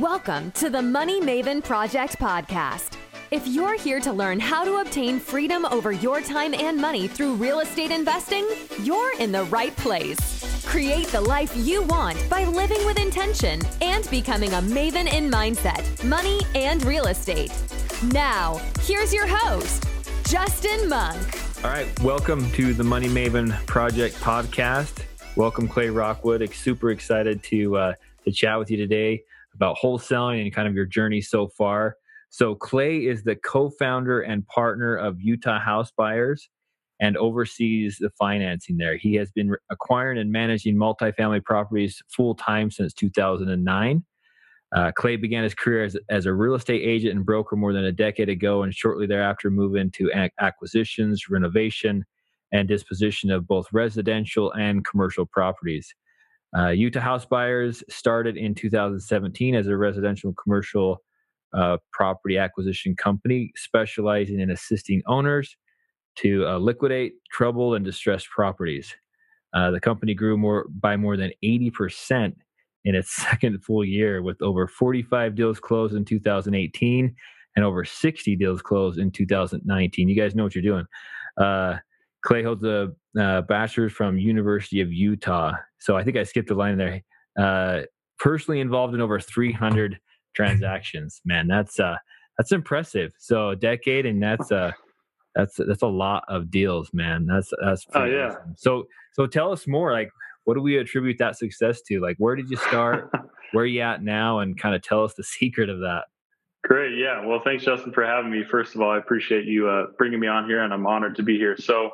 Welcome 0.00 0.50
to 0.52 0.70
the 0.70 0.80
Money 0.80 1.20
Maven 1.20 1.62
Project 1.62 2.18
podcast. 2.18 2.96
If 3.30 3.46
you're 3.46 3.76
here 3.76 4.00
to 4.00 4.10
learn 4.10 4.40
how 4.40 4.64
to 4.64 4.76
obtain 4.76 5.20
freedom 5.20 5.66
over 5.66 5.92
your 5.92 6.22
time 6.22 6.54
and 6.54 6.78
money 6.78 7.06
through 7.06 7.34
real 7.34 7.60
estate 7.60 7.90
investing, 7.90 8.48
you're 8.82 9.14
in 9.18 9.30
the 9.30 9.44
right 9.44 9.76
place. 9.76 10.64
Create 10.64 11.08
the 11.08 11.20
life 11.20 11.54
you 11.54 11.82
want 11.82 12.16
by 12.30 12.44
living 12.44 12.82
with 12.86 12.98
intention 12.98 13.60
and 13.82 14.08
becoming 14.08 14.54
a 14.54 14.62
maven 14.62 15.12
in 15.12 15.30
mindset, 15.30 16.02
money, 16.02 16.40
and 16.54 16.82
real 16.86 17.08
estate. 17.08 17.52
Now, 18.04 18.58
here's 18.80 19.12
your 19.12 19.26
host, 19.26 19.84
Justin 20.24 20.88
Monk. 20.88 21.18
All 21.62 21.68
right, 21.72 22.00
welcome 22.02 22.50
to 22.52 22.72
the 22.72 22.84
Money 22.84 23.08
Maven 23.08 23.52
Project 23.66 24.16
podcast. 24.16 25.04
Welcome, 25.36 25.68
Clay 25.68 25.90
Rockwood. 25.90 26.54
Super 26.54 26.90
excited 26.90 27.42
to 27.42 27.76
uh, 27.76 27.94
to 28.24 28.32
chat 28.32 28.58
with 28.58 28.70
you 28.70 28.78
today 28.78 29.24
about 29.60 29.76
wholesaling 29.76 30.42
and 30.42 30.54
kind 30.54 30.66
of 30.66 30.74
your 30.74 30.86
journey 30.86 31.20
so 31.20 31.48
far. 31.48 31.96
So, 32.30 32.54
Clay 32.54 32.98
is 32.98 33.24
the 33.24 33.36
co 33.36 33.70
founder 33.70 34.22
and 34.22 34.46
partner 34.46 34.96
of 34.96 35.20
Utah 35.20 35.60
House 35.60 35.92
Buyers 35.96 36.48
and 37.00 37.16
oversees 37.16 37.98
the 37.98 38.10
financing 38.18 38.76
there. 38.76 38.96
He 38.96 39.14
has 39.14 39.30
been 39.30 39.54
acquiring 39.70 40.18
and 40.18 40.30
managing 40.30 40.76
multifamily 40.76 41.44
properties 41.44 42.00
full 42.14 42.34
time 42.34 42.70
since 42.70 42.94
2009. 42.94 44.04
Uh, 44.72 44.92
Clay 44.92 45.16
began 45.16 45.42
his 45.42 45.54
career 45.54 45.82
as, 45.82 45.96
as 46.08 46.26
a 46.26 46.32
real 46.32 46.54
estate 46.54 46.82
agent 46.82 47.16
and 47.16 47.26
broker 47.26 47.56
more 47.56 47.72
than 47.72 47.84
a 47.84 47.92
decade 47.92 48.28
ago, 48.28 48.62
and 48.62 48.72
shortly 48.72 49.06
thereafter 49.06 49.50
moved 49.50 49.76
into 49.76 50.10
acquisitions, 50.38 51.28
renovation, 51.28 52.04
and 52.52 52.68
disposition 52.68 53.30
of 53.30 53.46
both 53.48 53.66
residential 53.72 54.52
and 54.52 54.84
commercial 54.84 55.26
properties. 55.26 55.92
Uh, 56.56 56.68
Utah 56.70 57.00
House 57.00 57.24
Buyers 57.24 57.84
started 57.88 58.36
in 58.36 58.54
2017 58.54 59.54
as 59.54 59.68
a 59.68 59.76
residential 59.76 60.32
commercial 60.34 61.02
uh, 61.52 61.78
property 61.92 62.38
acquisition 62.38 62.94
company 62.96 63.52
specializing 63.56 64.40
in 64.40 64.50
assisting 64.50 65.02
owners 65.06 65.56
to 66.16 66.46
uh, 66.46 66.58
liquidate 66.58 67.14
troubled 67.30 67.76
and 67.76 67.84
distressed 67.84 68.28
properties. 68.30 68.94
Uh, 69.54 69.70
the 69.70 69.80
company 69.80 70.14
grew 70.14 70.36
more 70.36 70.66
by 70.68 70.96
more 70.96 71.16
than 71.16 71.32
80% 71.42 72.34
in 72.84 72.94
its 72.94 73.10
second 73.16 73.62
full 73.64 73.84
year, 73.84 74.22
with 74.22 74.40
over 74.42 74.66
45 74.66 75.34
deals 75.34 75.60
closed 75.60 75.94
in 75.94 76.04
2018 76.04 77.14
and 77.56 77.64
over 77.64 77.84
60 77.84 78.36
deals 78.36 78.62
closed 78.62 78.98
in 78.98 79.10
2019. 79.10 80.08
You 80.08 80.16
guys 80.20 80.34
know 80.34 80.44
what 80.44 80.54
you're 80.54 80.62
doing. 80.62 80.86
Clay 82.22 82.42
holds 82.42 82.64
a 82.64 82.92
uh, 83.18 83.42
bachelor's 83.42 83.92
from 83.92 84.18
University 84.18 84.80
of 84.80 84.92
Utah. 84.92 85.52
So 85.78 85.96
I 85.96 86.04
think 86.04 86.16
I 86.16 86.22
skipped 86.22 86.50
a 86.50 86.54
line 86.54 86.76
there. 86.76 87.02
Uh, 87.38 87.82
personally 88.18 88.60
involved 88.60 88.94
in 88.94 89.00
over 89.00 89.18
300 89.18 89.98
transactions. 90.34 91.20
Man, 91.24 91.48
that's 91.48 91.80
uh, 91.80 91.96
that's 92.38 92.52
impressive. 92.52 93.12
So 93.18 93.50
a 93.50 93.56
decade, 93.56 94.06
and 94.06 94.22
that's 94.22 94.52
uh, 94.52 94.72
that's 95.34 95.58
that's 95.66 95.82
a 95.82 95.88
lot 95.88 96.24
of 96.28 96.50
deals, 96.50 96.90
man. 96.92 97.26
That's 97.26 97.52
that's 97.62 97.86
oh 97.94 98.04
yeah. 98.04 98.28
Awesome. 98.28 98.54
So 98.56 98.84
so 99.14 99.26
tell 99.26 99.52
us 99.52 99.66
more. 99.66 99.92
Like, 99.92 100.10
what 100.44 100.54
do 100.54 100.60
we 100.60 100.78
attribute 100.78 101.18
that 101.18 101.36
success 101.36 101.80
to? 101.82 102.00
Like, 102.00 102.16
where 102.18 102.36
did 102.36 102.50
you 102.50 102.56
start? 102.56 103.10
where 103.52 103.64
are 103.64 103.66
you 103.66 103.80
at 103.80 104.02
now? 104.02 104.38
And 104.40 104.58
kind 104.58 104.74
of 104.74 104.82
tell 104.82 105.04
us 105.04 105.14
the 105.14 105.24
secret 105.24 105.68
of 105.68 105.80
that. 105.80 106.04
Great. 106.64 106.98
Yeah. 106.98 107.24
Well, 107.24 107.40
thanks, 107.42 107.64
Justin, 107.64 107.92
for 107.92 108.04
having 108.04 108.30
me. 108.30 108.44
First 108.44 108.74
of 108.74 108.82
all, 108.82 108.90
I 108.90 108.98
appreciate 108.98 109.46
you 109.46 109.68
uh, 109.68 109.86
bringing 109.98 110.20
me 110.20 110.26
on 110.26 110.46
here, 110.46 110.62
and 110.62 110.72
I'm 110.72 110.86
honored 110.86 111.16
to 111.16 111.22
be 111.22 111.38
here. 111.38 111.56
So, 111.56 111.90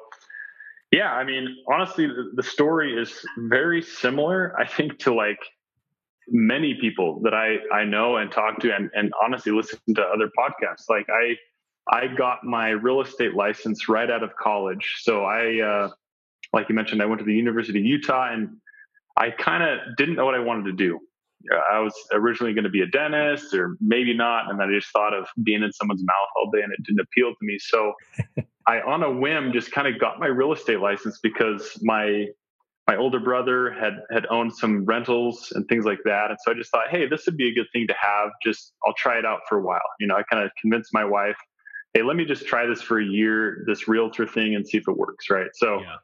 yeah, 0.91 1.13
I 1.13 1.25
mean, 1.25 1.57
honestly, 1.73 2.09
the 2.35 2.43
story 2.43 3.01
is 3.01 3.25
very 3.39 3.81
similar, 3.83 4.59
I 4.59 4.67
think, 4.67 4.99
to 5.01 5.15
like 5.15 5.39
many 6.29 6.75
people 6.81 7.21
that 7.23 7.35
I, 7.35 7.59
I 7.75 7.85
know 7.85 8.17
and 8.17 8.31
talk 8.31 8.59
to 8.61 8.75
and, 8.75 8.91
and 8.95 9.13
honestly 9.23 9.53
listen 9.53 9.79
to 9.95 10.03
other 10.03 10.31
podcasts. 10.37 10.89
Like 10.89 11.07
I, 11.09 11.37
I 11.97 12.09
got 12.09 12.43
my 12.43 12.71
real 12.71 13.01
estate 13.01 13.35
license 13.35 13.89
right 13.89 14.11
out 14.11 14.25
of 14.25 14.35
college. 14.37 14.97
So 15.03 15.25
I, 15.25 15.61
uh, 15.61 15.91
like 16.53 16.69
you 16.69 16.75
mentioned, 16.75 17.01
I 17.01 17.07
went 17.07 17.21
to 17.21 17.25
the 17.25 17.35
University 17.35 17.79
of 17.79 17.85
Utah 17.85 18.33
and 18.33 18.57
I 19.17 19.31
kind 19.31 19.63
of 19.63 19.97
didn't 19.97 20.17
know 20.17 20.25
what 20.25 20.35
I 20.35 20.41
wanted 20.41 20.65
to 20.65 20.73
do. 20.73 21.01
I 21.71 21.79
was 21.81 21.95
originally 22.13 22.55
going 22.55 22.65
to 22.65 22.71
be 22.71 22.83
a 22.83 22.87
dentist 22.87 23.55
or 23.55 23.77
maybe 23.81 24.15
not. 24.15 24.51
And 24.51 24.59
then 24.59 24.69
I 24.69 24.79
just 24.79 24.93
thought 24.93 25.15
of 25.15 25.27
being 25.43 25.63
in 25.63 25.73
someone's 25.73 26.03
mouth 26.03 26.29
all 26.37 26.51
day 26.51 26.63
and 26.63 26.73
it 26.73 26.83
didn't 26.85 27.01
appeal 27.01 27.31
to 27.31 27.39
me. 27.43 27.59
So 27.59 27.93
I, 28.67 28.81
on 28.81 29.03
a 29.03 29.11
whim, 29.11 29.53
just 29.53 29.71
kind 29.71 29.87
of 29.87 30.01
got 30.01 30.19
my 30.19 30.27
real 30.27 30.53
estate 30.53 30.81
license 30.81 31.19
because 31.23 31.79
my 31.83 32.27
my 32.89 32.97
older 32.97 33.19
brother 33.19 33.73
had 33.73 33.95
had 34.13 34.27
owned 34.31 34.55
some 34.55 34.85
rentals 34.85 35.53
and 35.57 35.67
things 35.67 35.85
like 35.85 35.99
that, 36.05 36.31
and 36.31 36.39
so 36.45 36.53
I 36.53 36.55
just 36.55 36.71
thought, 36.71 36.89
hey, 36.89 37.09
this 37.09 37.27
would 37.27 37.37
be 37.37 37.49
a 37.49 37.53
good 37.53 37.67
thing 37.73 37.89
to 37.89 37.95
have. 38.01 38.31
Just 38.45 38.75
I'll 38.87 38.95
try 38.95 39.19
it 39.19 39.25
out 39.25 39.41
for 39.49 39.59
a 39.59 39.63
while. 39.63 39.81
You 39.99 40.07
know, 40.07 40.15
I 40.15 40.23
kind 40.31 40.45
of 40.45 40.53
convinced 40.61 40.91
my 40.93 41.05
wife, 41.05 41.37
hey, 41.95 42.03
let 42.03 42.15
me 42.15 42.25
just 42.25 42.47
try 42.47 42.65
this 42.65 42.81
for 42.81 43.01
a 43.01 43.05
year, 43.05 43.65
this 43.67 43.89
realtor 43.89 44.25
thing, 44.25 44.55
and 44.55 44.67
see 44.67 44.79
if 44.79 44.85
it 44.87 44.97
works. 44.97 45.29
Right. 45.31 45.49
So. 45.55 45.81
Yeah. 45.81 45.97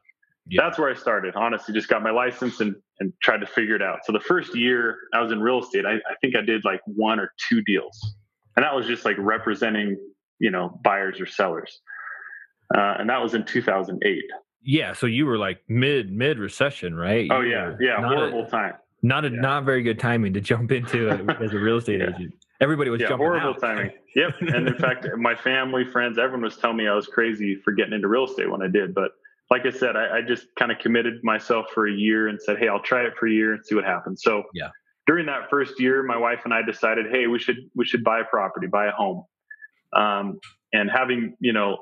Yeah. 0.49 0.63
That's 0.63 0.79
where 0.79 0.91
I 0.91 0.95
started. 0.95 1.37
Honestly, 1.37 1.73
just 1.73 1.89
got 1.89 2.03
my 2.03 2.11
license 2.11 2.61
and, 2.61 2.75
and 2.99 3.13
tried 3.23 3.39
to 3.39 3.47
figure 3.47 3.77
it 3.77 3.83
out. 3.83 4.01
So 4.05 4.13
the 4.13 4.21
first 4.21 4.57
year 4.57 4.99
I 5.15 5.21
was 5.21 5.31
in 5.31 5.41
real 5.41 5.61
estate, 5.61 5.87
I, 5.87 5.95
I 5.95 6.15
think 6.21 6.37
I 6.37 6.41
did 6.41 6.65
like 6.65 6.81
one 6.87 7.21
or 7.21 7.33
two 7.49 7.63
deals. 7.63 8.17
And 8.57 8.65
that 8.65 8.75
was 8.75 8.87
just 8.87 9.05
like 9.05 9.17
representing, 9.19 9.97
you 10.41 10.51
know, 10.51 10.81
buyers 10.83 11.21
or 11.21 11.27
sellers 11.27 11.81
uh, 12.75 12.97
and 12.99 13.09
that 13.11 13.23
was 13.23 13.35
in 13.35 13.45
2008. 13.45 14.23
Yeah, 14.65 14.93
so 14.93 15.07
you 15.07 15.27
were 15.27 15.39
like 15.39 15.61
mid 15.69 16.13
mid 16.13 16.39
recession, 16.39 16.95
right? 16.95 17.29
Oh 17.31 17.41
yeah, 17.41 17.75
yeah, 17.81 17.97
horrible 17.97 18.47
a, 18.47 18.51
time. 18.51 18.75
Not 19.03 19.25
a 19.25 19.31
yeah. 19.31 19.41
not 19.41 19.65
very 19.65 19.83
good 19.83 19.99
timing 19.99 20.33
to 20.35 20.41
jump 20.41 20.71
into 20.71 21.11
as 21.41 21.53
a 21.53 21.59
real 21.59 21.79
estate 21.79 22.01
yeah. 22.01 22.15
agent. 22.15 22.35
Everybody 22.61 22.91
was 22.91 23.01
jumping 23.01 23.27
yeah, 23.27 23.33
jumping 23.33 23.41
horrible 23.41 23.55
out. 23.55 23.61
timing. 23.61 23.91
Yep, 24.15 24.35
and 24.41 24.69
in 24.69 24.79
fact, 24.79 25.07
my 25.17 25.35
family, 25.35 25.85
friends, 25.85 26.17
everyone 26.17 26.43
was 26.43 26.57
telling 26.57 26.77
me 26.77 26.87
I 26.87 26.95
was 26.95 27.09
crazy 27.09 27.57
for 27.57 27.73
getting 27.73 27.93
into 27.93 28.07
real 28.07 28.25
estate 28.25 28.51
when 28.51 28.63
I 28.63 28.69
did. 28.69 28.95
But 28.95 29.13
like 29.53 29.67
I 29.67 29.71
said, 29.71 29.97
I, 29.97 30.17
I 30.17 30.23
just 30.23 30.47
kind 30.59 30.73
of 30.73 30.79
committed 30.79 31.23
myself 31.23 31.67
for 31.75 31.87
a 31.87 31.93
year 31.93 32.29
and 32.29 32.41
said, 32.41 32.59
"Hey, 32.59 32.69
I'll 32.69 32.83
try 32.83 33.03
it 33.03 33.13
for 33.21 33.27
a 33.27 33.31
year 33.31 33.53
and 33.53 33.65
see 33.65 33.75
what 33.75 33.85
happens." 33.85 34.23
So 34.25 34.45
yeah, 34.55 34.71
during 35.07 35.27
that 35.27 35.51
first 35.51 35.79
year, 35.79 36.03
my 36.03 36.17
wife 36.17 36.41
and 36.47 36.55
I 36.55 36.63
decided, 36.63 37.07
"Hey, 37.11 37.27
we 37.27 37.39
should 37.39 37.59
we 37.75 37.85
should 37.85 38.03
buy 38.03 38.21
a 38.21 38.25
property, 38.25 38.67
buy 38.67 38.87
a 38.87 38.93
home." 38.93 39.25
Um, 39.95 40.41
and 40.73 40.91
having 40.91 41.37
you 41.39 41.53
know 41.53 41.77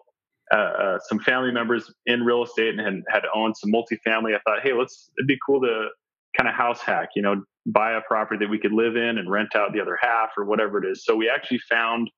uh, 0.52 0.56
uh, 0.56 0.98
some 1.08 1.20
family 1.20 1.52
members 1.52 1.94
in 2.06 2.24
real 2.24 2.42
estate 2.42 2.76
and 2.76 2.80
had, 2.80 3.02
had 3.08 3.22
owned 3.36 3.56
some 3.56 3.70
multifamily. 3.70 4.34
I 4.34 4.40
thought, 4.44 4.62
hey, 4.64 4.72
let's 4.72 5.12
it'd 5.16 5.28
be 5.28 5.38
cool 5.46 5.60
to 5.60 5.90
kind 6.36 6.48
of 6.48 6.56
house 6.56 6.80
hack, 6.80 7.10
you 7.14 7.22
know, 7.22 7.40
buy 7.66 7.92
a 7.92 8.00
property 8.00 8.44
that 8.44 8.50
we 8.50 8.58
could 8.58 8.72
live 8.72 8.96
in 8.96 9.18
and 9.18 9.30
rent 9.30 9.54
out 9.54 9.72
the 9.72 9.80
other 9.80 9.96
half 10.02 10.30
or 10.36 10.44
whatever 10.44 10.84
it 10.84 10.90
is. 10.90 11.04
So 11.04 11.14
we 11.14 11.30
actually 11.30 11.60
found 11.70 12.10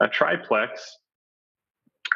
a 0.00 0.08
triplex 0.08 0.96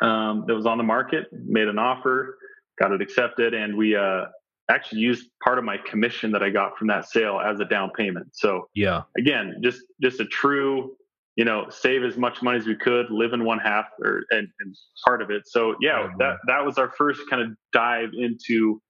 um, 0.00 0.44
that 0.46 0.54
was 0.54 0.64
on 0.64 0.78
the 0.78 0.84
market, 0.84 1.26
made 1.30 1.68
an 1.68 1.78
offer, 1.78 2.38
got 2.78 2.92
it 2.92 3.00
accepted, 3.00 3.54
and 3.54 3.76
we 3.76 3.96
uh, 3.96 4.24
actually 4.70 5.00
used 5.00 5.28
part 5.42 5.58
of 5.58 5.64
my 5.64 5.76
commission 5.78 6.32
that 6.32 6.42
I 6.42 6.50
got 6.50 6.76
from 6.76 6.88
that 6.88 7.08
sale 7.08 7.40
as 7.44 7.60
a 7.60 7.64
down 7.64 7.90
payment. 7.96 8.28
So 8.32 8.68
yeah, 8.74 9.02
again, 9.18 9.60
just 9.62 9.80
just 10.02 10.20
a 10.20 10.26
true 10.26 10.96
you 11.36 11.44
know, 11.44 11.66
save 11.68 12.04
as 12.04 12.16
much 12.16 12.42
money 12.42 12.58
as 12.58 12.66
we 12.66 12.76
could, 12.76 13.10
live 13.10 13.32
in 13.32 13.44
one 13.44 13.58
half 13.58 13.86
or 14.00 14.22
and, 14.30 14.46
and 14.60 14.76
part 15.04 15.20
of 15.20 15.30
it. 15.30 15.42
So 15.46 15.74
yeah, 15.80 16.08
that 16.18 16.36
that 16.46 16.64
was 16.64 16.78
our 16.78 16.92
first 16.96 17.22
kind 17.28 17.42
of 17.42 17.48
dive 17.72 18.10
into 18.16 18.80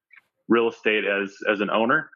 real 0.49 0.69
estate 0.69 1.05
as 1.07 1.35
as 1.51 1.61
an 1.61 1.71
owner. 1.71 2.11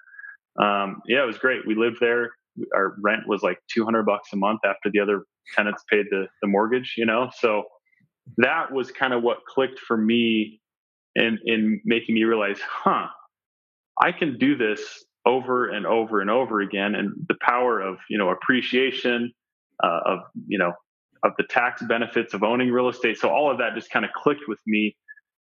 Um, 0.60 1.00
yeah, 1.06 1.22
it 1.22 1.26
was 1.26 1.38
great. 1.38 1.66
We 1.66 1.74
lived 1.74 1.96
there. 2.00 2.30
Our 2.74 2.96
rent 3.00 3.22
was 3.26 3.42
like 3.42 3.58
200 3.72 4.04
bucks 4.04 4.30
a 4.32 4.36
month 4.36 4.60
after 4.64 4.90
the 4.90 5.00
other 5.00 5.22
tenants 5.54 5.84
paid 5.90 6.06
the, 6.10 6.26
the 6.42 6.48
mortgage, 6.48 6.94
you 6.96 7.06
know? 7.06 7.30
So 7.38 7.64
that 8.38 8.72
was 8.72 8.90
kind 8.90 9.12
of 9.12 9.22
what 9.22 9.38
clicked 9.46 9.78
for 9.78 9.96
me 9.96 10.60
in, 11.14 11.38
in 11.44 11.80
making 11.84 12.14
me 12.14 12.24
realize, 12.24 12.58
huh, 12.60 13.06
I 14.00 14.12
can 14.12 14.38
do 14.38 14.56
this 14.56 15.04
over 15.26 15.68
and 15.68 15.86
over 15.86 16.20
and 16.20 16.30
over 16.30 16.60
again. 16.60 16.94
And 16.94 17.12
the 17.28 17.36
power 17.42 17.80
of, 17.80 17.98
you 18.08 18.18
know, 18.18 18.30
appreciation, 18.30 19.32
uh, 19.82 20.00
of 20.06 20.18
you 20.46 20.58
know 20.58 20.72
of 21.24 21.32
the 21.36 21.44
tax 21.44 21.82
benefits 21.82 22.34
of 22.34 22.42
owning 22.42 22.70
real 22.70 22.88
estate. 22.88 23.18
So 23.18 23.28
all 23.28 23.50
of 23.50 23.58
that 23.58 23.74
just 23.74 23.90
kind 23.90 24.04
of 24.04 24.12
clicked 24.12 24.42
with 24.48 24.60
me 24.66 24.96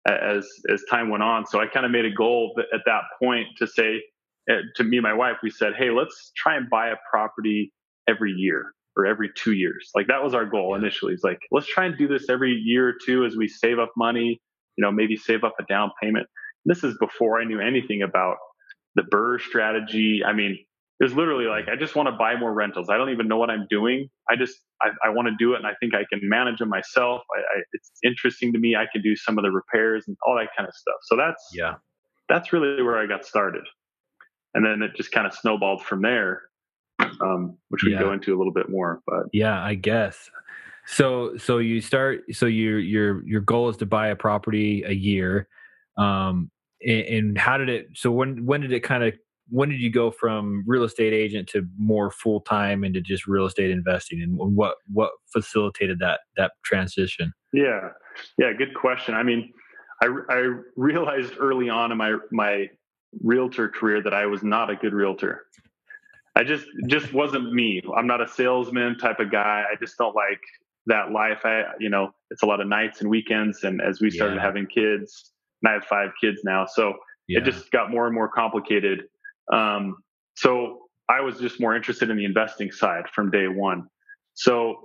as 0.08 0.48
as 0.72 0.84
time 0.90 1.10
went 1.10 1.24
on. 1.24 1.46
So 1.46 1.60
I 1.60 1.68
kind 1.68 1.86
of 1.86 1.92
made 1.92 2.06
a 2.06 2.12
goal 2.12 2.56
at 2.74 2.82
that 2.86 3.02
point 3.20 3.48
to 3.58 3.68
say 3.68 4.02
uh, 4.50 4.58
to 4.76 4.84
me 4.84 4.98
and 4.98 5.04
my 5.04 5.14
wife, 5.14 5.38
we 5.44 5.50
said, 5.50 5.74
hey, 5.78 5.90
let's 5.90 6.32
try 6.36 6.56
and 6.56 6.70
buy 6.70 6.90
a 6.90 6.96
property 7.10 7.74
every 8.08 8.32
year 8.32 8.74
or 8.96 9.06
every 9.06 9.30
two 9.36 9.54
years. 9.54 9.90
Like 9.96 10.08
that 10.08 10.24
was 10.24 10.34
our 10.34 10.46
goal 10.46 10.76
initially. 10.76 11.14
It's 11.14 11.24
like 11.24 11.40
let's 11.52 11.68
try 11.68 11.86
and 11.86 11.98
do 11.98 12.08
this 12.08 12.30
every 12.30 12.54
year 12.54 12.90
or 12.90 12.94
two 13.06 13.26
as 13.26 13.36
we 13.36 13.48
save 13.48 13.80
up 13.80 13.92
money. 13.98 14.42
You 14.78 14.84
know, 14.84 14.92
maybe 14.92 15.16
save 15.16 15.44
up 15.44 15.56
a 15.60 15.64
down 15.64 15.92
payment. 16.02 16.28
This 16.66 16.84
is 16.84 16.98
before 17.00 17.40
I 17.40 17.46
knew 17.46 17.60
anything 17.60 18.02
about 18.02 18.38
the 18.96 19.04
BRRRR 19.04 19.42
strategy. 19.42 20.22
I 20.26 20.34
mean, 20.34 20.58
it 21.00 21.04
was 21.04 21.14
literally 21.14 21.46
like 21.46 21.68
i 21.68 21.76
just 21.76 21.94
want 21.94 22.08
to 22.08 22.14
buy 22.14 22.38
more 22.38 22.54
rentals 22.54 22.88
i 22.90 22.96
don't 22.96 23.10
even 23.10 23.28
know 23.28 23.36
what 23.36 23.50
i'm 23.50 23.68
doing 23.70 24.10
i 24.30 24.36
just 24.38 24.62
i, 24.82 24.88
I 25.04 25.10
want 25.10 25.28
to 25.28 25.36
do 25.38 25.54
it 25.54 25.58
and 25.58 25.68
i 25.68 25.74
think 25.82 25.94
i 25.94 26.06
can 26.10 26.22
manage 26.24 26.60
them 26.60 26.70
myself 26.70 27.22
I, 27.36 27.40
I, 27.40 27.64
it's 27.74 27.92
interesting 28.02 28.54
to 28.54 28.60
me 28.60 28.78
i 28.78 28.86
can 28.90 29.02
do 29.02 29.14
some 29.14 29.38
of 29.38 29.44
the 29.44 29.52
repairs 29.52 30.06
and 30.08 30.16
all 30.26 30.36
that 30.36 30.48
kind 30.58 30.70
of 30.70 30.74
stuff 30.74 30.96
so 31.02 31.18
that's 31.18 31.50
yeah 31.54 31.74
that's 32.30 32.54
really 32.54 32.82
where 32.82 32.98
i 32.98 33.08
got 33.08 33.26
started 33.26 33.64
and 34.54 34.66
then 34.66 34.82
it 34.82 34.96
just 34.96 35.12
kind 35.12 35.28
of 35.28 35.34
snowballed 35.34 35.84
from 35.84 36.02
there 36.02 36.44
um, 37.22 37.58
which 37.70 37.84
we 37.84 37.94
yeah. 37.94 38.00
go 38.00 38.14
into 38.14 38.36
a 38.36 38.38
little 38.38 38.54
bit 38.54 38.70
more. 38.70 39.02
But 39.06 39.26
yeah, 39.34 39.62
I 39.62 39.76
guess. 39.76 40.30
So 40.88 41.36
so 41.38 41.58
you 41.58 41.82
start 41.82 42.24
so 42.32 42.46
your 42.46 42.80
your 42.80 43.28
your 43.28 43.42
goal 43.42 43.70
is 43.70 43.78
to 43.78 43.86
buy 43.86 44.10
a 44.10 44.16
property 44.16 44.84
a 44.86 44.94
year. 44.94 45.48
Um, 45.98 46.52
and, 46.86 47.02
and 47.02 47.38
how 47.38 47.58
did 47.58 47.70
it? 47.70 47.88
So 47.94 48.12
when 48.12 48.46
when 48.46 48.62
did 48.62 48.72
it 48.72 48.82
kind 48.82 49.04
of 49.04 49.14
when 49.50 49.70
did 49.70 49.80
you 49.80 49.92
go 49.92 50.12
from 50.12 50.64
real 50.66 50.84
estate 50.84 51.14
agent 51.14 51.48
to 51.50 51.68
more 51.78 52.10
full 52.12 52.42
time 52.42 52.84
into 52.84 53.02
just 53.02 53.28
real 53.28 53.46
estate 53.46 53.72
investing, 53.72 54.22
and 54.22 54.38
what 54.38 54.78
what 54.92 55.12
facilitated 55.32 56.00
that 56.00 56.22
that 56.38 56.54
transition? 56.64 57.34
Yeah, 57.54 57.90
yeah, 58.38 58.54
good 58.58 58.74
question. 58.74 59.16
I 59.16 59.24
mean, 59.24 59.52
I 60.02 60.08
I 60.30 60.50
realized 60.76 61.34
early 61.40 61.70
on 61.70 61.92
in 61.92 61.98
my 61.98 62.18
my 62.32 62.70
realtor 63.22 63.70
career 63.70 64.02
that 64.04 64.14
I 64.14 64.26
was 64.26 64.44
not 64.44 64.70
a 64.70 64.76
good 64.76 64.94
realtor. 64.94 65.46
I 66.36 66.44
just 66.44 66.66
just 66.88 67.14
wasn't 67.14 67.54
me. 67.54 67.82
I'm 67.96 68.08
not 68.08 68.22
a 68.22 68.28
salesman 68.28 68.98
type 68.98 69.20
of 69.20 69.32
guy. 69.32 69.64
I 69.72 69.76
just 69.80 69.98
don't 69.98 70.16
like 70.16 70.42
that 70.88 71.12
life. 71.12 71.42
I 71.46 71.64
you 71.80 71.90
know, 71.90 72.12
it's 72.32 72.44
a 72.44 72.46
lot 72.46 72.62
of 72.62 72.68
nights 72.68 73.02
and 73.02 73.10
weekends 73.10 73.64
and 73.64 73.82
as 73.82 74.02
we 74.02 74.10
started 74.10 74.36
yeah. 74.36 74.42
having 74.42 74.68
kids, 74.68 75.32
and 75.62 75.70
I 75.70 75.74
have 75.74 75.86
five 75.86 76.12
kids 76.22 76.42
now, 76.44 76.66
so 76.66 76.94
yeah. 77.28 77.40
it 77.40 77.46
just 77.46 77.72
got 77.72 77.92
more 77.92 78.06
and 78.06 78.16
more 78.16 78.30
complicated. 78.30 79.04
Um, 79.52 79.98
so 80.36 80.82
I 81.10 81.22
was 81.22 81.40
just 81.40 81.60
more 81.60 81.76
interested 81.76 82.10
in 82.10 82.18
the 82.18 82.26
investing 82.26 82.72
side 82.72 83.08
from 83.14 83.32
day 83.32 83.48
one. 83.48 83.88
So 84.34 84.76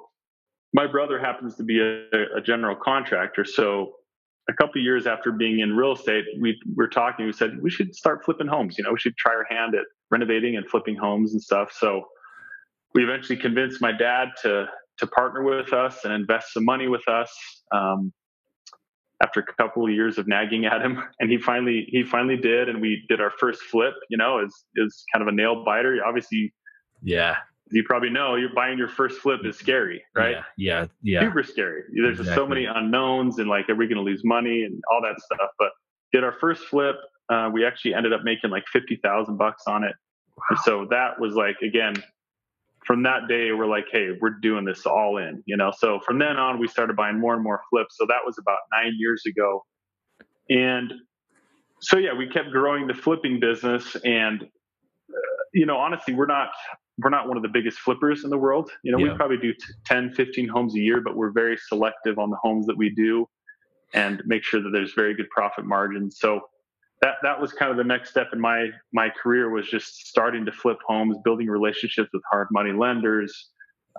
my 0.73 0.87
brother 0.87 1.19
happens 1.19 1.57
to 1.57 1.65
be 1.65 1.81
a, 1.81 2.39
a 2.39 2.41
general 2.41 2.77
contractor, 2.77 3.45
so 3.45 3.95
a 4.49 4.53
couple 4.53 4.81
years 4.81 5.07
after 5.07 5.33
being 5.33 5.61
in 5.61 5.77
real 5.77 5.93
estate, 5.93 6.25
we 6.41 6.61
were 6.75 6.89
talking. 6.89 7.27
We 7.27 7.33
said 7.33 7.61
we 7.63 7.71
should 7.71 7.95
start 7.95 8.25
flipping 8.25 8.47
homes. 8.47 8.77
You 8.77 8.85
know, 8.85 8.93
we 8.93 8.99
should 8.99 9.17
try 9.17 9.33
our 9.33 9.47
hand 9.49 9.75
at 9.75 9.85
renovating 10.11 10.57
and 10.57 10.69
flipping 10.69 10.97
homes 10.97 11.33
and 11.33 11.43
stuff. 11.43 11.73
So 11.73 12.05
we 12.95 13.05
eventually 13.05 13.39
convinced 13.39 13.81
my 13.81 13.93
dad 13.93 14.29
to 14.43 14.67
to 15.01 15.07
partner 15.07 15.43
with 15.43 15.73
us 15.73 16.05
and 16.05 16.13
invest 16.13 16.53
some 16.53 16.65
money 16.65 16.89
with 16.89 17.07
us. 17.09 17.33
Um, 17.73 18.13
after 19.23 19.41
a 19.41 19.63
couple 19.63 19.85
of 19.85 19.91
years 19.91 20.17
of 20.17 20.27
nagging 20.27 20.65
at 20.65 20.81
him, 20.81 21.03
and 21.21 21.31
he 21.31 21.39
finally 21.39 21.87
he 21.89 22.03
finally 22.03 22.37
did, 22.37 22.69
and 22.69 22.81
we 22.81 23.05
did 23.09 23.21
our 23.21 23.33
first 23.39 23.63
flip. 23.63 23.95
You 24.09 24.17
know, 24.17 24.39
is 24.39 24.65
is 24.77 25.05
kind 25.13 25.23
of 25.23 25.29
a 25.29 25.33
nail 25.33 25.65
biter. 25.65 25.99
Obviously, 26.07 26.53
yeah, 27.03 27.37
you 27.71 27.85
probably 27.85 28.11
know 28.11 28.37
you're 28.37 28.55
buying 28.55 28.79
your 28.79 28.89
first 28.89 29.21
flip 29.21 29.41
is 29.45 29.57
scary, 29.57 30.03
right? 30.15 30.33
Yeah, 30.33 30.43
yeah, 30.57 30.87
yeah. 31.03 31.21
super 31.21 31.43
scary. 31.43 31.83
There's 31.95 32.19
exactly. 32.19 32.35
so 32.35 32.47
many 32.47 32.65
unknowns 32.65 33.39
and 33.39 33.49
like, 33.49 33.69
are 33.69 33.75
we 33.75 33.87
going 33.87 33.99
to 33.99 34.03
lose 34.03 34.23
money 34.25 34.65
and 34.65 34.81
all 34.93 35.01
that 35.03 35.21
stuff? 35.21 35.51
But 35.59 35.71
did 36.13 36.25
our 36.25 36.35
first 36.41 36.65
flip, 36.65 36.97
uh, 37.29 37.51
we 37.53 37.65
actually 37.65 37.95
ended 37.95 38.13
up 38.13 38.23
making 38.25 38.51
like 38.51 38.65
fifty 38.73 38.97
thousand 39.03 39.37
bucks 39.37 39.65
on 39.67 39.85
it. 39.85 39.95
Wow. 40.37 40.59
so 40.65 40.87
that 40.91 41.21
was 41.21 41.35
like 41.35 41.57
again, 41.63 41.95
from 42.91 43.05
that 43.05 43.29
day 43.29 43.53
we're 43.53 43.69
like, 43.69 43.87
hey, 43.93 44.09
we're 44.21 44.31
doing 44.43 44.65
this 44.65 44.85
all 44.85 45.19
in, 45.19 45.45
you 45.47 45.57
know. 45.57 45.71
So 45.79 46.01
from 46.01 46.19
then 46.19 46.37
on, 46.37 46.59
we 46.59 46.67
started 46.67 46.97
buying 46.97 47.21
more 47.21 47.35
and 47.35 47.45
more 47.45 47.63
flips. 47.71 47.97
So 47.97 48.05
that 48.09 48.19
was 48.27 48.37
about 48.37 48.59
nine 48.73 48.95
years 48.99 49.23
ago, 49.29 49.65
and 50.49 50.93
so 51.81 51.99
yeah, 51.99 52.13
we 52.13 52.29
kept 52.29 52.51
growing 52.51 52.89
the 52.89 52.95
flipping 52.95 53.39
business 53.39 53.97
and. 54.05 54.43
Uh, 54.43 55.17
you 55.53 55.67
know, 55.67 55.77
honestly, 55.77 56.15
we're 56.15 56.27
not 56.27 56.51
we're 56.99 57.11
not 57.11 57.27
one 57.27 57.37
of 57.37 57.43
the 57.43 57.49
biggest 57.49 57.79
flippers 57.79 58.23
in 58.23 58.31
the 58.31 58.39
world. 58.39 58.71
You 58.85 58.93
know, 58.93 58.99
yeah. 58.99 59.13
we 59.13 59.17
probably 59.17 59.39
do 59.39 59.53
10, 59.87 60.13
15 60.13 60.49
homes 60.49 60.77
a 60.77 60.79
year, 60.79 61.01
but 61.01 61.17
we're 61.17 61.33
very 61.33 61.57
selective 61.57 62.19
on 62.21 62.31
the 62.31 62.37
homes 62.41 62.67
that 62.67 62.77
we 62.77 62.91
do 62.91 63.27
and 63.95 64.23
make 64.27 64.45
sure 64.45 64.63
that 64.63 64.71
there's 64.71 64.93
very 64.95 65.15
good 65.15 65.29
profit 65.31 65.65
margins. 65.65 66.19
So 66.21 66.43
that 67.01 67.15
that 67.23 67.41
was 67.41 67.53
kind 67.53 67.71
of 67.71 67.77
the 67.77 67.85
next 67.85 68.11
step 68.11 68.29
in 68.33 68.41
my 68.41 68.69
my 68.93 69.09
career 69.09 69.51
was 69.51 69.69
just 69.69 70.07
starting 70.07 70.45
to 70.45 70.53
flip 70.53 70.79
homes, 70.87 71.17
building 71.25 71.47
relationships 71.47 72.11
with 72.13 72.23
hard 72.31 72.49
money 72.51 72.73
lenders, 72.73 73.51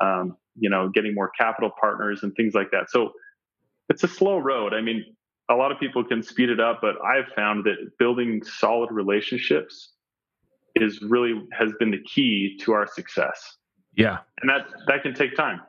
um, 0.01 0.38
you 0.59 0.69
know, 0.69 0.89
getting 0.89 1.13
more 1.15 1.31
capital 1.38 1.71
partners 1.80 2.24
and 2.24 2.33
things 2.36 2.53
like 2.53 2.69
that. 2.71 2.89
So 2.89 3.12
it's 3.89 4.03
a 4.03 4.07
slow 4.07 4.38
road. 4.38 4.74
I 4.74 4.81
mean, 4.81 5.03
a 5.50 5.56
lot 5.56 5.71
of 5.71 5.80
people 5.80 6.03
can 6.03 6.21
speed 6.21 6.50
it 6.50 6.59
up, 6.59 6.80
but 6.81 6.95
I've 7.03 7.27
found 7.36 7.65
that 7.65 7.75
building 7.98 8.44
solid 8.44 8.92
relationships 8.92 9.94
is 10.75 11.01
really 11.01 11.42
has 11.51 11.74
been 11.80 11.92
the 11.92 12.01
key 12.03 12.57
to 12.62 12.71
our 12.71 12.88
success. 12.88 13.57
Yeah, 13.95 14.19
and 14.42 14.50
that 14.50 14.68
that 14.88 15.03
can 15.03 15.13
take 15.13 15.36
time. 15.36 15.62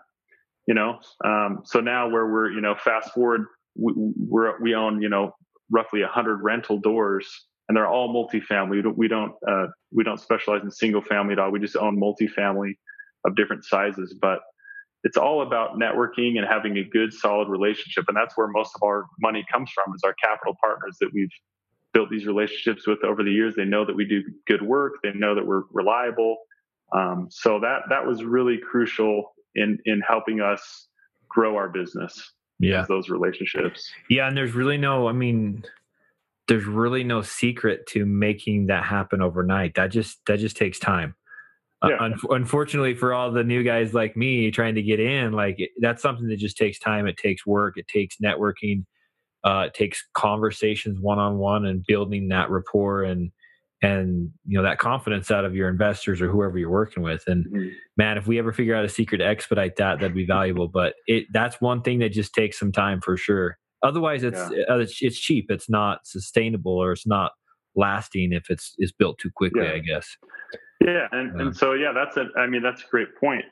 You 0.66 0.74
know, 0.74 1.00
um, 1.24 1.62
so 1.64 1.80
now 1.80 2.08
where 2.08 2.26
we're 2.26 2.50
you 2.52 2.60
know 2.60 2.76
fast 2.76 3.12
forward, 3.12 3.46
we, 3.74 3.92
we're 3.96 4.60
we 4.60 4.74
own 4.74 5.00
you 5.02 5.08
know 5.08 5.34
roughly 5.72 6.02
hundred 6.02 6.42
rental 6.42 6.78
doors, 6.78 7.46
and 7.68 7.76
they're 7.76 7.88
all 7.88 8.12
multifamily. 8.14 8.70
We 8.70 8.82
don't 8.82 8.98
we 8.98 9.08
don't, 9.08 9.34
uh, 9.48 9.66
we 9.92 10.04
don't 10.04 10.20
specialize 10.20 10.62
in 10.62 10.70
single 10.70 11.02
family 11.02 11.32
at 11.32 11.38
all. 11.38 11.50
We 11.50 11.58
just 11.58 11.76
own 11.76 11.98
multifamily 11.98 12.74
of 13.24 13.34
different 13.34 13.64
sizes, 13.64 14.14
but 14.20 14.40
it's 15.04 15.16
all 15.16 15.42
about 15.42 15.78
networking 15.78 16.38
and 16.38 16.46
having 16.46 16.76
a 16.78 16.84
good 16.84 17.12
solid 17.12 17.48
relationship 17.48 18.04
and 18.06 18.16
that's 18.16 18.36
where 18.36 18.46
most 18.46 18.70
of 18.76 18.82
our 18.84 19.06
money 19.20 19.44
comes 19.52 19.70
from 19.72 19.92
is 19.94 20.02
our 20.04 20.14
capital 20.14 20.54
partners 20.62 20.96
that 21.00 21.10
we've 21.12 21.30
built 21.92 22.08
these 22.10 22.26
relationships 22.26 22.86
with 22.86 23.02
over 23.04 23.22
the 23.22 23.30
years. 23.30 23.54
They 23.54 23.64
know 23.64 23.84
that 23.84 23.94
we 23.94 24.04
do 24.04 24.22
good 24.46 24.62
work. 24.62 24.94
They 25.02 25.12
know 25.12 25.34
that 25.34 25.46
we're 25.46 25.62
reliable. 25.72 26.38
Um, 26.94 27.28
so 27.30 27.58
that 27.60 27.82
that 27.88 28.06
was 28.06 28.22
really 28.22 28.58
crucial 28.58 29.34
in 29.54 29.78
in 29.86 30.02
helping 30.06 30.40
us 30.40 30.88
grow 31.28 31.56
our 31.56 31.68
business. 31.68 32.32
Yeah, 32.62 32.86
those 32.88 33.08
relationships. 33.08 33.90
Yeah, 34.08 34.28
and 34.28 34.36
there's 34.36 34.52
really 34.52 34.78
no. 34.78 35.08
I 35.08 35.12
mean, 35.12 35.64
there's 36.48 36.64
really 36.64 37.04
no 37.04 37.22
secret 37.22 37.86
to 37.88 38.06
making 38.06 38.66
that 38.66 38.84
happen 38.84 39.20
overnight. 39.20 39.74
That 39.74 39.88
just 39.88 40.24
that 40.26 40.38
just 40.38 40.56
takes 40.56 40.78
time. 40.78 41.14
Uh, 41.82 41.88
yeah. 41.90 41.96
Uh, 41.96 42.04
un- 42.04 42.20
unfortunately, 42.30 42.94
for 42.94 43.12
all 43.12 43.30
the 43.30 43.44
new 43.44 43.62
guys 43.62 43.92
like 43.92 44.16
me 44.16 44.50
trying 44.50 44.76
to 44.76 44.82
get 44.82 45.00
in, 45.00 45.32
like 45.32 45.58
that's 45.80 46.00
something 46.00 46.28
that 46.28 46.36
just 46.38 46.56
takes 46.56 46.78
time. 46.78 47.06
It 47.06 47.16
takes 47.16 47.44
work. 47.44 47.76
It 47.76 47.88
takes 47.88 48.16
networking 48.18 48.84
uh, 49.44 49.64
it 49.66 49.74
takes 49.74 50.04
conversations 50.14 51.00
one 51.00 51.18
on 51.18 51.38
one 51.38 51.66
and 51.66 51.84
building 51.84 52.28
that 52.28 52.50
rapport 52.50 53.02
and 53.02 53.32
and 53.82 54.30
you 54.46 54.56
know 54.56 54.62
that 54.62 54.78
confidence 54.78 55.30
out 55.30 55.44
of 55.44 55.54
your 55.54 55.68
investors 55.68 56.22
or 56.22 56.30
whoever 56.30 56.56
you're 56.56 56.70
working 56.70 57.02
with. 57.02 57.24
And 57.26 57.44
mm-hmm. 57.46 57.68
man, 57.96 58.16
if 58.16 58.26
we 58.26 58.38
ever 58.38 58.52
figure 58.52 58.76
out 58.76 58.84
a 58.84 58.88
secret 58.88 59.18
to 59.18 59.26
expedite 59.26 59.76
that, 59.76 59.98
that'd 59.98 60.14
be 60.14 60.24
valuable. 60.24 60.68
But 60.68 60.94
it 61.06 61.26
that's 61.32 61.60
one 61.60 61.82
thing 61.82 61.98
that 61.98 62.10
just 62.10 62.32
takes 62.32 62.58
some 62.58 62.72
time 62.72 63.00
for 63.00 63.16
sure. 63.16 63.58
Otherwise, 63.82 64.22
it's 64.22 64.38
yeah. 64.38 64.64
uh, 64.70 64.78
it's, 64.78 64.98
it's, 65.00 65.18
cheap. 65.18 65.46
It's 65.50 65.68
not 65.68 66.06
sustainable 66.06 66.76
or 66.76 66.92
it's 66.92 67.06
not 67.06 67.32
lasting 67.74 68.32
if 68.32 68.48
it's 68.48 68.74
it's 68.78 68.92
built 68.92 69.18
too 69.18 69.30
quickly. 69.34 69.64
Yeah. 69.64 69.72
I 69.72 69.78
guess. 69.80 70.16
Yeah, 70.80 71.06
and, 71.12 71.40
and 71.40 71.56
so 71.56 71.74
yeah, 71.74 71.92
that's 71.92 72.16
a. 72.16 72.26
I 72.36 72.46
mean, 72.46 72.62
that's 72.62 72.82
a 72.82 72.86
great 72.86 73.16
point 73.18 73.44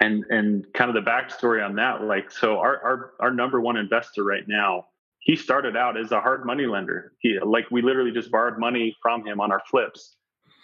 and 0.00 0.24
and 0.28 0.66
kind 0.74 0.94
of 0.94 1.04
the 1.04 1.08
backstory 1.08 1.64
on 1.64 1.76
that 1.76 2.02
like 2.02 2.30
so 2.30 2.58
our 2.58 2.82
our, 2.82 3.10
our 3.20 3.30
number 3.30 3.60
one 3.60 3.76
investor 3.76 4.24
right 4.24 4.42
now 4.48 4.84
he 5.24 5.36
started 5.36 5.76
out 5.76 5.98
as 5.98 6.12
a 6.12 6.20
hard 6.20 6.46
money 6.46 6.66
lender. 6.66 7.12
He 7.18 7.38
like 7.44 7.64
we 7.70 7.82
literally 7.82 8.12
just 8.12 8.30
borrowed 8.30 8.58
money 8.58 8.96
from 9.02 9.26
him 9.26 9.40
on 9.40 9.50
our 9.50 9.62
flips. 9.70 10.16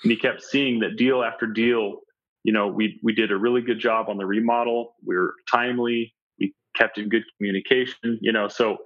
And 0.03 0.13
he 0.13 0.17
kept 0.17 0.43
seeing 0.43 0.79
that 0.81 0.97
deal 0.97 1.23
after 1.23 1.47
deal 1.47 2.01
you 2.45 2.53
know 2.53 2.69
we 2.69 2.99
we 3.03 3.13
did 3.15 3.33
a 3.33 3.37
really 3.37 3.63
good 3.63 3.79
job 3.79 4.09
on 4.09 4.17
the 4.19 4.27
remodel. 4.27 4.95
We 5.05 5.17
were 5.17 5.35
timely. 5.51 6.15
We 6.39 6.55
kept 6.77 6.99
in 6.99 7.09
good 7.09 7.25
communication 7.37 8.19
you 8.21 8.33
know. 8.33 8.49
So 8.49 8.79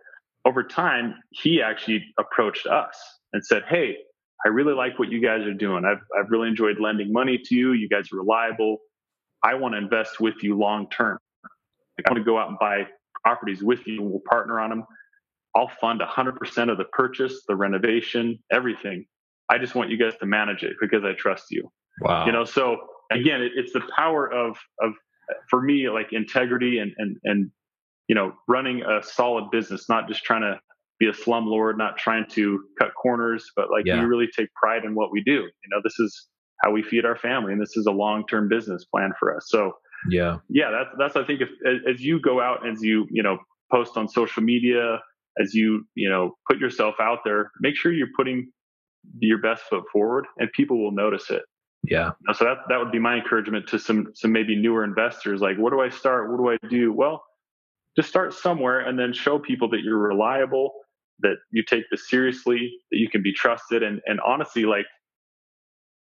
over 0.44 0.62
time 0.62 1.16
he 1.30 1.60
actually 1.60 2.04
approached 2.18 2.66
us 2.66 2.96
and 3.32 3.44
said 3.44 3.64
hey 3.68 3.96
i 4.44 4.48
really 4.48 4.74
like 4.74 4.98
what 4.98 5.10
you 5.10 5.20
guys 5.20 5.42
are 5.42 5.54
doing. 5.54 5.84
I've, 5.84 6.02
I've 6.18 6.30
really 6.30 6.48
enjoyed 6.48 6.78
lending 6.78 7.12
money 7.12 7.38
to 7.38 7.54
you. 7.54 7.72
You 7.72 7.88
guys 7.88 8.12
are 8.12 8.18
reliable. 8.18 8.78
I 9.42 9.54
want 9.54 9.74
to 9.74 9.78
invest 9.78 10.20
with 10.20 10.42
you 10.42 10.56
long 10.56 10.88
term. 10.90 11.18
I 11.98 12.10
want 12.10 12.18
to 12.18 12.24
go 12.24 12.38
out 12.38 12.48
and 12.48 12.58
buy 12.58 12.86
properties 13.24 13.62
with 13.62 13.86
you. 13.86 14.02
And 14.02 14.10
we'll 14.10 14.22
partner 14.28 14.60
on 14.60 14.70
them. 14.70 14.84
I'll 15.56 15.70
fund 15.80 16.00
100% 16.00 16.70
of 16.70 16.78
the 16.78 16.84
purchase, 16.92 17.42
the 17.46 17.56
renovation, 17.56 18.38
everything. 18.52 19.06
I 19.48 19.58
just 19.58 19.74
want 19.74 19.90
you 19.90 19.98
guys 19.98 20.14
to 20.20 20.26
manage 20.26 20.62
it 20.62 20.74
because 20.80 21.04
I 21.04 21.12
trust 21.12 21.44
you. 21.50 21.70
Wow. 22.00 22.26
You 22.26 22.32
know, 22.32 22.44
so 22.44 22.78
again, 23.12 23.42
it, 23.42 23.52
it's 23.56 23.72
the 23.72 23.82
power 23.96 24.30
of 24.32 24.56
of 24.80 24.92
for 25.48 25.62
me 25.62 25.88
like 25.88 26.12
integrity 26.12 26.78
and 26.78 26.92
and 26.98 27.16
and 27.24 27.50
you 28.08 28.14
know 28.14 28.32
running 28.48 28.82
a 28.82 29.02
solid 29.02 29.50
business, 29.50 29.88
not 29.88 30.08
just 30.08 30.24
trying 30.24 30.42
to 30.42 30.58
be 30.98 31.06
a 31.06 31.12
slumlord, 31.12 31.76
not 31.76 31.98
trying 31.98 32.24
to 32.30 32.60
cut 32.78 32.90
corners, 33.00 33.44
but 33.56 33.70
like 33.70 33.84
yeah. 33.84 34.00
we 34.00 34.06
really 34.06 34.28
take 34.36 34.52
pride 34.54 34.84
in 34.84 34.94
what 34.94 35.10
we 35.10 35.22
do. 35.22 35.32
You 35.32 35.70
know, 35.70 35.80
this 35.82 35.98
is 35.98 36.28
how 36.62 36.70
we 36.70 36.82
feed 36.82 37.04
our 37.04 37.16
family, 37.16 37.52
and 37.52 37.60
this 37.60 37.76
is 37.76 37.86
a 37.86 37.90
long-term 37.90 38.48
business 38.48 38.84
plan 38.84 39.12
for 39.18 39.36
us. 39.36 39.46
So, 39.48 39.72
yeah, 40.10 40.38
yeah, 40.48 40.70
that's 40.70 40.90
that's 40.98 41.16
I 41.16 41.24
think 41.24 41.40
if 41.40 41.48
as 41.88 42.00
you 42.00 42.20
go 42.20 42.40
out 42.40 42.66
as 42.66 42.82
you 42.82 43.06
you 43.10 43.22
know 43.22 43.38
post 43.72 43.96
on 43.96 44.08
social 44.08 44.42
media, 44.42 45.00
as 45.40 45.54
you 45.54 45.86
you 45.94 46.08
know 46.08 46.36
put 46.48 46.58
yourself 46.58 46.96
out 47.00 47.20
there, 47.24 47.50
make 47.60 47.76
sure 47.76 47.92
you're 47.92 48.08
putting 48.16 48.50
your 49.18 49.38
best 49.38 49.62
foot 49.64 49.84
forward, 49.92 50.26
and 50.38 50.50
people 50.52 50.82
will 50.82 50.92
notice 50.92 51.30
it. 51.30 51.42
Yeah. 51.86 52.12
So 52.32 52.44
that 52.44 52.58
that 52.68 52.78
would 52.78 52.92
be 52.92 52.98
my 52.98 53.16
encouragement 53.16 53.66
to 53.68 53.78
some 53.78 54.08
some 54.14 54.32
maybe 54.32 54.56
newer 54.56 54.84
investors. 54.84 55.40
Like, 55.40 55.56
what 55.58 55.70
do 55.70 55.80
I 55.80 55.90
start? 55.90 56.30
What 56.30 56.38
do 56.38 56.50
I 56.50 56.68
do? 56.68 56.92
Well, 56.92 57.22
just 57.96 58.08
start 58.08 58.32
somewhere, 58.32 58.80
and 58.80 58.98
then 58.98 59.12
show 59.12 59.38
people 59.38 59.68
that 59.70 59.80
you're 59.82 59.98
reliable, 59.98 60.72
that 61.20 61.36
you 61.50 61.62
take 61.62 61.84
this 61.90 62.08
seriously, 62.08 62.72
that 62.90 62.98
you 62.98 63.08
can 63.08 63.22
be 63.22 63.32
trusted, 63.32 63.82
and 63.82 64.00
and 64.06 64.20
honestly, 64.20 64.64
like 64.64 64.86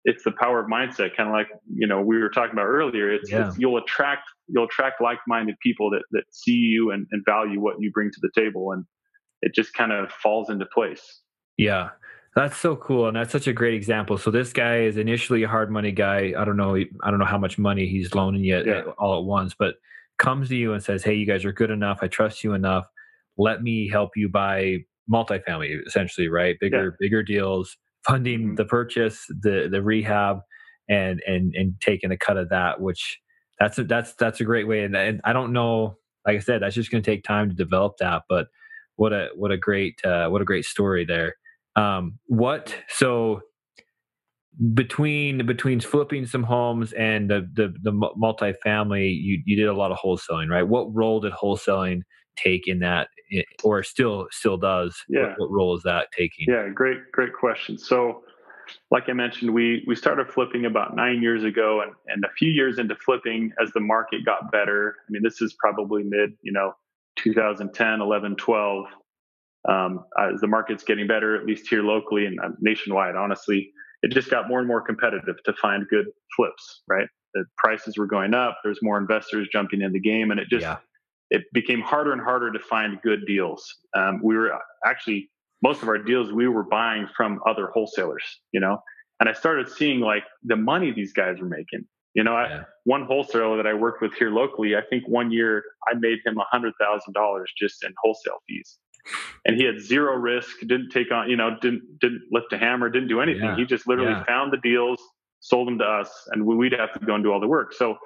it's 0.05 0.25
the 0.25 0.33
power 0.33 0.61
of 0.61 0.67
mindset, 0.71 1.17
kind 1.17 1.29
of 1.29 1.33
like 1.33 1.49
you 1.75 1.87
know 1.87 2.01
we 2.01 2.19
were 2.19 2.31
talking 2.31 2.53
about 2.53 2.67
earlier. 2.67 3.13
It's, 3.13 3.31
yeah. 3.31 3.49
it's 3.49 3.59
you'll 3.59 3.79
attract 3.79 4.29
you'll 4.49 4.65
attract 4.65 5.01
like-minded 5.01 5.57
people 5.63 5.91
that 5.91 6.03
that 6.13 6.25
see 6.31 6.53
you 6.53 6.91
and, 6.91 7.07
and 7.11 7.25
value 7.25 7.61
what 7.61 7.77
you 7.79 7.91
bring 7.91 8.11
to 8.11 8.21
the 8.21 8.31
table, 8.35 8.73
and 8.73 8.85
it 9.43 9.55
just 9.55 9.75
kind 9.75 9.93
of 9.93 10.11
falls 10.11 10.51
into 10.51 10.67
place. 10.67 11.21
Yeah, 11.57 11.91
that's 12.35 12.57
so 12.57 12.77
cool, 12.77 13.09
and 13.09 13.17
that's 13.17 13.33
such 13.33 13.47
a 13.47 13.53
great 13.53 13.75
example. 13.75 14.19
So 14.19 14.31
this 14.31 14.53
guy 14.53 14.81
is 14.83 14.97
initially 14.97 15.43
a 15.43 15.49
hard 15.49 15.71
money 15.71 15.93
guy. 15.93 16.33
I 16.37 16.45
don't 16.45 16.57
know. 16.57 16.77
I 16.77 17.11
don't 17.11 17.19
know 17.19 17.25
how 17.25 17.39
much 17.39 17.59
money 17.59 17.87
he's 17.87 18.15
loaning 18.15 18.45
yet 18.45 18.67
yeah. 18.67 18.83
all 18.99 19.19
at 19.19 19.25
once, 19.25 19.55
but 19.59 19.75
comes 20.19 20.49
to 20.51 20.57
you 20.57 20.73
and 20.73 20.83
says, 20.83 21.03
"Hey, 21.03 21.15
you 21.15 21.27
guys 21.27 21.45
are 21.45 21.53
good 21.53 21.71
enough. 21.71 21.99
I 22.03 22.09
trust 22.09 22.45
you 22.45 22.55
enough. 22.55 22.87
Let 23.37 23.63
me 23.63 23.89
help 23.89 24.11
you 24.17 24.29
buy 24.29 24.85
multifamily, 25.11 25.87
essentially, 25.87 26.29
right? 26.29 26.57
Bigger, 26.61 26.85
yeah. 26.85 26.97
bigger 27.01 27.23
deals, 27.23 27.77
funding 28.07 28.41
mm-hmm. 28.41 28.55
the 28.55 28.65
purchase, 28.65 29.27
the 29.29 29.69
the 29.71 29.83
rehab, 29.83 30.41
and 30.89 31.21
and 31.27 31.55
and 31.55 31.75
taking 31.81 32.13
a 32.13 32.17
cut 32.17 32.37
of 32.37 32.49
that. 32.51 32.81
Which 32.81 33.19
that's 33.59 33.79
a, 33.79 33.85
that's 33.85 34.15
that's 34.15 34.41
a 34.41 34.45
great 34.45 34.67
way. 34.67 34.85
And, 34.85 34.97
and 34.97 35.21
I 35.25 35.33
don't 35.33 35.53
know, 35.53 35.99
like 36.27 36.37
I 36.37 36.41
said, 36.41 36.63
that's 36.63 36.75
just 36.75 36.91
going 36.91 37.03
to 37.03 37.11
take 37.11 37.25
time 37.25 37.49
to 37.49 37.55
develop 37.55 37.95
that. 37.99 38.23
But 38.29 38.49
what 39.01 39.15
a 39.15 39.29
what 39.35 39.51
a 39.51 39.57
great 39.57 39.99
uh, 40.05 40.29
what 40.29 40.43
a 40.43 40.45
great 40.45 40.67
story 40.67 41.07
there. 41.07 41.35
Um, 41.75 42.19
what 42.27 42.77
so 42.89 43.41
between 44.75 45.47
between 45.47 45.81
flipping 45.81 46.27
some 46.27 46.43
homes 46.43 46.93
and 46.93 47.31
the 47.31 47.49
the, 47.55 47.73
the 47.83 47.93
multifamily, 47.93 49.19
you 49.19 49.43
you 49.47 49.57
did 49.57 49.69
a 49.69 49.73
lot 49.73 49.91
of 49.91 49.97
wholesaling, 49.97 50.51
right? 50.51 50.69
What 50.69 50.95
role 50.95 51.19
did 51.19 51.33
wholesaling 51.33 52.03
take 52.37 52.69
in 52.69 52.81
that, 52.81 53.09
or 53.65 53.83
still 53.83 54.27
still 54.33 54.59
does? 54.59 54.95
Yeah. 55.09 55.29
What, 55.29 55.41
what 55.41 55.51
role 55.51 55.75
is 55.75 55.83
that 55.85 56.09
taking? 56.15 56.45
Yeah, 56.49 56.69
great 56.69 57.11
great 57.11 57.33
question. 57.33 57.79
So, 57.79 58.23
like 58.91 59.09
I 59.09 59.15
mentioned, 59.15 59.55
we 59.55 59.83
we 59.87 59.97
started 59.97 60.29
flipping 60.29 60.67
about 60.67 60.95
nine 60.95 61.23
years 61.23 61.43
ago, 61.43 61.81
and 61.81 61.93
and 62.09 62.23
a 62.23 62.31
few 62.37 62.51
years 62.51 62.79
into 62.79 62.97
flipping, 62.97 63.51
as 63.63 63.71
the 63.73 63.81
market 63.81 64.27
got 64.27 64.53
better. 64.53 64.97
I 65.09 65.11
mean, 65.11 65.23
this 65.23 65.41
is 65.41 65.57
probably 65.59 66.03
mid, 66.03 66.35
you 66.43 66.53
know, 66.53 66.75
2010, 67.17 68.01
11, 68.01 68.37
12 68.37 68.87
um, 69.69 70.05
as 70.19 70.41
the 70.41 70.47
market's 70.47 70.85
getting 70.85 71.07
better, 71.07 71.37
at 71.37 71.47
least 71.47 71.69
here 71.69 71.83
locally 71.83 72.27
and 72.27 72.39
uh, 72.41 72.49
nationwide, 72.61 73.15
honestly, 73.15 73.71
it 74.03 74.11
just 74.13 74.31
got 74.31 74.49
more 74.49 74.59
and 74.59 74.69
more 74.69 74.81
competitive 74.81 75.37
to 75.45 75.53
find 75.55 75.87
good 75.89 76.07
flips, 76.35 76.83
right? 76.89 77.07
The 77.35 77.45
prices 77.59 77.99
were 77.99 78.07
going 78.07 78.33
up. 78.33 78.59
There's 78.65 78.79
more 78.83 78.99
investors 78.99 79.49
jumping 79.53 79.83
in 79.83 79.93
the 79.93 80.01
game, 80.01 80.31
and 80.31 80.41
it 80.41 80.49
just 80.49 80.63
yeah. 80.63 80.79
it 81.31 81.43
became 81.53 81.81
harder 81.81 82.13
and 82.13 82.21
harder 82.21 82.51
to 82.53 82.59
find 82.59 83.01
good 83.03 83.21
deals. 83.27 83.63
Um, 83.95 84.21
we 84.23 84.37
were 84.37 84.59
actually 84.85 85.31
most 85.63 85.83
of 85.83 85.89
our 85.89 85.99
deals 85.99 86.33
we 86.33 86.49
were 86.49 86.65
buying 86.65 87.07
from 87.15 87.39
other 87.47 87.67
wholesalers, 87.67 88.25
you 88.53 88.61
know, 88.61 88.79
and 89.21 89.29
I 89.29 89.35
started 89.35 89.69
seeing 89.69 90.01
like 90.01 90.25
the 90.43 90.57
money 90.57 90.91
these 90.91 91.13
guys 91.13 91.39
were 91.39 91.49
making. 91.49 91.85
You 92.15 92.25
know, 92.25 92.33
yeah. 92.33 92.61
I, 92.61 92.65
one 92.85 93.05
wholesaler 93.05 93.57
that 93.57 93.67
I 93.67 93.75
worked 93.75 94.03
with 94.03 94.13
here 94.15 94.31
locally, 94.31 94.75
I 94.75 94.83
think 94.89 95.05
one 95.07 95.31
year 95.31 95.63
I 95.89 95.95
made 95.95 96.19
him 96.25 96.39
a 96.39 96.45
hundred 96.51 96.75
thousand 96.81 97.13
dollars 97.15 97.53
just 97.57 97.85
in 97.85 97.93
wholesale 98.03 98.39
fees. 98.49 98.79
And 99.47 99.57
he 99.57 99.65
had 99.65 99.81
zero 99.81 100.17
risk 100.17 100.61
didn't 100.61 100.91
take 100.91 101.11
on 101.11 101.31
you 101.31 101.37
know 101.37 101.57
didn't 101.63 101.83
didn't 102.01 102.23
lift 102.31 102.53
a 102.53 102.59
hammer 102.59 102.91
didn't 102.91 103.09
do 103.09 103.21
anything. 103.21 103.45
Yeah. 103.45 103.57
he 103.57 103.65
just 103.65 103.89
literally 103.89 104.13
yeah. 104.13 104.25
found 104.25 104.53
the 104.53 104.59
deals 104.59 105.01
sold 105.41 105.67
them 105.69 105.79
to 105.79 105.85
us 105.85 106.11
and 106.33 106.45
we'd 106.45 106.73
have 106.73 106.93
to 106.93 107.07
go 107.07 107.15
and 107.15 107.25
do 107.25 107.33
all 107.33 107.41
the 107.41 107.49
work. 107.49 107.73
So 107.73 107.97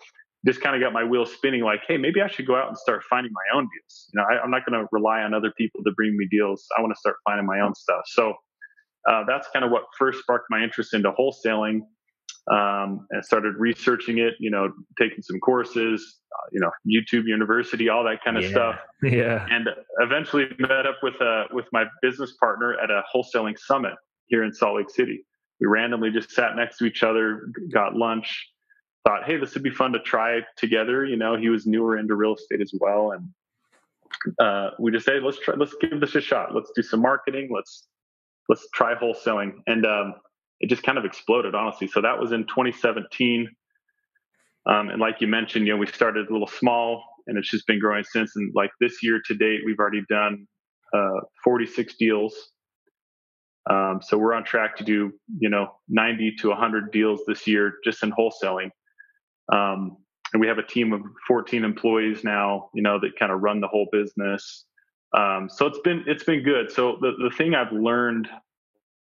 this 0.45 0.57
kind 0.59 0.77
of 0.77 0.83
got 0.83 0.93
my 0.93 1.03
wheels 1.03 1.33
spinning 1.33 1.65
like 1.65 1.81
hey 1.89 1.97
maybe 1.97 2.21
i 2.21 2.29
should 2.29 2.47
go 2.47 2.55
out 2.55 2.69
and 2.69 2.77
start 2.77 3.03
finding 3.09 3.33
my 3.33 3.59
own 3.59 3.65
deals. 3.65 4.11
You 4.13 4.21
know 4.21 4.27
I, 4.31 4.45
am 4.45 4.51
not 4.51 4.65
going 4.67 4.81
to 4.81 4.87
rely 4.93 5.23
on 5.23 5.35
other 5.35 5.53
people 5.57 5.83
to 5.83 5.91
bring 5.97 6.17
me 6.17 6.29
deals. 6.31 6.67
I 6.77 6.81
want 6.81 6.93
to 6.95 6.99
start 6.99 7.17
finding 7.25 7.47
my 7.47 7.61
own 7.61 7.75
stuff. 7.75 8.03
So 8.07 8.35
uh, 9.09 9.25
that's 9.27 9.49
kind 9.53 9.65
of 9.65 9.71
what 9.71 9.85
first 9.99 10.21
sparked 10.21 10.47
my 10.51 10.63
interest 10.63 10.95
into 10.95 11.13
wholesaling 11.13 11.81
um, 12.51 13.07
and 13.11 13.25
started 13.25 13.55
researching 13.57 14.19
it 14.19 14.35
you 14.39 14.51
know 14.51 14.73
taking 14.99 15.23
some 15.23 15.41
courses 15.41 16.21
you 16.53 16.61
know 16.61 16.71
YouTube 16.87 17.27
University, 17.27 17.89
all 17.89 18.05
that 18.05 18.23
kind 18.25 18.37
of 18.37 18.45
yeah. 18.45 18.51
stuff. 18.51 18.77
Yeah. 19.03 19.47
And 19.51 19.69
eventually 19.99 20.47
met 20.59 20.87
up 20.87 20.97
with 21.03 21.17
a 21.21 21.45
with 21.53 21.67
my 21.73 21.85
business 22.01 22.33
partner 22.41 22.75
at 22.83 22.91
a 22.91 23.03
wholesaling 23.15 23.59
summit 23.59 23.93
here 24.29 24.45
in 24.45 24.53
Salt 24.53 24.77
Lake 24.77 24.89
City. 24.89 25.27
We 25.61 25.67
randomly 25.67 26.11
just 26.11 26.31
sat 26.31 26.57
next 26.57 26.79
to 26.79 26.87
each 26.87 27.03
other, 27.03 27.51
got 27.71 27.95
lunch, 27.95 28.49
thought, 29.07 29.25
hey, 29.25 29.37
this 29.37 29.53
would 29.53 29.63
be 29.63 29.69
fun 29.69 29.93
to 29.93 29.99
try 30.01 30.41
together. 30.57 31.05
You 31.05 31.19
know, 31.19 31.37
he 31.37 31.51
was 31.51 31.67
newer 31.67 31.99
into 31.99 32.15
real 32.15 32.35
estate 32.35 32.63
as 32.63 32.73
well, 32.81 33.13
and 33.13 33.29
uh, 34.39 34.71
we 34.79 34.91
just 34.91 35.05
said, 35.05 35.23
let's 35.23 35.39
try, 35.39 35.55
let's 35.55 35.75
give 35.83 36.01
this 36.01 36.15
a 36.15 36.21
shot. 36.23 36.55
Let's 36.55 36.71
do 36.75 36.81
some 36.81 37.01
marketing. 37.01 37.51
Let's 37.55 37.89
let's 38.49 38.67
try 38.73 38.95
wholesaling, 38.95 39.57
and 39.67 39.85
um, 39.85 40.15
it 40.65 40.71
just 40.71 40.83
kind 40.83 40.97
of 40.97 41.05
exploded, 41.05 41.55
honestly. 41.55 41.87
So 41.87 42.01
that 42.01 42.19
was 42.19 42.33
in 42.33 42.47
2017. 42.47 43.47
Um, 44.65 44.89
and 44.89 44.99
like 44.99 45.21
you 45.21 45.27
mentioned, 45.27 45.67
you 45.67 45.75
know, 45.75 45.79
we 45.79 45.87
started 45.87 46.31
a 46.31 46.33
little 46.33 46.49
small 46.49 47.05
and 47.27 47.37
it's 47.37 47.51
just 47.51 47.67
been 47.67 47.79
growing 47.79 48.03
since. 48.03 48.33
And 48.35 48.51
like 48.55 48.71
this 48.81 49.03
year 49.03 49.21
to 49.27 49.35
date, 49.35 49.61
we've 49.67 49.79
already 49.79 50.01
done 50.09 50.47
uh, 50.97 51.21
46 51.45 51.97
deals. 51.97 52.35
Um, 53.71 54.01
so 54.01 54.17
we're 54.17 54.33
on 54.33 54.43
track 54.43 54.75
to 54.79 54.85
do, 54.85 55.13
you 55.39 55.51
know, 55.51 55.69
90 55.91 56.37
to 56.41 56.49
100 56.49 56.91
deals 56.91 57.21
this 57.27 57.47
year 57.47 57.75
just 57.85 58.03
in 58.03 58.11
wholesaling. 58.13 58.71
Um, 59.53 59.99
and 60.33 60.41
we 60.41 60.47
have 60.47 60.57
a 60.57 60.67
team 60.67 60.95
of 60.95 61.03
14 61.29 61.63
employees 61.63 62.25
now, 62.25 62.71
you 62.73 62.83
know, 62.83 62.99
that 63.01 63.19
kind 63.19 63.33
of 63.33 63.43
run 63.43 63.61
the 63.61 63.69
whole 63.69 63.89
business. 63.93 64.65
Um, 65.15 65.51
so 65.51 65.67
it's 65.67 65.79
been 65.81 66.05
it's 66.07 66.25
been 66.25 66.43
good. 66.43 66.73
So 66.73 66.97
the 67.03 67.13
the 67.23 67.31
thing 67.37 67.55
I've 67.55 67.71
learned 67.71 68.31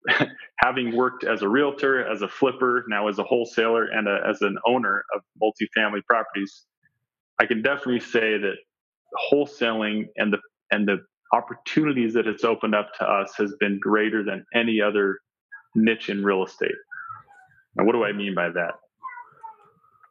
having 0.60 0.96
worked 0.96 1.24
as 1.24 1.42
a 1.42 1.48
realtor, 1.48 2.10
as 2.10 2.22
a 2.22 2.28
flipper, 2.28 2.86
now 2.88 3.08
as 3.08 3.20
a 3.20 3.24
wholesaler, 3.24 3.86
and 3.86 4.08
a, 4.08 4.20
as 4.28 4.42
an 4.42 4.58
owner 4.68 5.04
of 5.16 5.22
multifamily 5.42 6.04
properties, 6.06 6.66
I 7.40 7.46
can 7.46 7.62
definitely 7.62 8.00
say 8.00 8.38
that 8.38 8.56
wholesaling 9.32 10.08
and 10.18 10.34
the 10.34 10.40
and 10.72 10.88
the 10.88 10.98
opportunities 11.34 12.14
that 12.14 12.28
it's 12.28 12.44
opened 12.44 12.76
up 12.76 12.94
to 13.00 13.06
us 13.06 13.34
has 13.38 13.54
been 13.60 13.80
greater 13.80 14.24
than 14.24 14.46
any 14.54 14.80
other 14.82 15.20
niche 15.76 16.10
in 16.10 16.24
real 16.24 16.44
estate. 16.44 16.72
And 17.76 17.88
what 17.88 17.94
do 17.94 18.04
I 18.04 18.12
mean 18.12 18.36
by 18.36 18.50
that? 18.50 18.74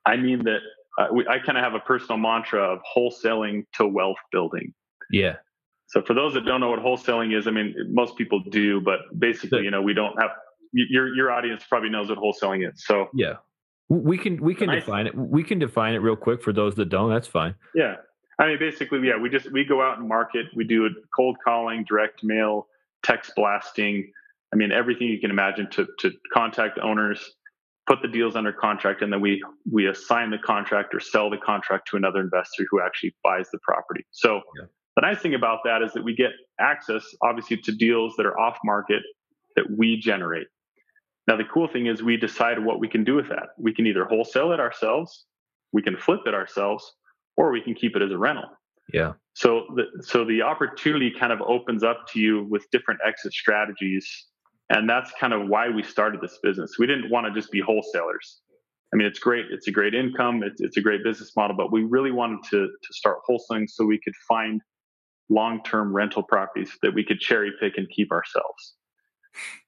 I 0.04 0.16
mean 0.16 0.42
that 0.44 0.58
uh, 0.98 1.06
we, 1.12 1.26
I 1.28 1.38
kind 1.38 1.56
of 1.56 1.64
have 1.64 1.74
a 1.74 1.80
personal 1.80 2.18
mantra 2.18 2.60
of 2.60 2.80
wholesaling 2.96 3.64
to 3.74 3.86
wealth 3.86 4.18
building. 4.32 4.74
Yeah. 5.10 5.36
So 5.92 6.00
for 6.00 6.14
those 6.14 6.32
that 6.32 6.46
don't 6.46 6.60
know 6.62 6.70
what 6.70 6.80
wholesaling 6.80 7.36
is, 7.38 7.46
I 7.46 7.50
mean, 7.50 7.74
most 7.90 8.16
people 8.16 8.42
do, 8.48 8.80
but 8.80 9.00
basically, 9.18 9.62
you 9.62 9.70
know, 9.70 9.82
we 9.82 9.92
don't 9.92 10.18
have 10.18 10.30
your 10.72 11.14
your 11.14 11.30
audience 11.30 11.64
probably 11.68 11.90
knows 11.90 12.08
what 12.08 12.16
wholesaling 12.16 12.66
is. 12.66 12.82
So 12.86 13.10
yeah, 13.12 13.34
we 13.90 14.16
can 14.16 14.42
we 14.42 14.54
can 14.54 14.70
define 14.70 15.06
it. 15.06 15.14
We 15.14 15.44
can 15.44 15.58
define 15.58 15.92
it 15.92 15.98
real 15.98 16.16
quick 16.16 16.42
for 16.42 16.54
those 16.54 16.76
that 16.76 16.88
don't. 16.88 17.10
That's 17.10 17.28
fine. 17.28 17.54
Yeah, 17.74 17.96
I 18.38 18.46
mean, 18.46 18.58
basically, 18.58 19.06
yeah, 19.06 19.18
we 19.20 19.28
just 19.28 19.52
we 19.52 19.66
go 19.66 19.82
out 19.82 19.98
and 19.98 20.08
market. 20.08 20.46
We 20.56 20.64
do 20.64 20.88
cold 21.14 21.36
calling, 21.44 21.84
direct 21.86 22.24
mail, 22.24 22.68
text 23.02 23.32
blasting. 23.36 24.10
I 24.50 24.56
mean, 24.56 24.72
everything 24.72 25.08
you 25.08 25.20
can 25.20 25.30
imagine 25.30 25.68
to 25.72 25.86
to 25.98 26.10
contact 26.32 26.78
owners, 26.78 27.20
put 27.86 28.00
the 28.00 28.08
deals 28.08 28.34
under 28.34 28.50
contract, 28.50 29.02
and 29.02 29.12
then 29.12 29.20
we 29.20 29.42
we 29.70 29.88
assign 29.88 30.30
the 30.30 30.38
contract 30.38 30.94
or 30.94 31.00
sell 31.00 31.28
the 31.28 31.36
contract 31.36 31.88
to 31.90 31.98
another 31.98 32.20
investor 32.20 32.64
who 32.70 32.80
actually 32.80 33.14
buys 33.22 33.50
the 33.52 33.58
property. 33.58 34.06
So. 34.10 34.40
Yeah 34.58 34.68
the 34.96 35.02
nice 35.02 35.20
thing 35.20 35.34
about 35.34 35.60
that 35.64 35.82
is 35.82 35.92
that 35.94 36.04
we 36.04 36.14
get 36.14 36.30
access, 36.60 37.04
obviously, 37.22 37.56
to 37.58 37.72
deals 37.72 38.14
that 38.16 38.26
are 38.26 38.38
off 38.38 38.58
market 38.64 39.02
that 39.56 39.64
we 39.76 39.98
generate. 39.98 40.46
Now, 41.28 41.36
the 41.36 41.44
cool 41.44 41.68
thing 41.68 41.86
is 41.86 42.02
we 42.02 42.16
decide 42.16 42.58
what 42.58 42.80
we 42.80 42.88
can 42.88 43.04
do 43.04 43.14
with 43.14 43.28
that. 43.28 43.50
We 43.58 43.72
can 43.72 43.86
either 43.86 44.04
wholesale 44.04 44.52
it 44.52 44.60
ourselves, 44.60 45.26
we 45.72 45.82
can 45.82 45.96
flip 45.96 46.20
it 46.26 46.34
ourselves, 46.34 46.84
or 47.36 47.52
we 47.52 47.60
can 47.60 47.74
keep 47.74 47.96
it 47.96 48.02
as 48.02 48.10
a 48.10 48.18
rental. 48.18 48.44
Yeah. 48.92 49.12
So 49.34 49.64
the 49.76 50.02
so 50.02 50.24
the 50.24 50.42
opportunity 50.42 51.10
kind 51.18 51.32
of 51.32 51.40
opens 51.42 51.82
up 51.82 52.06
to 52.12 52.20
you 52.20 52.46
with 52.50 52.66
different 52.72 53.00
exit 53.06 53.32
strategies, 53.32 54.26
and 54.68 54.88
that's 54.88 55.10
kind 55.18 55.32
of 55.32 55.48
why 55.48 55.68
we 55.68 55.82
started 55.82 56.20
this 56.20 56.38
business. 56.42 56.72
We 56.78 56.86
didn't 56.86 57.10
want 57.10 57.26
to 57.26 57.32
just 57.32 57.50
be 57.50 57.60
wholesalers. 57.60 58.40
I 58.92 58.98
mean, 58.98 59.06
it's 59.06 59.18
great. 59.18 59.46
It's 59.50 59.68
a 59.68 59.70
great 59.70 59.94
income. 59.94 60.42
It's, 60.42 60.60
it's 60.60 60.76
a 60.76 60.82
great 60.82 61.02
business 61.02 61.32
model, 61.34 61.56
but 61.56 61.72
we 61.72 61.84
really 61.84 62.10
wanted 62.10 62.40
to 62.50 62.66
to 62.66 62.94
start 62.94 63.18
wholesaling 63.28 63.70
so 63.70 63.86
we 63.86 63.98
could 64.04 64.14
find 64.28 64.60
long-term 65.28 65.94
rental 65.94 66.22
properties 66.22 66.70
that 66.82 66.92
we 66.94 67.04
could 67.04 67.20
cherry 67.20 67.52
pick 67.60 67.74
and 67.76 67.88
keep 67.88 68.10
ourselves. 68.12 68.74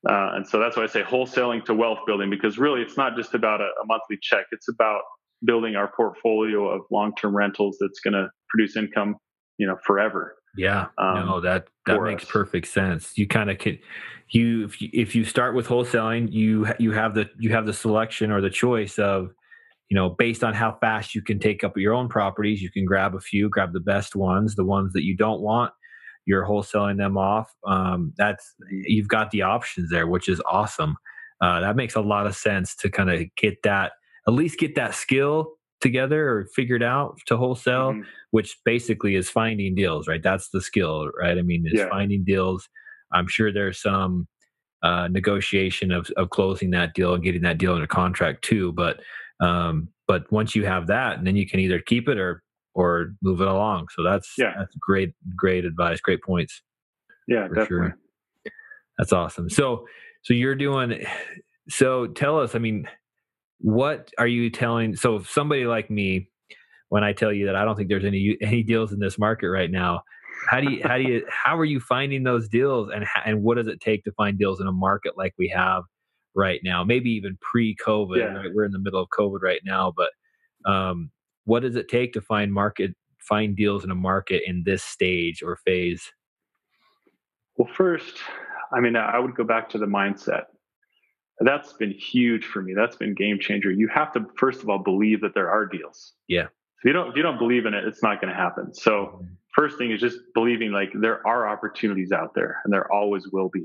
Uh, 0.09 0.35
and 0.35 0.47
so 0.47 0.59
that's 0.59 0.77
why 0.77 0.83
I 0.83 0.87
say 0.87 1.03
wholesaling 1.03 1.65
to 1.65 1.75
wealth 1.75 2.01
building, 2.07 2.29
because 2.29 2.59
really 2.59 2.83
it's 2.83 2.97
not 2.97 3.17
just 3.17 3.35
about 3.35 3.61
a, 3.61 3.65
a 3.65 3.87
monthly 3.87 4.19
check. 4.21 4.45
It's 4.53 4.69
about 4.69 5.01
building 5.45 5.77
our 5.77 5.91
portfolio 5.97 6.69
of 6.69 6.83
long-term 6.91 7.35
rentals 7.35 7.77
that's 7.81 8.01
going 8.01 8.15
to 8.15 8.29
produce 8.51 8.77
income, 8.77 9.17
you 9.59 9.67
know, 9.67 9.77
forever. 9.87 10.37
Yeah, 10.57 10.87
um, 10.99 11.27
no, 11.27 11.41
that 11.41 11.67
that 11.87 12.01
makes 12.03 12.23
us. 12.23 12.31
perfect 12.31 12.69
sense. 12.69 13.19
You 13.19 13.27
kind 13.27 13.51
of 13.51 13.59
can, 13.59 13.79
you 14.29 14.65
if 14.65 14.81
you 14.81 14.89
if 14.93 15.15
you 15.17 15.25
start 15.25 15.55
with 15.55 15.67
wholesaling, 15.67 16.31
you 16.31 16.69
you 16.79 16.93
have 16.93 17.15
the 17.15 17.29
you 17.39 17.51
have 17.51 17.67
the 17.67 17.73
selection 17.73 18.31
or 18.31 18.41
the 18.41 18.51
choice 18.51 18.99
of 18.99 19.31
you 19.91 19.95
know, 19.95 20.11
based 20.11 20.43
on 20.43 20.55
how 20.55 20.77
fast 20.81 21.15
you 21.15 21.23
can 21.23 21.39
take 21.39 21.63
up 21.63 21.77
your 21.77 21.95
own 21.95 22.09
properties, 22.09 22.63
you 22.63 22.71
can 22.71 22.85
grab 22.85 23.15
a 23.15 23.21
few, 23.21 23.49
grab 23.49 23.73
the 23.73 23.81
best 23.81 24.17
ones, 24.17 24.55
the 24.55 24.65
ones 24.65 24.93
that 24.95 25.05
you 25.05 25.17
don't 25.17 25.41
want, 25.41 25.73
you're 26.27 26.47
wholesaling 26.47 26.97
them 26.97 27.19
off. 27.19 27.53
Um, 27.67 28.13
that's 28.17 28.55
you've 28.71 29.09
got 29.09 29.31
the 29.31 29.43
options 29.43 29.91
there, 29.91 30.07
which 30.07 30.29
is 30.29 30.41
awesome. 30.51 30.97
uh, 31.41 31.61
that 31.61 31.77
makes 31.77 31.95
a 31.95 32.01
lot 32.01 32.27
of 32.27 32.35
sense 32.35 32.75
to 32.77 32.91
kind 32.91 33.11
of 33.11 33.23
get 33.37 33.63
that 33.63 33.93
at 34.27 34.33
least 34.33 34.59
get 34.59 34.75
that 34.77 34.95
skill 34.95 35.53
together 35.81 36.29
or 36.31 36.47
figured 36.55 36.83
out 36.83 37.19
to 37.27 37.37
wholesale, 37.37 37.93
mm-hmm. 37.93 38.03
which 38.31 38.57
basically 38.65 39.17
is 39.17 39.29
finding 39.29 39.75
deals, 39.75 40.09
right? 40.09 40.23
That's 40.23 40.49
the 40.49 40.63
skill, 40.63 41.11
right? 41.21 41.37
I 41.37 41.43
mean, 41.43 41.65
it's 41.67 41.81
yeah. 41.81 41.91
finding 41.91 42.25
deals. 42.25 42.69
I'm 43.13 43.29
sure 43.29 43.53
there's 43.53 43.83
some 43.83 44.27
uh, 44.83 45.09
negotiation 45.09 45.93
of 45.93 46.11
of 46.17 46.31
closing 46.31 46.71
that 46.71 46.95
deal 46.95 47.15
and 47.15 47.23
getting 47.23 47.43
that 47.43 47.59
deal 47.59 47.75
under 47.75 47.87
contract 47.87 48.43
too. 48.43 48.73
But 48.73 49.01
um, 49.41 49.89
but 50.07 50.31
once 50.31 50.55
you 50.55 50.65
have 50.65 50.87
that, 50.89 51.19
and 51.19 51.27
then 51.27 51.37
you 51.37 51.47
can 51.47 51.61
either 51.61 51.81
keep 51.81 52.09
it 52.09 52.19
or 52.19 52.43
or 52.75 53.15
move 53.23 53.41
it 53.41 53.49
along. 53.49 53.87
So 53.95 54.03
that's 54.03 54.33
yeah. 54.39 54.55
that's 54.59 54.75
great 54.81 55.13
great 55.37 55.65
advice, 55.65 56.01
great 56.01 56.23
points. 56.23 56.63
Yeah, 57.27 57.49
definitely. 57.49 57.67
Sure. 57.67 57.99
That's 58.99 59.13
awesome. 59.13 59.49
So 59.51 59.87
so 60.23 60.35
you're 60.35 60.55
doing. 60.55 61.05
So 61.69 62.07
tell 62.09 62.39
us. 62.39 62.55
I 62.55 62.59
mean, 62.59 62.87
what 63.65 64.11
are 64.19 64.27
you 64.27 64.51
telling 64.51 64.95
so 64.95 65.23
somebody 65.23 65.65
like 65.65 65.91
me 65.91 66.29
when 66.91 67.03
i 67.03 67.15
tell 67.15 67.33
you 67.33 67.47
that 67.47 67.57
i 67.57 67.65
don't 67.65 67.77
think 67.77 67.89
there's 67.89 68.05
any 68.05 68.37
any 68.43 68.63
deals 68.63 68.93
in 68.93 68.99
this 68.99 69.19
market 69.19 69.49
right 69.49 69.71
now 69.71 70.03
how 70.51 70.61
do 70.61 70.71
you 70.71 70.83
how 70.85 70.99
do 70.99 71.03
you 71.03 71.27
how 71.31 71.59
are 71.59 71.65
you 71.65 71.81
finding 71.81 72.25
those 72.25 72.47
deals 72.47 72.91
and 72.95 73.07
and 73.25 73.43
what 73.43 73.57
does 73.57 73.67
it 73.67 73.81
take 73.81 74.05
to 74.05 74.13
find 74.13 74.39
deals 74.39 74.61
in 74.61 74.67
a 74.67 74.73
market 74.73 75.17
like 75.17 75.33
we 75.39 75.49
have 75.49 75.83
right 76.35 76.61
now 76.65 76.85
maybe 76.85 77.11
even 77.11 77.37
pre-covid 77.41 78.19
yeah. 78.19 78.25
right? 78.25 78.51
we're 78.55 78.65
in 78.65 78.73
the 78.73 78.79
middle 78.79 79.01
of 79.01 79.09
covid 79.09 79.41
right 79.43 79.61
now 79.65 79.93
but 79.97 80.11
um, 80.71 81.11
what 81.45 81.61
does 81.61 81.77
it 81.77 81.89
take 81.89 82.13
to 82.13 82.21
find 82.21 82.53
market 82.53 82.93
find 83.21 83.57
deals 83.57 83.85
in 83.85 83.91
a 83.91 83.95
market 83.95 84.43
in 84.47 84.63
this 84.65 84.83
stage 84.83 85.43
or 85.43 85.57
phase 85.57 86.11
well 87.57 87.69
first 87.75 88.19
i 88.73 88.81
mean 88.81 88.97
i 88.97 89.19
would 89.19 89.35
go 89.35 89.45
back 89.45 89.69
to 89.69 89.79
the 89.79 89.87
mindset 89.87 90.45
that's 91.41 91.73
been 91.73 91.93
huge 91.93 92.45
for 92.45 92.63
me. 92.63 92.75
That's 92.75 92.97
been 92.97 93.15
game 93.15 93.39
changer. 93.41 93.71
You 93.71 93.89
have 93.89 94.13
to 94.13 94.27
first 94.39 94.63
of 94.63 94.69
all 94.69 94.79
believe 94.79 95.21
that 95.23 95.35
there 95.35 95.51
are 95.51 95.67
deals. 95.67 96.13
Yeah. 96.29 96.45
If 96.45 96.85
you 96.85 96.93
don't 96.93 97.11
if 97.11 97.17
you 97.17 97.23
don't 97.23 97.39
believe 97.39 97.67
in 97.67 97.75
it, 97.75 97.85
it's 97.85 98.03
not 98.03 98.21
going 98.21 98.33
to 98.33 98.39
happen. 98.39 98.73
So 98.75 98.91
mm-hmm. 98.93 99.25
first 99.55 99.79
thing 99.79 99.91
is 99.91 100.01
just 100.01 100.19
believing 100.35 100.71
like 100.71 100.91
there 100.95 101.27
are 101.27 101.49
opportunities 101.49 102.13
out 102.13 102.35
there, 102.35 102.61
and 102.65 102.73
there 102.73 102.93
always 102.93 103.29
will 103.33 103.49
be. 103.49 103.65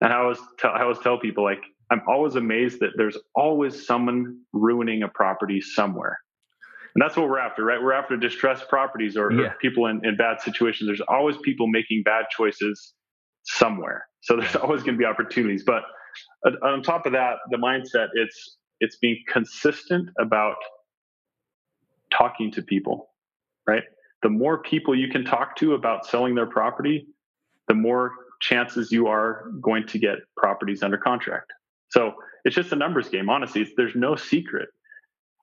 And 0.00 0.12
I 0.12 0.18
always 0.18 0.38
tell 0.58 0.72
I 0.72 0.82
always 0.82 0.98
tell 0.98 1.18
people 1.18 1.42
like 1.42 1.62
I'm 1.90 2.02
always 2.08 2.34
amazed 2.34 2.80
that 2.80 2.90
there's 2.96 3.16
always 3.34 3.86
someone 3.86 4.40
ruining 4.52 5.02
a 5.02 5.08
property 5.08 5.60
somewhere. 5.60 6.18
And 6.94 7.02
that's 7.02 7.16
what 7.16 7.28
we're 7.28 7.40
after, 7.40 7.64
right? 7.64 7.82
We're 7.82 7.92
after 7.92 8.16
distressed 8.16 8.68
properties 8.68 9.16
or, 9.16 9.32
yeah. 9.32 9.46
or 9.46 9.56
people 9.60 9.86
in, 9.86 10.00
in 10.04 10.16
bad 10.16 10.40
situations. 10.40 10.88
There's 10.88 11.00
always 11.00 11.36
people 11.42 11.66
making 11.66 12.02
bad 12.04 12.26
choices 12.30 12.94
somewhere. 13.42 14.06
So 14.20 14.36
there's 14.36 14.56
always 14.56 14.82
going 14.82 14.94
to 14.94 14.98
be 14.98 15.04
opportunities. 15.04 15.64
But 15.64 15.82
uh, 16.46 16.52
on 16.62 16.82
top 16.82 17.06
of 17.06 17.12
that, 17.12 17.36
the 17.50 17.56
mindset 17.56 18.08
it's 18.14 18.58
it's 18.80 18.96
being 18.96 19.22
consistent 19.28 20.08
about 20.20 20.56
talking 22.16 22.50
to 22.52 22.62
people, 22.62 23.10
right? 23.66 23.82
The 24.22 24.28
more 24.28 24.62
people 24.62 24.96
you 24.96 25.08
can 25.08 25.24
talk 25.24 25.56
to 25.56 25.74
about 25.74 26.06
selling 26.06 26.34
their 26.34 26.46
property, 26.46 27.06
the 27.68 27.74
more 27.74 28.12
chances 28.40 28.92
you 28.92 29.06
are 29.06 29.50
going 29.60 29.86
to 29.88 29.98
get 29.98 30.16
properties 30.36 30.82
under 30.82 30.98
contract. 30.98 31.52
So 31.94 32.14
it's 32.44 32.56
just 32.56 32.72
a 32.72 32.76
numbers 32.76 33.08
game. 33.08 33.30
Honestly, 33.30 33.66
there's 33.76 33.94
no 33.94 34.16
secret. 34.16 34.68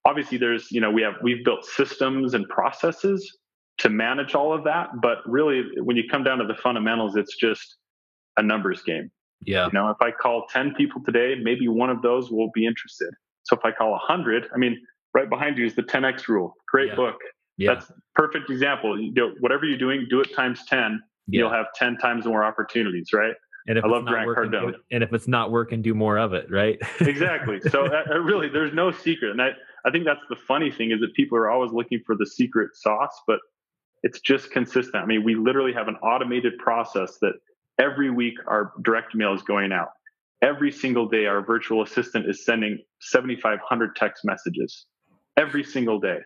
Obviously, 0.06 0.38
there's 0.38 0.70
you 0.72 0.82
know 0.82 0.92
we 0.92 1.02
have 1.02 1.14
we've 1.24 1.46
built 1.46 1.64
systems 1.66 2.34
and 2.34 2.48
processes 2.50 3.38
to 3.78 3.90
manage 3.90 4.36
all 4.36 4.54
of 4.54 4.64
that, 4.66 4.90
but 5.02 5.20
really, 5.26 5.64
when 5.78 5.96
you 5.96 6.04
come 6.12 6.24
down 6.24 6.40
to 6.40 6.46
the 6.46 6.56
fundamentals, 6.56 7.16
it's 7.16 7.36
just 7.36 7.78
a 8.38 8.44
numbers 8.44 8.82
game. 8.84 9.10
Yeah. 9.44 9.66
You 9.68 9.72
know, 9.74 9.90
if 9.90 9.98
I 10.02 10.12
call 10.12 10.46
10 10.52 10.76
people 10.76 11.02
today, 11.04 11.36
maybe 11.42 11.68
one 11.68 11.90
of 11.90 12.02
those 12.02 12.30
will 12.30 12.52
be 12.54 12.66
interested. 12.66 13.10
So 13.44 13.56
if 13.56 13.66
I 13.66 13.72
call 13.72 13.92
100, 13.92 14.50
I 14.54 14.58
mean, 14.58 14.80
right 15.16 15.28
behind 15.30 15.58
you 15.58 15.66
is 15.66 15.74
the 15.74 15.82
10x 15.82 16.28
rule. 16.28 16.54
Great 16.68 16.90
yeah. 16.90 16.96
book. 16.96 17.16
Yeah. 17.58 17.74
That's 17.74 17.92
perfect 18.14 18.52
example. 18.52 19.02
You 19.02 19.12
know, 19.14 19.32
whatever 19.40 19.66
you're 19.66 19.80
doing, 19.80 20.06
do 20.10 20.22
it 20.22 20.34
times 20.36 20.64
10. 20.68 21.02
Yeah. 21.28 21.40
You'll 21.40 21.52
have 21.52 21.68
10 21.76 21.98
times 21.98 22.26
more 22.26 22.44
opportunities, 22.44 23.10
right? 23.14 23.34
And 23.68 23.78
if 23.78 23.86
I 23.86 23.88
love 23.88 24.06
Grant 24.06 24.28
working, 24.28 24.52
Cardone. 24.52 24.74
And 24.92 25.04
if 25.04 25.14
it's 25.14 25.28
not 25.28 25.52
working, 25.52 25.82
do 25.82 25.94
more 25.94 26.18
of 26.18 26.34
it, 26.34 26.50
right? 26.50 26.80
exactly. 27.00 27.60
So 27.70 27.86
uh, 27.86 28.18
really, 28.20 28.50
there's 28.50 28.74
no 28.74 28.92
secret. 28.92 29.32
And 29.32 29.42
I, 29.42 29.52
I 29.86 29.92
think 29.92 30.06
that's 30.06 30.22
the 30.30 30.36
funny 30.36 30.72
thing 30.72 30.92
is 30.92 31.00
that 31.02 31.14
people 31.16 31.38
are 31.38 31.50
always 31.50 31.72
looking 31.72 32.00
for 32.06 32.16
the 32.16 32.26
secret 32.26 32.72
sauce, 32.76 33.22
but 33.28 33.40
it's 34.04 34.20
just 34.20 34.52
consistent. 34.52 34.96
I 34.96 35.06
mean, 35.06 35.24
we 35.24 35.36
literally 35.36 35.74
have 35.74 35.88
an 35.88 35.96
automated 35.98 36.58
process 36.58 37.18
that 37.22 37.34
Every 37.82 38.12
week, 38.12 38.36
our 38.48 38.74
direct 38.84 39.16
mail 39.16 39.34
is 39.34 39.42
going 39.42 39.72
out. 39.72 39.90
Every 40.44 40.72
single 40.72 41.08
day, 41.08 41.26
our 41.26 41.44
virtual 41.44 41.82
assistant 41.82 42.30
is 42.30 42.46
sending 42.46 42.78
7,500 43.00 43.96
text 43.96 44.24
messages 44.24 44.86
every 45.38 45.64
single 45.64 46.00
day 46.00 46.20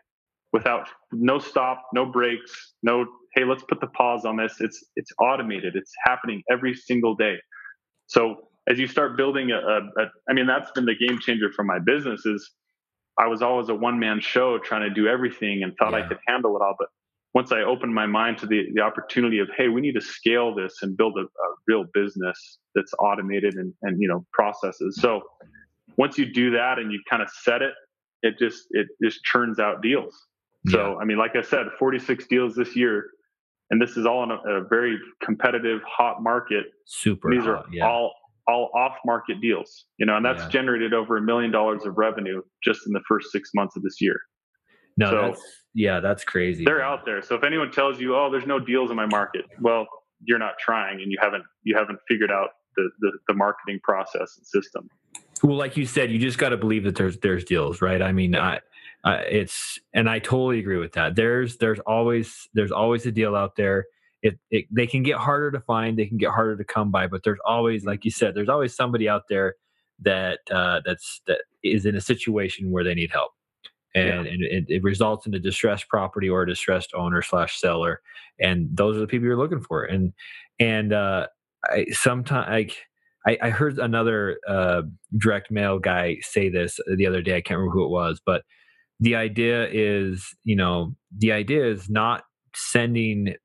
without 0.53 0.87
no 1.11 1.39
stop, 1.39 1.83
no 1.93 2.05
breaks, 2.05 2.73
no, 2.83 3.05
hey, 3.33 3.43
let's 3.43 3.63
put 3.63 3.81
the 3.81 3.87
pause 3.87 4.25
on 4.25 4.37
this. 4.37 4.55
It's, 4.59 4.83
it's 4.95 5.11
automated. 5.19 5.75
It's 5.75 5.91
happening 6.05 6.41
every 6.49 6.73
single 6.73 7.15
day. 7.15 7.35
So 8.07 8.47
as 8.69 8.79
you 8.79 8.87
start 8.87 9.17
building 9.17 9.51
a, 9.51 9.57
a, 9.57 9.77
a 10.01 10.05
I 10.29 10.33
mean, 10.33 10.47
that's 10.47 10.71
been 10.71 10.85
the 10.85 10.95
game 10.95 11.19
changer 11.19 11.51
for 11.51 11.63
my 11.63 11.79
business 11.79 12.25
is 12.25 12.51
I 13.17 13.27
was 13.27 13.41
always 13.41 13.69
a 13.69 13.75
one 13.75 13.99
man 13.99 14.19
show 14.19 14.57
trying 14.59 14.81
to 14.81 14.89
do 14.89 15.07
everything 15.07 15.63
and 15.63 15.73
thought 15.77 15.91
yeah. 15.91 16.05
I 16.05 16.07
could 16.07 16.17
handle 16.27 16.55
it 16.55 16.61
all. 16.61 16.75
But 16.77 16.87
once 17.33 17.51
I 17.51 17.61
opened 17.61 17.93
my 17.93 18.05
mind 18.05 18.37
to 18.39 18.47
the, 18.47 18.63
the 18.73 18.81
opportunity 18.81 19.39
of, 19.39 19.49
hey, 19.57 19.67
we 19.67 19.81
need 19.81 19.93
to 19.93 20.01
scale 20.01 20.55
this 20.55 20.73
and 20.81 20.95
build 20.95 21.17
a, 21.17 21.23
a 21.23 21.47
real 21.67 21.85
business 21.93 22.59
that's 22.73 22.93
automated 22.99 23.55
and, 23.55 23.73
and, 23.81 24.01
you 24.01 24.07
know, 24.07 24.25
processes. 24.31 24.99
So 25.01 25.21
once 25.97 26.17
you 26.17 26.25
do 26.25 26.51
that 26.51 26.79
and 26.79 26.91
you 26.91 27.01
kind 27.09 27.21
of 27.21 27.29
set 27.29 27.61
it, 27.61 27.73
it 28.21 28.39
just, 28.39 28.67
it 28.71 28.87
just 29.03 29.23
churns 29.23 29.59
out 29.59 29.81
deals. 29.81 30.15
Yeah. 30.65 30.71
So, 30.71 30.99
I 31.01 31.05
mean, 31.05 31.17
like 31.17 31.35
I 31.35 31.41
said, 31.41 31.67
46 31.77 32.25
deals 32.27 32.55
this 32.55 32.75
year, 32.75 33.05
and 33.69 33.81
this 33.81 33.97
is 33.97 34.05
all 34.05 34.23
in 34.23 34.31
a, 34.31 34.61
a 34.61 34.67
very 34.67 34.97
competitive, 35.23 35.81
hot 35.87 36.21
market. 36.21 36.65
Super. 36.85 37.31
These 37.31 37.43
hot, 37.43 37.49
are 37.49 37.65
yeah. 37.71 37.87
all, 37.87 38.13
all 38.47 38.69
off 38.75 38.93
market 39.05 39.41
deals, 39.41 39.85
you 39.97 40.05
know, 40.05 40.17
and 40.17 40.25
that's 40.25 40.43
yeah. 40.43 40.49
generated 40.49 40.93
over 40.93 41.17
a 41.17 41.21
million 41.21 41.51
dollars 41.51 41.85
of 41.85 41.97
revenue 41.97 42.41
just 42.63 42.81
in 42.85 42.93
the 42.93 43.01
first 43.07 43.31
six 43.31 43.49
months 43.55 43.75
of 43.75 43.83
this 43.83 43.99
year. 43.99 44.17
No, 44.97 45.09
so 45.09 45.21
that's, 45.21 45.41
yeah, 45.73 45.99
that's 45.99 46.23
crazy. 46.23 46.63
They're 46.63 46.81
out 46.81 47.05
there. 47.05 47.21
So 47.21 47.35
if 47.35 47.43
anyone 47.43 47.71
tells 47.71 47.99
you, 47.99 48.15
"Oh, 48.15 48.29
there's 48.31 48.45
no 48.45 48.59
deals 48.59 48.91
in 48.91 48.95
my 48.95 49.07
market," 49.07 49.43
well, 49.59 49.85
you're 50.23 50.39
not 50.39 50.53
trying, 50.57 51.01
and 51.01 51.11
you 51.11 51.17
haven't 51.21 51.43
you 51.63 51.75
haven't 51.77 51.99
figured 52.07 52.31
out 52.31 52.51
the 52.77 52.89
the, 52.99 53.11
the 53.27 53.33
marketing 53.33 53.79
process 53.83 54.37
and 54.37 54.47
system. 54.47 54.89
Well, 55.43 55.57
like 55.57 55.75
you 55.75 55.85
said, 55.85 56.11
you 56.11 56.19
just 56.19 56.37
got 56.37 56.49
to 56.49 56.57
believe 56.57 56.85
that 56.85 56.95
there's 56.95 57.17
there's 57.17 57.43
deals, 57.43 57.81
right? 57.81 58.01
I 58.01 58.13
mean, 58.13 58.35
I, 58.35 58.61
I, 59.05 59.17
it's 59.17 59.79
and 59.93 60.09
I 60.09 60.19
totally 60.19 60.59
agree 60.59 60.77
with 60.77 60.93
that. 60.93 61.15
There's 61.15 61.57
there's 61.57 61.79
always 61.81 62.49
there's 62.53 62.71
always 62.71 63.05
a 63.05 63.11
deal 63.11 63.35
out 63.35 63.55
there. 63.55 63.85
It, 64.23 64.39
it 64.49 64.65
they 64.71 64.87
can 64.87 65.03
get 65.03 65.17
harder 65.17 65.51
to 65.51 65.59
find, 65.59 65.97
they 65.97 66.07
can 66.07 66.17
get 66.17 66.31
harder 66.31 66.57
to 66.57 66.63
come 66.63 66.89
by, 66.89 67.05
but 67.05 67.23
there's 67.23 67.39
always, 67.45 67.85
like 67.85 68.03
you 68.03 68.11
said, 68.11 68.33
there's 68.33 68.49
always 68.49 68.75
somebody 68.75 69.07
out 69.07 69.23
there 69.29 69.55
that 70.01 70.39
uh, 70.51 70.81
that's 70.83 71.21
that 71.27 71.43
is 71.63 71.85
in 71.85 71.95
a 71.95 72.01
situation 72.01 72.71
where 72.71 72.83
they 72.83 72.95
need 72.95 73.11
help 73.11 73.31
and, 73.95 74.25
yeah. 74.25 74.31
and 74.31 74.43
it, 74.43 74.65
it, 74.67 74.83
results 74.83 75.25
in 75.25 75.33
a 75.33 75.39
distressed 75.39 75.87
property 75.87 76.29
or 76.29 76.43
a 76.43 76.47
distressed 76.47 76.91
owner 76.93 77.21
slash 77.21 77.59
seller 77.59 78.01
and 78.39 78.67
those 78.73 78.97
are 78.97 78.99
the 78.99 79.07
people 79.07 79.25
you're 79.25 79.37
looking 79.37 79.61
for 79.61 79.83
and 79.85 80.13
and 80.59 80.91
uh 80.91 81.25
i 81.65 81.85
sometimes 81.91 82.49
like 82.49 82.77
I, 83.27 83.37
I 83.41 83.49
heard 83.49 83.79
another 83.79 84.37
uh, 84.47 84.83
direct 85.17 85.49
mail 85.49 85.79
guy 85.79 86.17
say 86.21 86.47
this 86.47 86.79
the 86.95 87.07
other 87.07 87.23
day. 87.23 87.37
I 87.37 87.41
can't 87.41 87.57
remember 87.57 87.73
who 87.73 87.85
it 87.85 87.89
was, 87.89 88.21
but 88.23 88.43
the 88.99 89.15
idea 89.15 89.67
is, 89.71 90.35
you 90.43 90.55
know, 90.55 90.95
the 91.17 91.31
idea 91.31 91.65
is 91.65 91.89
not 91.89 92.23
sending 92.55 93.35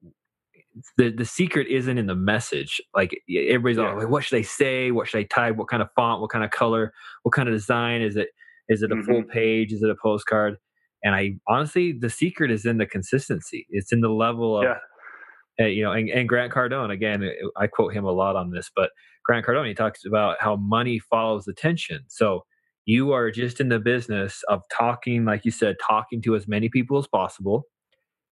the 0.97 1.11
the 1.11 1.25
secret 1.25 1.67
isn't 1.69 1.99
in 1.99 2.07
the 2.07 2.15
message. 2.15 2.81
Like 2.95 3.19
everybody's 3.29 3.79
yeah. 3.79 3.91
all 3.91 3.99
like, 3.99 4.09
what 4.09 4.25
should 4.25 4.39
I 4.39 4.43
say? 4.43 4.91
What 4.91 5.09
should 5.09 5.19
I 5.19 5.25
type? 5.25 5.57
What 5.57 5.69
kind 5.69 5.83
of 5.83 5.89
font? 5.97 6.21
What 6.21 6.31
kind 6.31 6.45
of 6.45 6.51
color? 6.51 6.93
What 7.23 7.33
kind 7.33 7.49
of 7.49 7.55
design? 7.55 8.03
Is 8.03 8.17
it 8.17 8.29
is 8.69 8.83
it 8.83 8.93
a 8.93 8.95
mm-hmm. 8.95 9.05
full 9.05 9.23
page? 9.25 9.73
Is 9.73 9.83
it 9.83 9.91
a 9.91 9.97
postcard? 10.01 10.57
And 11.03 11.15
I 11.15 11.33
honestly, 11.49 11.93
the 11.93 12.11
secret 12.11 12.51
is 12.51 12.65
in 12.65 12.79
the 12.79 12.87
consistency. 12.87 13.67
It's 13.71 13.93
in 13.93 14.01
the 14.01 14.11
level 14.11 14.59
of, 14.59 14.65
yeah. 14.65 15.65
uh, 15.65 15.69
you 15.69 15.83
know, 15.83 15.93
and, 15.93 16.09
and, 16.11 16.29
Grant 16.29 16.53
Cardone, 16.53 16.93
again, 16.93 17.29
I 17.57 17.67
quote 17.67 17.95
him 17.95 18.05
a 18.05 18.13
lot 18.13 18.37
on 18.37 18.51
this, 18.51 18.71
but 18.77 18.91
Grant 19.25 19.47
Cardone, 19.47 19.67
he 19.67 19.75
talks 19.75 20.05
about 20.05 20.37
how 20.41 20.57
money 20.57 20.99
follows 20.99 21.49
attention. 21.49 22.01
So 22.09 22.45
you 22.91 23.13
are 23.13 23.31
just 23.31 23.61
in 23.61 23.69
the 23.69 23.79
business 23.79 24.43
of 24.49 24.63
talking, 24.77 25.25
like 25.25 25.45
you 25.45 25.53
said, 25.53 25.77
talking 25.81 26.21
to 26.23 26.35
as 26.35 26.49
many 26.49 26.69
people 26.69 26.99
as 26.99 27.07
possible 27.07 27.63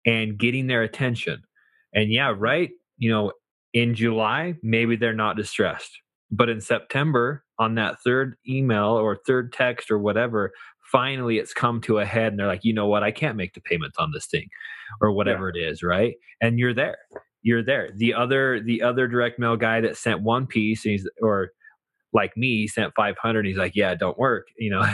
and 0.04 0.36
getting 0.36 0.66
their 0.66 0.82
attention. 0.82 1.42
And 1.94 2.12
yeah, 2.12 2.34
right, 2.36 2.70
you 2.96 3.08
know, 3.08 3.30
in 3.72 3.94
July, 3.94 4.56
maybe 4.60 4.96
they're 4.96 5.14
not 5.14 5.36
distressed. 5.36 5.92
But 6.32 6.48
in 6.48 6.60
September, 6.60 7.44
on 7.60 7.76
that 7.76 8.00
third 8.02 8.34
email 8.48 8.88
or 8.88 9.20
third 9.24 9.52
text 9.52 9.92
or 9.92 9.98
whatever, 10.00 10.50
finally 10.90 11.38
it's 11.38 11.54
come 11.54 11.80
to 11.82 11.98
a 11.98 12.04
head 12.04 12.32
and 12.32 12.40
they're 12.40 12.48
like, 12.48 12.64
you 12.64 12.74
know 12.74 12.88
what, 12.88 13.04
I 13.04 13.12
can't 13.12 13.36
make 13.36 13.54
the 13.54 13.60
payments 13.60 13.96
on 13.96 14.10
this 14.12 14.26
thing 14.26 14.48
or 15.00 15.12
whatever 15.12 15.52
yeah. 15.54 15.66
it 15.66 15.70
is, 15.70 15.84
right? 15.84 16.16
And 16.42 16.58
you're 16.58 16.74
there. 16.74 16.98
You're 17.42 17.64
there. 17.64 17.90
The 17.94 18.12
other 18.12 18.60
the 18.60 18.82
other 18.82 19.06
direct 19.06 19.38
mail 19.38 19.56
guy 19.56 19.80
that 19.82 19.96
sent 19.96 20.22
one 20.22 20.48
piece 20.48 20.82
he's 20.82 21.08
or 21.22 21.52
like 22.12 22.36
me 22.36 22.66
sent 22.66 22.92
500 22.94 23.46
he's 23.46 23.56
like 23.56 23.74
yeah 23.74 23.94
don't 23.94 24.18
work 24.18 24.46
you 24.58 24.70
know 24.70 24.84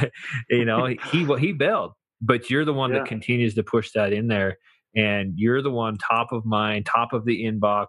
you 0.50 0.64
know 0.64 0.87
he 1.11 1.24
well, 1.24 1.38
he 1.38 1.53
bailed 1.53 1.92
but 2.20 2.50
you're 2.50 2.64
the 2.64 2.72
one 2.72 2.92
yeah. 2.92 2.98
that 2.98 3.09
continues 3.09 3.55
to 3.55 3.62
push 3.62 3.90
that 3.92 4.12
in 4.12 4.29
there 4.29 4.59
and 4.96 5.35
you're 5.37 5.62
the 5.62 5.70
one 5.70 5.96
top 5.96 6.33
of 6.33 6.44
mind 6.44 6.87
top 6.87 7.12
of 7.12 7.24
the 7.24 7.44
inbox 7.44 7.87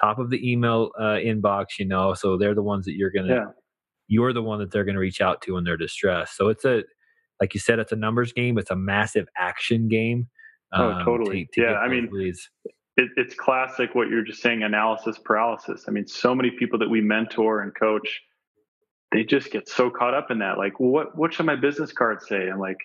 top 0.00 0.18
of 0.18 0.30
the 0.30 0.50
email 0.50 0.90
uh, 0.98 1.16
inbox 1.16 1.78
you 1.78 1.86
know 1.86 2.14
so 2.14 2.36
they're 2.36 2.54
the 2.54 2.62
ones 2.62 2.84
that 2.84 2.94
you're 2.94 3.10
gonna 3.10 3.34
yeah. 3.34 3.44
you're 4.08 4.32
the 4.32 4.42
one 4.42 4.58
that 4.58 4.70
they're 4.70 4.84
gonna 4.84 4.98
reach 4.98 5.20
out 5.20 5.40
to 5.42 5.52
when 5.52 5.64
they're 5.64 5.76
distressed 5.76 6.36
so 6.36 6.48
it's 6.48 6.64
a 6.64 6.82
like 7.40 7.54
you 7.54 7.60
said 7.60 7.78
it's 7.78 7.92
a 7.92 7.96
numbers 7.96 8.32
game 8.32 8.58
it's 8.58 8.70
a 8.70 8.76
massive 8.76 9.26
action 9.36 9.88
game 9.88 10.28
oh 10.72 10.92
um, 10.92 11.04
totally 11.04 11.48
to, 11.52 11.60
to 11.60 11.66
yeah 11.66 11.74
i 11.78 11.88
mean 11.88 12.08
leads. 12.12 12.50
It, 12.96 13.08
it's 13.16 13.34
classic 13.34 13.94
what 13.94 14.08
you're 14.08 14.22
just 14.22 14.40
saying 14.40 14.62
analysis 14.62 15.18
paralysis 15.18 15.84
i 15.88 15.90
mean 15.90 16.06
so 16.06 16.34
many 16.34 16.50
people 16.50 16.78
that 16.78 16.88
we 16.88 17.00
mentor 17.00 17.60
and 17.60 17.72
coach 17.74 18.22
they 19.14 19.22
just 19.22 19.52
get 19.52 19.68
so 19.68 19.90
caught 19.90 20.12
up 20.12 20.32
in 20.32 20.40
that. 20.40 20.58
Like, 20.58 20.80
well, 20.80 20.90
what 20.90 21.16
what 21.16 21.32
should 21.32 21.46
my 21.46 21.54
business 21.54 21.92
card 21.92 22.20
say? 22.20 22.48
I'm 22.48 22.58
like, 22.58 22.78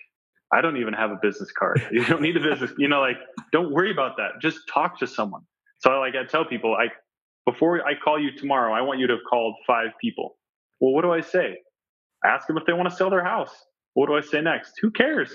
I 0.52 0.60
don't 0.60 0.76
even 0.76 0.94
have 0.94 1.10
a 1.10 1.18
business 1.20 1.50
card. 1.50 1.84
You 1.92 2.04
don't 2.04 2.22
need 2.22 2.36
a 2.36 2.40
business. 2.40 2.70
You 2.78 2.88
know, 2.88 3.00
like, 3.00 3.16
don't 3.52 3.72
worry 3.72 3.90
about 3.90 4.16
that. 4.18 4.40
Just 4.40 4.60
talk 4.72 4.98
to 5.00 5.06
someone. 5.08 5.42
So, 5.78 5.90
like, 5.98 6.14
I 6.14 6.24
tell 6.24 6.44
people, 6.44 6.76
I 6.76 6.86
before 7.50 7.84
I 7.84 7.94
call 8.02 8.20
you 8.20 8.30
tomorrow, 8.36 8.72
I 8.72 8.80
want 8.82 9.00
you 9.00 9.08
to 9.08 9.14
have 9.14 9.22
called 9.28 9.56
five 9.66 9.88
people. 10.00 10.36
Well, 10.78 10.92
what 10.92 11.02
do 11.02 11.12
I 11.12 11.20
say? 11.20 11.56
I 12.24 12.28
ask 12.28 12.46
them 12.46 12.56
if 12.56 12.64
they 12.64 12.74
want 12.74 12.88
to 12.88 12.94
sell 12.94 13.10
their 13.10 13.24
house. 13.24 13.54
What 13.94 14.06
do 14.06 14.14
I 14.14 14.20
say 14.20 14.40
next? 14.40 14.74
Who 14.80 14.90
cares? 14.92 15.32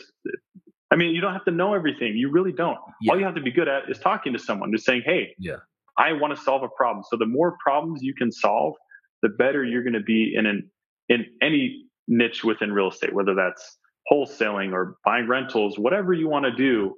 I 0.92 0.96
mean, 0.96 1.14
you 1.14 1.20
don't 1.20 1.34
have 1.34 1.46
to 1.46 1.52
know 1.52 1.74
everything. 1.74 2.16
You 2.16 2.32
really 2.32 2.54
don't. 2.54 2.78
Yeah. 3.02 3.12
All 3.12 3.20
you 3.20 3.26
have 3.26 3.36
to 3.36 3.42
be 3.42 3.52
good 3.52 3.68
at 3.68 3.90
is 3.90 4.00
talking 4.00 4.32
to 4.32 4.40
someone, 4.40 4.72
just 4.72 4.86
saying, 4.86 5.02
"Hey, 5.06 5.36
yeah, 5.40 5.58
I 5.98 6.14
want 6.14 6.34
to 6.36 6.42
solve 6.42 6.64
a 6.64 6.70
problem." 6.70 7.04
So 7.10 7.18
the 7.18 7.26
more 7.26 7.58
problems 7.62 8.02
you 8.02 8.14
can 8.14 8.32
solve, 8.32 8.76
the 9.24 9.30
better 9.30 9.66
you're 9.66 9.84
going 9.84 9.94
to 9.94 10.08
be 10.16 10.34
in 10.38 10.46
an 10.46 10.70
in 11.10 11.26
any 11.42 11.86
niche 12.08 12.44
within 12.44 12.72
real 12.72 12.90
estate, 12.90 13.14
whether 13.14 13.34
that's 13.36 13.78
wholesaling 14.12 14.74
or 14.74 14.98
buying 15.04 15.28
rentals, 15.28 15.80
whatever 15.80 16.14
you 16.14 16.28
want 16.30 16.46
to 16.46 16.52
do, 16.52 16.96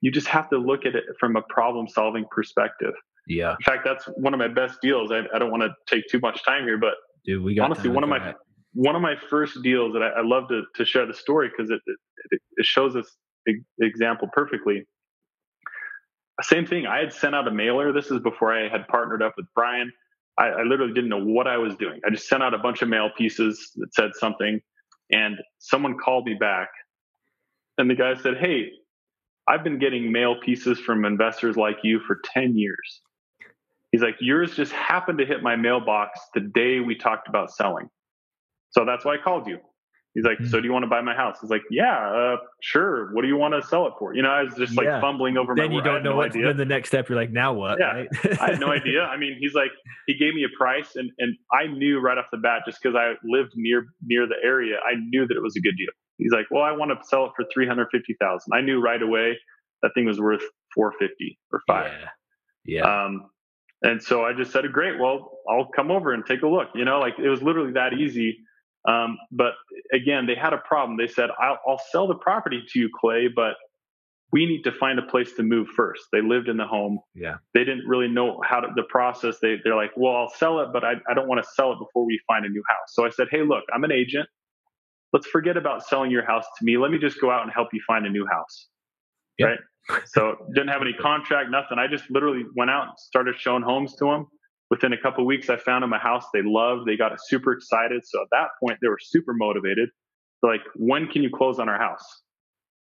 you 0.00 0.10
just 0.10 0.26
have 0.26 0.50
to 0.50 0.58
look 0.58 0.84
at 0.84 0.94
it 0.94 1.04
from 1.18 1.36
a 1.36 1.42
problem 1.42 1.88
solving 1.88 2.26
perspective. 2.30 2.92
Yeah. 3.26 3.52
In 3.52 3.64
fact, 3.64 3.84
that's 3.84 4.04
one 4.16 4.34
of 4.34 4.38
my 4.38 4.48
best 4.48 4.80
deals. 4.82 5.10
I, 5.10 5.22
I 5.34 5.38
don't 5.38 5.50
want 5.50 5.62
to 5.62 5.70
take 5.88 6.06
too 6.08 6.20
much 6.20 6.44
time 6.44 6.64
here, 6.64 6.76
but 6.76 6.94
Dude, 7.24 7.42
we 7.42 7.54
got 7.54 7.70
honestly 7.70 7.88
one 7.88 8.04
of 8.04 8.10
my 8.10 8.18
that. 8.18 8.36
one 8.74 8.94
of 8.94 9.00
my 9.00 9.14
first 9.30 9.62
deals 9.62 9.94
that 9.94 10.02
I, 10.02 10.20
I 10.20 10.22
love 10.22 10.48
to, 10.48 10.64
to 10.74 10.84
share 10.84 11.06
the 11.06 11.14
story 11.14 11.48
because 11.48 11.70
it, 11.70 11.80
it, 11.86 12.40
it 12.56 12.66
shows 12.66 12.92
this 12.92 13.10
example 13.80 14.28
perfectly. 14.32 14.84
Same 16.42 16.66
thing. 16.66 16.86
I 16.86 16.98
had 16.98 17.12
sent 17.12 17.34
out 17.34 17.48
a 17.48 17.50
mailer. 17.50 17.92
This 17.92 18.10
is 18.10 18.20
before 18.20 18.52
I 18.52 18.68
had 18.68 18.86
partnered 18.88 19.22
up 19.22 19.34
with 19.36 19.46
Brian. 19.54 19.90
I, 20.38 20.46
I 20.46 20.62
literally 20.62 20.92
didn't 20.92 21.10
know 21.10 21.24
what 21.24 21.46
I 21.46 21.56
was 21.58 21.76
doing. 21.76 22.00
I 22.06 22.10
just 22.10 22.28
sent 22.28 22.42
out 22.42 22.54
a 22.54 22.58
bunch 22.58 22.82
of 22.82 22.88
mail 22.88 23.10
pieces 23.16 23.70
that 23.76 23.94
said 23.94 24.10
something, 24.14 24.60
and 25.12 25.36
someone 25.58 25.96
called 25.98 26.24
me 26.26 26.34
back, 26.34 26.68
and 27.78 27.88
the 27.88 27.94
guy 27.94 28.14
said, 28.14 28.38
"Hey, 28.38 28.70
I've 29.48 29.62
been 29.64 29.78
getting 29.78 30.10
mail 30.10 30.36
pieces 30.40 30.80
from 30.80 31.04
investors 31.04 31.56
like 31.56 31.78
you 31.82 32.00
for 32.00 32.20
ten 32.24 32.56
years." 32.56 33.02
He's 33.92 34.02
like, 34.02 34.16
"Yours 34.20 34.56
just 34.56 34.72
happened 34.72 35.18
to 35.18 35.26
hit 35.26 35.42
my 35.42 35.56
mailbox 35.56 36.20
the 36.34 36.40
day 36.40 36.80
we 36.80 36.96
talked 36.96 37.28
about 37.28 37.52
selling, 37.52 37.88
so 38.70 38.84
that's 38.84 39.04
why 39.04 39.14
I 39.14 39.18
called 39.18 39.46
you." 39.46 39.58
He's 40.14 40.24
like, 40.24 40.38
so 40.48 40.60
do 40.60 40.66
you 40.66 40.72
want 40.72 40.84
to 40.84 40.88
buy 40.88 41.00
my 41.00 41.14
house? 41.14 41.38
He's 41.40 41.50
like, 41.50 41.62
yeah, 41.72 42.08
uh, 42.08 42.36
sure. 42.60 43.12
What 43.14 43.22
do 43.22 43.28
you 43.28 43.36
want 43.36 43.60
to 43.60 43.66
sell 43.66 43.88
it 43.88 43.94
for? 43.98 44.14
You 44.14 44.22
know, 44.22 44.30
I 44.30 44.44
was 44.44 44.54
just 44.54 44.76
like 44.76 44.86
yeah. 44.86 45.00
fumbling 45.00 45.36
over 45.36 45.56
then 45.56 45.72
you 45.72 45.82
don't 45.82 46.04
know 46.04 46.10
no 46.10 46.16
what. 46.16 46.26
Idea. 46.26 46.46
Then 46.46 46.56
the 46.56 46.64
next 46.64 46.90
step, 46.90 47.08
you're 47.08 47.18
like, 47.18 47.32
now 47.32 47.52
what? 47.52 47.80
Yeah, 47.80 47.86
right? 47.92 48.40
I 48.40 48.50
had 48.50 48.60
no 48.60 48.68
idea. 48.68 49.02
I 49.02 49.16
mean, 49.16 49.36
he's 49.40 49.54
like, 49.54 49.72
he 50.06 50.14
gave 50.14 50.34
me 50.34 50.44
a 50.44 50.56
price, 50.56 50.94
and 50.94 51.10
and 51.18 51.36
I 51.52 51.66
knew 51.66 51.98
right 51.98 52.16
off 52.16 52.26
the 52.30 52.38
bat, 52.38 52.62
just 52.64 52.78
because 52.80 52.94
I 52.94 53.14
lived 53.24 53.54
near 53.56 53.86
near 54.04 54.28
the 54.28 54.36
area, 54.40 54.76
I 54.88 54.94
knew 54.94 55.26
that 55.26 55.36
it 55.36 55.42
was 55.42 55.56
a 55.56 55.60
good 55.60 55.76
deal. 55.76 55.90
He's 56.18 56.30
like, 56.30 56.46
well, 56.48 56.62
I 56.62 56.70
want 56.70 56.92
to 56.92 57.08
sell 57.08 57.24
it 57.26 57.32
for 57.34 57.44
three 57.52 57.66
hundred 57.66 57.88
fifty 57.90 58.14
thousand. 58.20 58.52
I 58.54 58.60
knew 58.60 58.80
right 58.80 59.02
away 59.02 59.36
that 59.82 59.90
thing 59.94 60.04
was 60.04 60.20
worth 60.20 60.44
four 60.72 60.92
fifty 61.00 61.40
or 61.52 61.60
five. 61.66 61.90
Yeah. 62.64 62.82
yeah. 62.82 63.04
Um, 63.04 63.30
and 63.82 64.00
so 64.00 64.24
I 64.24 64.32
just 64.32 64.52
said, 64.52 64.64
great. 64.72 64.98
Well, 65.00 65.38
I'll 65.50 65.68
come 65.74 65.90
over 65.90 66.14
and 66.14 66.24
take 66.24 66.42
a 66.42 66.46
look. 66.46 66.68
You 66.76 66.84
know, 66.84 67.00
like 67.00 67.18
it 67.18 67.28
was 67.28 67.42
literally 67.42 67.72
that 67.72 67.94
easy 67.94 68.38
um, 68.86 69.18
but 69.32 69.52
again, 69.92 70.26
they 70.26 70.34
had 70.34 70.52
a 70.52 70.58
problem. 70.58 70.98
They 70.98 71.06
said, 71.06 71.30
I'll, 71.40 71.58
I'll 71.66 71.80
sell 71.90 72.06
the 72.06 72.16
property 72.16 72.62
to 72.72 72.78
you, 72.78 72.90
Clay, 73.00 73.28
but 73.34 73.54
we 74.32 74.46
need 74.46 74.62
to 74.62 74.72
find 74.72 74.98
a 74.98 75.02
place 75.02 75.32
to 75.34 75.42
move 75.42 75.68
first. 75.68 76.02
They 76.12 76.20
lived 76.20 76.48
in 76.48 76.56
the 76.56 76.66
home. 76.66 76.98
Yeah. 77.14 77.36
They 77.54 77.60
didn't 77.60 77.86
really 77.86 78.08
know 78.08 78.40
how 78.46 78.60
to 78.60 78.68
the 78.74 78.82
process. 78.88 79.36
They 79.40 79.56
they're 79.62 79.76
like, 79.76 79.92
well, 79.96 80.16
I'll 80.16 80.32
sell 80.36 80.60
it, 80.60 80.68
but 80.72 80.84
I, 80.84 80.94
I 81.08 81.14
don't 81.14 81.28
want 81.28 81.42
to 81.42 81.48
sell 81.54 81.72
it 81.72 81.78
before 81.78 82.04
we 82.04 82.20
find 82.26 82.44
a 82.44 82.48
new 82.48 82.62
house. 82.68 82.88
So 82.94 83.06
I 83.06 83.10
said, 83.10 83.28
hey, 83.30 83.42
look, 83.42 83.64
I'm 83.72 83.84
an 83.84 83.92
agent. 83.92 84.28
Let's 85.12 85.28
forget 85.28 85.56
about 85.56 85.86
selling 85.86 86.10
your 86.10 86.26
house 86.26 86.44
to 86.58 86.64
me. 86.64 86.76
Let 86.76 86.90
me 86.90 86.98
just 86.98 87.20
go 87.20 87.30
out 87.30 87.42
and 87.42 87.52
help 87.52 87.68
you 87.72 87.80
find 87.86 88.04
a 88.04 88.10
new 88.10 88.26
house. 88.26 88.68
Yep. 89.38 89.48
Right. 89.48 89.58
So 90.06 90.36
didn't 90.54 90.68
have 90.68 90.82
any 90.82 90.94
contract, 90.94 91.50
nothing. 91.50 91.78
I 91.78 91.86
just 91.86 92.10
literally 92.10 92.42
went 92.56 92.70
out 92.70 92.88
and 92.88 92.98
started 92.98 93.36
showing 93.38 93.62
homes 93.62 93.94
to 93.96 94.06
them 94.06 94.26
within 94.74 94.92
a 94.92 95.00
couple 95.00 95.24
weeks, 95.24 95.48
I 95.48 95.56
found 95.56 95.84
them 95.84 95.92
a 95.92 95.98
house 95.98 96.24
they 96.34 96.42
loved. 96.42 96.86
They 96.86 96.96
got 96.96 97.12
super 97.26 97.52
excited. 97.52 98.02
So 98.04 98.20
at 98.20 98.28
that 98.32 98.48
point, 98.60 98.78
they 98.82 98.88
were 98.88 98.98
super 99.00 99.32
motivated. 99.32 99.88
They're 100.42 100.52
like, 100.52 100.62
when 100.74 101.06
can 101.06 101.22
you 101.22 101.30
close 101.32 101.60
on 101.60 101.68
our 101.68 101.78
house? 101.78 102.04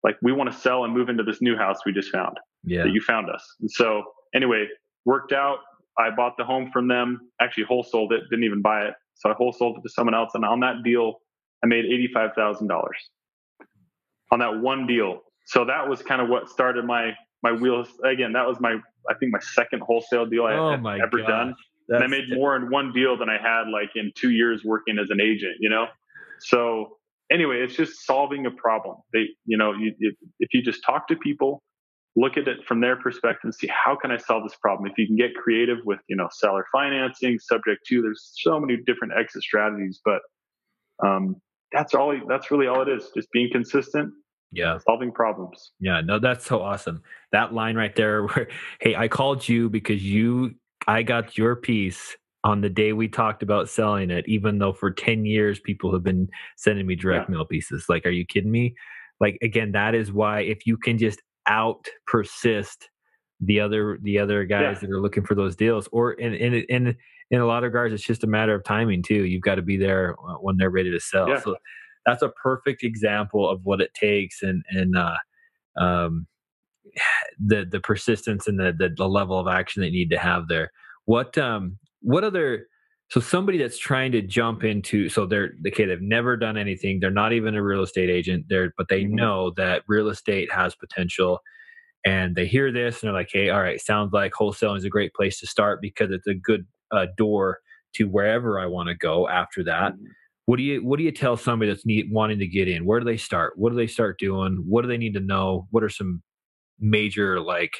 Like, 0.04 0.16
we 0.24 0.32
want 0.32 0.52
to 0.52 0.58
sell 0.58 0.86
and 0.86 0.94
move 0.94 1.10
into 1.10 1.24
this 1.24 1.40
new 1.40 1.56
house 1.56 1.78
we 1.86 1.94
just 1.94 2.10
found. 2.10 2.36
Yeah. 2.64 2.84
That 2.84 2.92
you 2.92 3.02
found 3.02 3.30
us. 3.30 3.46
And 3.62 3.70
so, 3.70 4.04
anyway, 4.34 4.66
worked 5.06 5.34
out. 5.34 5.60
I 6.00 6.10
bought 6.10 6.34
the 6.38 6.44
home 6.44 6.72
from 6.74 6.88
them. 6.88 7.20
Actually, 7.40 7.66
wholesaled 7.66 8.12
it. 8.12 8.22
Didn't 8.30 8.46
even 8.46 8.62
buy 8.62 8.86
it. 8.86 8.94
So 9.16 9.30
I 9.30 9.34
wholesaled 9.34 9.78
it 9.78 9.82
to 9.84 9.90
someone 9.90 10.16
else. 10.16 10.32
And 10.34 10.44
on 10.44 10.60
that 10.62 10.84
deal, 10.84 11.14
I 11.64 11.68
made 11.68 11.86
eighty-five 11.86 12.32
thousand 12.36 12.68
dollars 12.68 12.98
on 14.32 14.40
that 14.40 14.60
one 14.62 14.86
deal. 14.86 15.22
So 15.46 15.66
that 15.66 15.88
was 15.88 16.02
kind 16.02 16.22
of 16.22 16.30
what 16.30 16.50
started 16.50 16.86
my 16.86 17.12
my 17.42 17.52
wheels. 17.52 17.88
Again, 18.04 18.34
that 18.34 18.46
was 18.46 18.58
my 18.60 18.76
I 19.10 19.14
think 19.20 19.32
my 19.32 19.40
second 19.40 19.82
wholesale 19.82 20.26
deal 20.26 20.44
I 20.44 20.54
oh 20.54 20.72
had 20.72 21.02
ever 21.02 21.18
gosh. 21.20 21.28
done. 21.28 21.56
That's, 21.88 22.04
and 22.04 22.04
I 22.04 22.08
made 22.08 22.26
more 22.30 22.56
in 22.56 22.70
one 22.70 22.92
deal 22.94 23.18
than 23.18 23.30
I 23.30 23.38
had 23.38 23.70
like 23.72 23.92
in 23.96 24.12
two 24.16 24.32
years 24.32 24.64
working 24.64 24.98
as 25.00 25.10
an 25.10 25.22
agent, 25.22 25.56
you 25.60 25.70
know? 25.70 25.86
So 26.40 26.98
anyway, 27.32 27.62
it's 27.62 27.76
just 27.76 28.06
solving 28.06 28.46
a 28.46 28.52
problem. 28.52 28.98
They, 29.14 29.30
you 29.46 29.58
know, 29.58 29.74
you, 29.74 29.94
if, 30.00 30.16
if 30.40 30.50
you 30.54 30.62
just 30.62 30.84
talk 30.86 31.08
to 31.08 31.16
people, 31.16 31.64
look 32.16 32.36
at 32.36 32.48
it 32.48 32.66
from 32.68 32.82
their 32.82 32.96
perspective 32.96 33.42
and 33.44 33.56
see 33.56 33.68
how 33.68 33.96
can 33.96 34.12
I 34.12 34.18
solve 34.18 34.44
this 34.44 34.58
problem? 34.62 34.90
If 34.90 34.98
you 34.98 35.08
can 35.08 35.16
get 35.16 35.36
creative 35.36 35.78
with, 35.86 36.00
you 36.08 36.16
know, 36.16 36.28
seller 36.32 36.66
financing, 36.72 37.40
subject 37.40 37.86
to, 37.88 38.02
there's 38.02 38.32
so 38.36 38.60
many 38.60 38.78
different 38.86 39.14
exit 39.18 39.44
strategies, 39.44 40.02
but 40.04 40.22
um, 41.06 41.36
that's 41.72 41.94
all, 41.94 42.20
that's 42.28 42.52
really 42.52 42.68
all 42.68 42.82
it 42.82 42.90
is. 42.90 43.12
Just 43.16 43.32
being 43.32 43.50
consistent, 43.52 44.14
yeah 44.52 44.78
solving 44.78 45.12
problems 45.12 45.72
yeah 45.80 46.02
no 46.02 46.20
that's 46.20 46.46
so 46.46 46.62
awesome 46.62 47.04
that 47.32 47.54
line 47.54 47.76
right 47.76 47.96
there 47.96 48.24
where 48.26 48.48
hey 48.80 48.96
i 48.96 49.08
called 49.08 49.48
you 49.48 49.70
because 49.70 50.04
you 50.04 50.56
i 50.88 51.04
got 51.04 51.38
your 51.38 51.56
piece 51.56 52.16
on 52.44 52.62
the 52.62 52.70
day 52.70 52.94
we 52.94 53.08
talked 53.08 53.44
about 53.44 53.70
selling 53.70 54.10
it 54.10 54.28
even 54.28 54.60
though 54.60 54.74
for 54.74 54.92
10 54.92 55.26
years 55.26 55.60
people 55.60 55.92
have 55.92 56.04
been 56.04 56.28
sending 56.56 56.86
me 56.86 56.96
direct 56.96 57.30
yeah. 57.30 57.36
mail 57.36 57.46
pieces 57.46 57.86
like 57.90 58.06
are 58.06 58.12
you 58.12 58.26
kidding 58.26 58.52
me 58.52 58.76
like 59.20 59.38
again 59.42 59.72
that 59.72 59.96
is 59.96 60.12
why 60.12 60.42
if 60.42 60.66
you 60.66 60.78
can 60.78 60.98
just 60.98 61.22
out 61.48 61.88
persist 62.06 62.90
the 63.40 63.60
other 63.60 64.00
the 64.02 64.18
other 64.20 64.46
guys 64.46 64.78
yeah. 64.78 64.80
that 64.82 64.90
are 64.90 65.02
looking 65.02 65.26
for 65.26 65.36
those 65.36 65.56
deals 65.56 65.88
or 65.92 66.14
in 66.14 66.34
in 66.34 66.54
in 66.70 66.96
in 67.30 67.42
a 67.42 67.46
lot 67.46 67.58
of 67.58 67.64
regards 67.64 67.94
it's 67.94 68.04
just 68.04 68.24
a 68.24 68.28
matter 68.28 68.56
of 68.56 68.64
timing 68.64 69.04
too 69.04 69.26
you've 69.26 69.42
got 69.42 69.56
to 69.56 69.62
be 69.62 69.78
there 69.78 70.16
when 70.42 70.58
they're 70.58 70.70
ready 70.70 70.92
to 70.92 71.00
sell 71.00 71.28
yeah. 71.28 71.40
so 71.40 71.56
that's 72.06 72.22
a 72.22 72.30
perfect 72.42 72.84
example 72.84 73.48
of 73.48 73.60
what 73.64 73.82
it 73.82 73.94
takes 73.94 74.42
and 74.42 74.64
and 74.70 74.98
uh, 74.98 75.18
um, 75.80 76.26
the 77.40 77.66
the 77.70 77.80
persistence 77.80 78.48
and 78.48 78.60
the, 78.60 78.74
the, 78.78 78.90
the 78.96 79.08
level 79.08 79.40
of 79.40 79.48
action 79.48 79.82
that 79.82 79.88
you 79.88 80.00
need 80.00 80.12
to 80.12 80.20
have 80.20 80.48
there. 80.48 80.72
What 81.06 81.38
um 81.38 81.78
what 82.02 82.24
other 82.24 82.68
so 83.10 83.20
somebody 83.20 83.58
that's 83.58 83.78
trying 83.78 84.12
to 84.12 84.22
jump 84.22 84.64
into 84.64 85.10
so 85.10 85.26
they're 85.26 85.52
okay 85.68 85.86
they've 85.86 86.02
never 86.02 86.38
done 86.38 86.58
anything 86.58 87.00
they're 87.00 87.10
not 87.10 87.34
even 87.34 87.56
a 87.56 87.64
real 87.64 87.84
estate 87.84 88.10
agent 88.10 88.46
there 88.50 88.74
but 88.78 88.88
they 88.90 89.04
mm-hmm. 89.04 89.16
know 89.16 89.52
that 89.56 89.84
real 89.88 90.10
estate 90.10 90.52
has 90.52 90.76
potential 90.76 91.40
and 92.06 92.36
they 92.36 92.46
hear 92.46 92.72
this 92.72 93.02
and 93.02 93.08
they're 93.08 93.20
like 93.20 93.30
hey 93.32 93.50
all 93.50 93.62
right 93.62 93.82
sounds 93.82 94.12
like 94.14 94.34
wholesaling 94.34 94.78
is 94.78 94.84
a 94.84 94.90
great 94.90 95.14
place 95.14 95.40
to 95.40 95.48
start 95.48 95.82
because 95.82 96.12
it's 96.12 96.28
a 96.28 96.36
good 96.36 96.66
uh, 96.92 97.08
door 97.18 97.60
to 97.94 98.06
wherever 98.06 98.60
i 98.60 98.66
want 98.66 98.90
to 98.90 98.96
go 98.96 99.28
after 99.28 99.64
that 99.64 99.94
mm-hmm. 99.94 100.06
What 100.48 100.56
do 100.56 100.64
you 100.64 100.80
what 100.80 100.98
do 100.98 101.04
you 101.04 101.12
tell 101.12 101.36
somebody 101.36 101.70
that's 101.70 101.86
need, 101.86 102.10
wanting 102.10 102.40
to 102.40 102.48
get 102.48 102.70
in? 102.70 102.86
Where 102.86 103.02
do 103.02 103.06
they 103.06 103.18
start? 103.18 103.56
What 103.58 103.70
do 103.72 103.76
they 103.76 103.86
start 103.86 104.18
doing? 104.18 104.64
What 104.66 104.82
do 104.82 104.88
they 104.88 104.98
need 104.98 105.14
to 105.16 105.20
know? 105.20 105.68
What 105.72 105.84
are 105.84 105.90
some 105.90 106.24
major 106.80 107.40
like 107.40 107.74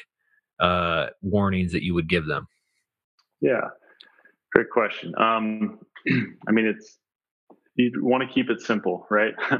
uh, 0.60 1.06
warnings 1.22 1.72
that 1.72 1.82
you 1.82 1.94
would 1.94 2.08
give 2.08 2.26
them? 2.26 2.46
Yeah, 3.40 3.68
great 4.52 4.70
question. 4.70 5.14
Um, 5.18 5.78
I 6.48 6.52
mean, 6.52 6.66
it's 6.66 6.98
you 7.74 7.92
want 8.02 8.28
to 8.28 8.34
keep 8.34 8.50
it 8.50 8.60
simple, 8.60 9.06
right? 9.10 9.34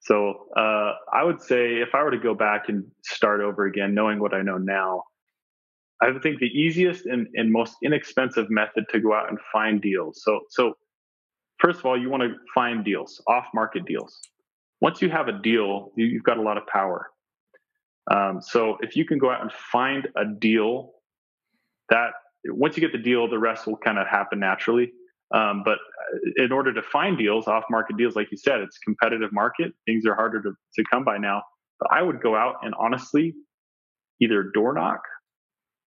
so 0.00 0.46
uh, 0.56 0.92
I 1.12 1.22
would 1.22 1.42
say 1.42 1.76
if 1.76 1.94
I 1.94 2.02
were 2.02 2.10
to 2.10 2.18
go 2.18 2.34
back 2.34 2.68
and 2.68 2.84
start 3.04 3.40
over 3.40 3.66
again, 3.66 3.94
knowing 3.94 4.18
what 4.18 4.32
I 4.32 4.42
know 4.42 4.56
now, 4.56 5.04
I 6.00 6.10
think 6.22 6.40
the 6.40 6.46
easiest 6.46 7.04
and, 7.04 7.26
and 7.34 7.52
most 7.52 7.74
inexpensive 7.84 8.48
method 8.48 8.84
to 8.90 9.00
go 9.00 9.12
out 9.12 9.28
and 9.28 9.38
find 9.52 9.82
deals. 9.82 10.22
So 10.24 10.40
so 10.48 10.74
first 11.58 11.80
of 11.80 11.86
all, 11.86 12.00
you 12.00 12.08
want 12.08 12.22
to 12.22 12.34
find 12.54 12.84
deals, 12.84 13.22
off 13.26 13.46
market 13.54 13.84
deals. 13.84 14.18
Once 14.80 15.02
you 15.02 15.10
have 15.10 15.28
a 15.28 15.38
deal, 15.42 15.92
you've 15.96 16.22
got 16.22 16.38
a 16.38 16.42
lot 16.42 16.56
of 16.56 16.66
power. 16.66 17.10
Um, 18.10 18.40
so 18.42 18.76
if 18.80 18.96
you 18.96 19.04
can 19.04 19.18
go 19.18 19.30
out 19.30 19.40
and 19.40 19.52
find 19.52 20.08
a 20.16 20.24
deal 20.24 20.92
that 21.90 22.10
once 22.46 22.76
you 22.76 22.80
get 22.80 22.92
the 22.92 23.02
deal, 23.02 23.28
the 23.28 23.38
rest 23.38 23.66
will 23.66 23.76
kind 23.76 23.98
of 23.98 24.06
happen 24.06 24.40
naturally. 24.40 24.92
Um, 25.32 25.62
but 25.64 25.74
uh, 25.74 26.44
in 26.44 26.52
order 26.52 26.72
to 26.72 26.82
find 26.82 27.16
deals, 27.16 27.46
off 27.46 27.64
market 27.70 27.96
deals, 27.96 28.16
like 28.16 28.28
you 28.30 28.36
said, 28.36 28.60
it's 28.60 28.78
competitive 28.78 29.32
market. 29.32 29.72
Things 29.86 30.04
are 30.06 30.14
harder 30.14 30.42
to, 30.42 30.52
to 30.74 30.84
come 30.90 31.04
by 31.04 31.18
now. 31.18 31.42
But 31.78 31.90
I 31.92 32.02
would 32.02 32.20
go 32.20 32.34
out 32.34 32.56
and 32.62 32.74
honestly 32.78 33.34
either 34.20 34.50
door 34.54 34.74
knock. 34.74 35.00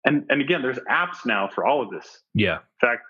And, 0.05 0.25
and 0.29 0.41
again, 0.41 0.62
there's 0.62 0.79
apps 0.89 1.25
now 1.25 1.49
for 1.53 1.65
all 1.65 1.81
of 1.81 1.89
this. 1.89 2.07
Yeah. 2.34 2.55
In 2.55 2.88
fact, 2.88 3.01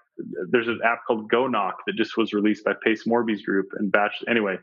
there's 0.49 0.67
an 0.67 0.79
app 0.83 0.99
called 1.05 1.29
Go 1.29 1.47
Knock 1.47 1.77
that 1.87 1.95
just 1.95 2.17
was 2.17 2.33
released 2.33 2.63
by 2.65 2.73
Pace 2.83 3.05
Morby's 3.07 3.43
group 3.43 3.67
and 3.77 3.91
Batch. 3.91 4.15
Anyway, 4.27 4.57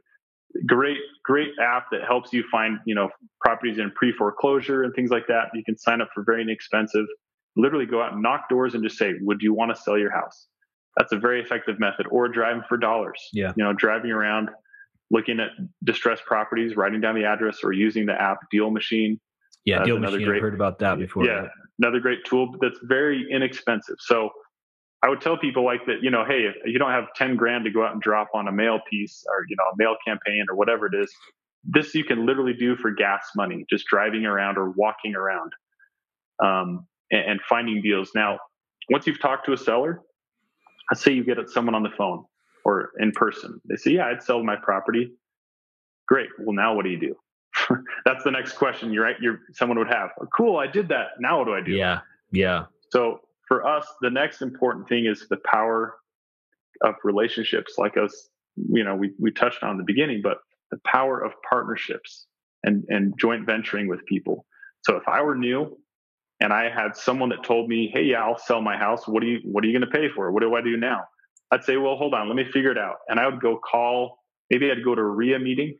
great, 0.66 0.98
great 1.24 1.50
app 1.60 1.86
that 1.92 2.02
helps 2.06 2.32
you 2.32 2.44
find, 2.50 2.78
you 2.86 2.94
know, 2.94 3.08
properties 3.40 3.78
in 3.78 3.90
pre 3.94 4.12
foreclosure 4.12 4.82
and 4.82 4.94
things 4.94 5.10
like 5.10 5.26
that. 5.28 5.48
You 5.54 5.62
can 5.64 5.76
sign 5.76 6.00
up 6.00 6.08
for 6.14 6.22
very 6.24 6.42
inexpensive. 6.42 7.06
Literally 7.56 7.86
go 7.86 8.02
out 8.02 8.12
and 8.12 8.22
knock 8.22 8.48
doors 8.48 8.74
and 8.74 8.82
just 8.82 8.98
say, 8.98 9.14
would 9.20 9.42
you 9.42 9.54
want 9.54 9.74
to 9.74 9.80
sell 9.80 9.98
your 9.98 10.12
house? 10.12 10.46
That's 10.96 11.12
a 11.12 11.18
very 11.18 11.40
effective 11.40 11.78
method. 11.78 12.06
Or 12.10 12.28
driving 12.28 12.62
for 12.68 12.76
dollars. 12.76 13.20
Yeah. 13.32 13.52
You 13.56 13.64
know, 13.64 13.72
driving 13.72 14.10
around, 14.10 14.50
looking 15.10 15.40
at 15.40 15.50
distressed 15.84 16.24
properties, 16.24 16.76
writing 16.76 17.00
down 17.00 17.14
the 17.14 17.24
address, 17.24 17.58
or 17.62 17.72
using 17.72 18.06
the 18.06 18.20
app 18.20 18.38
Deal 18.50 18.70
Machine. 18.70 19.20
Yeah, 19.64 19.84
Deal 19.84 19.98
Machine. 19.98 20.24
Great, 20.24 20.36
I've 20.36 20.42
heard 20.42 20.54
about 20.54 20.78
that 20.78 20.98
before. 20.98 21.24
Yeah, 21.24 21.32
right? 21.32 21.50
another 21.80 22.00
great 22.00 22.24
tool 22.24 22.54
that's 22.60 22.78
very 22.84 23.26
inexpensive. 23.30 23.96
So 23.98 24.30
I 25.02 25.08
would 25.08 25.20
tell 25.20 25.36
people 25.36 25.64
like 25.64 25.86
that, 25.86 26.02
you 26.02 26.10
know, 26.10 26.24
hey, 26.24 26.46
if 26.46 26.56
you 26.64 26.78
don't 26.78 26.90
have 26.90 27.04
10 27.14 27.36
grand 27.36 27.64
to 27.64 27.70
go 27.70 27.84
out 27.84 27.92
and 27.92 28.02
drop 28.02 28.28
on 28.34 28.48
a 28.48 28.52
mail 28.52 28.80
piece 28.90 29.24
or, 29.28 29.44
you 29.48 29.56
know, 29.56 29.64
a 29.72 29.76
mail 29.76 29.96
campaign 30.04 30.46
or 30.50 30.56
whatever 30.56 30.86
it 30.86 30.94
is, 31.00 31.12
this 31.64 31.94
you 31.94 32.04
can 32.04 32.26
literally 32.26 32.52
do 32.52 32.76
for 32.76 32.90
gas 32.90 33.30
money, 33.36 33.64
just 33.70 33.86
driving 33.86 34.26
around 34.26 34.58
or 34.58 34.70
walking 34.70 35.14
around 35.14 35.52
um, 36.42 36.86
and, 37.10 37.30
and, 37.32 37.40
finding 37.48 37.80
deals. 37.80 38.10
Now, 38.14 38.38
once 38.90 39.06
you've 39.06 39.20
talked 39.20 39.46
to 39.46 39.52
a 39.52 39.56
seller, 39.56 40.00
let's 40.90 41.02
say 41.02 41.12
you 41.12 41.24
get 41.24 41.36
someone 41.48 41.74
on 41.74 41.82
the 41.82 41.90
phone 41.96 42.24
or 42.64 42.90
in 42.98 43.12
person. 43.12 43.60
They 43.68 43.76
say, 43.76 43.92
yeah, 43.92 44.06
I'd 44.06 44.22
sell 44.22 44.42
my 44.42 44.56
property. 44.56 45.12
Great. 46.06 46.28
Well, 46.38 46.54
now 46.54 46.74
what 46.74 46.84
do 46.84 46.90
you 46.90 46.98
do? 46.98 47.14
That's 48.04 48.24
the 48.24 48.30
next 48.30 48.52
question. 48.52 48.92
You're 48.92 49.04
right. 49.04 49.16
You're 49.20 49.40
someone 49.52 49.78
would 49.78 49.88
have. 49.88 50.10
Oh, 50.20 50.26
cool. 50.36 50.58
I 50.58 50.66
did 50.66 50.88
that. 50.88 51.08
Now 51.20 51.38
what 51.38 51.46
do 51.46 51.54
I 51.54 51.60
do? 51.60 51.72
Yeah. 51.72 52.00
Yeah. 52.30 52.66
So 52.90 53.20
for 53.48 53.66
us, 53.66 53.86
the 54.02 54.10
next 54.10 54.42
important 54.42 54.88
thing 54.88 55.06
is 55.06 55.26
the 55.28 55.38
power 55.50 55.96
of 56.82 56.94
relationships, 57.02 57.74
like 57.78 57.96
us, 57.96 58.28
you 58.56 58.84
know, 58.84 58.94
we, 58.94 59.12
we 59.18 59.32
touched 59.32 59.62
on 59.62 59.72
in 59.72 59.78
the 59.78 59.84
beginning, 59.84 60.20
but 60.22 60.38
the 60.70 60.78
power 60.84 61.18
of 61.18 61.32
partnerships 61.48 62.26
and, 62.62 62.84
and 62.88 63.14
joint 63.18 63.46
venturing 63.46 63.88
with 63.88 64.04
people. 64.06 64.44
So 64.82 64.96
if 64.96 65.08
I 65.08 65.22
were 65.22 65.34
new 65.34 65.76
and 66.40 66.52
I 66.52 66.68
had 66.68 66.96
someone 66.96 67.30
that 67.30 67.42
told 67.42 67.68
me, 67.68 67.90
Hey, 67.92 68.04
yeah, 68.04 68.22
I'll 68.22 68.38
sell 68.38 68.60
my 68.60 68.76
house. 68.76 69.08
What 69.08 69.22
do 69.22 69.26
you, 69.26 69.40
what 69.44 69.64
are 69.64 69.66
you 69.66 69.78
going 69.78 69.90
to 69.90 69.98
pay 69.98 70.08
for? 70.14 70.30
What 70.30 70.42
do 70.42 70.54
I 70.54 70.60
do 70.60 70.76
now? 70.76 71.04
I'd 71.50 71.64
say, 71.64 71.78
well, 71.78 71.96
hold 71.96 72.12
on, 72.12 72.28
let 72.28 72.36
me 72.36 72.44
figure 72.44 72.70
it 72.70 72.78
out. 72.78 72.96
And 73.08 73.18
I 73.18 73.26
would 73.26 73.40
go 73.40 73.58
call, 73.58 74.18
maybe 74.50 74.70
I'd 74.70 74.84
go 74.84 74.94
to 74.94 75.00
a 75.00 75.04
REIA 75.04 75.38
meeting, 75.38 75.74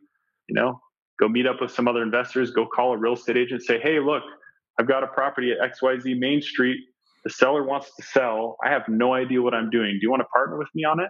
you 0.47 0.55
know, 0.55 0.81
go 1.19 1.27
meet 1.27 1.45
up 1.45 1.61
with 1.61 1.71
some 1.71 1.87
other 1.87 2.01
investors, 2.01 2.49
go 2.49 2.65
call 2.65 2.93
a 2.93 2.97
real 2.97 3.13
estate 3.13 3.37
agent, 3.37 3.61
say, 3.61 3.79
Hey, 3.79 3.99
look, 3.99 4.23
I've 4.79 4.87
got 4.87 5.03
a 5.03 5.07
property 5.07 5.51
at 5.51 5.73
XYZ 5.73 6.17
Main 6.17 6.41
Street 6.41 6.79
the 7.23 7.29
seller 7.29 7.63
wants 7.63 7.93
to 7.95 8.03
sell. 8.03 8.57
I 8.63 8.69
have 8.69 8.83
no 8.87 9.13
idea 9.13 9.41
what 9.41 9.53
I'm 9.53 9.69
doing. 9.69 9.91
Do 9.93 9.99
you 10.01 10.09
want 10.09 10.21
to 10.21 10.27
partner 10.27 10.57
with 10.57 10.69
me 10.73 10.83
on 10.83 10.99
it? 10.99 11.09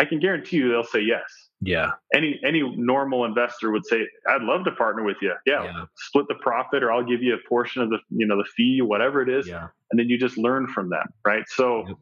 I 0.00 0.04
can 0.04 0.18
guarantee 0.18 0.56
you 0.56 0.70
they'll 0.70 0.84
say 0.84 1.00
yes. 1.00 1.22
Yeah. 1.60 1.92
Any 2.14 2.40
any 2.44 2.62
normal 2.76 3.24
investor 3.24 3.70
would 3.70 3.86
say, 3.86 4.06
I'd 4.28 4.42
love 4.42 4.64
to 4.64 4.72
partner 4.72 5.04
with 5.04 5.18
you. 5.20 5.34
Yeah, 5.46 5.64
yeah. 5.64 5.84
Split 5.96 6.26
the 6.28 6.34
profit 6.36 6.82
or 6.82 6.90
I'll 6.90 7.04
give 7.04 7.22
you 7.22 7.34
a 7.34 7.48
portion 7.48 7.82
of 7.82 7.90
the 7.90 7.98
you 8.10 8.26
know 8.26 8.36
the 8.36 8.48
fee, 8.56 8.80
whatever 8.82 9.22
it 9.22 9.28
is. 9.28 9.46
Yeah. 9.46 9.68
And 9.90 10.00
then 10.00 10.08
you 10.08 10.18
just 10.18 10.38
learn 10.38 10.66
from 10.66 10.88
them. 10.88 11.06
Right. 11.24 11.44
So 11.48 11.86
yep. 11.86 11.96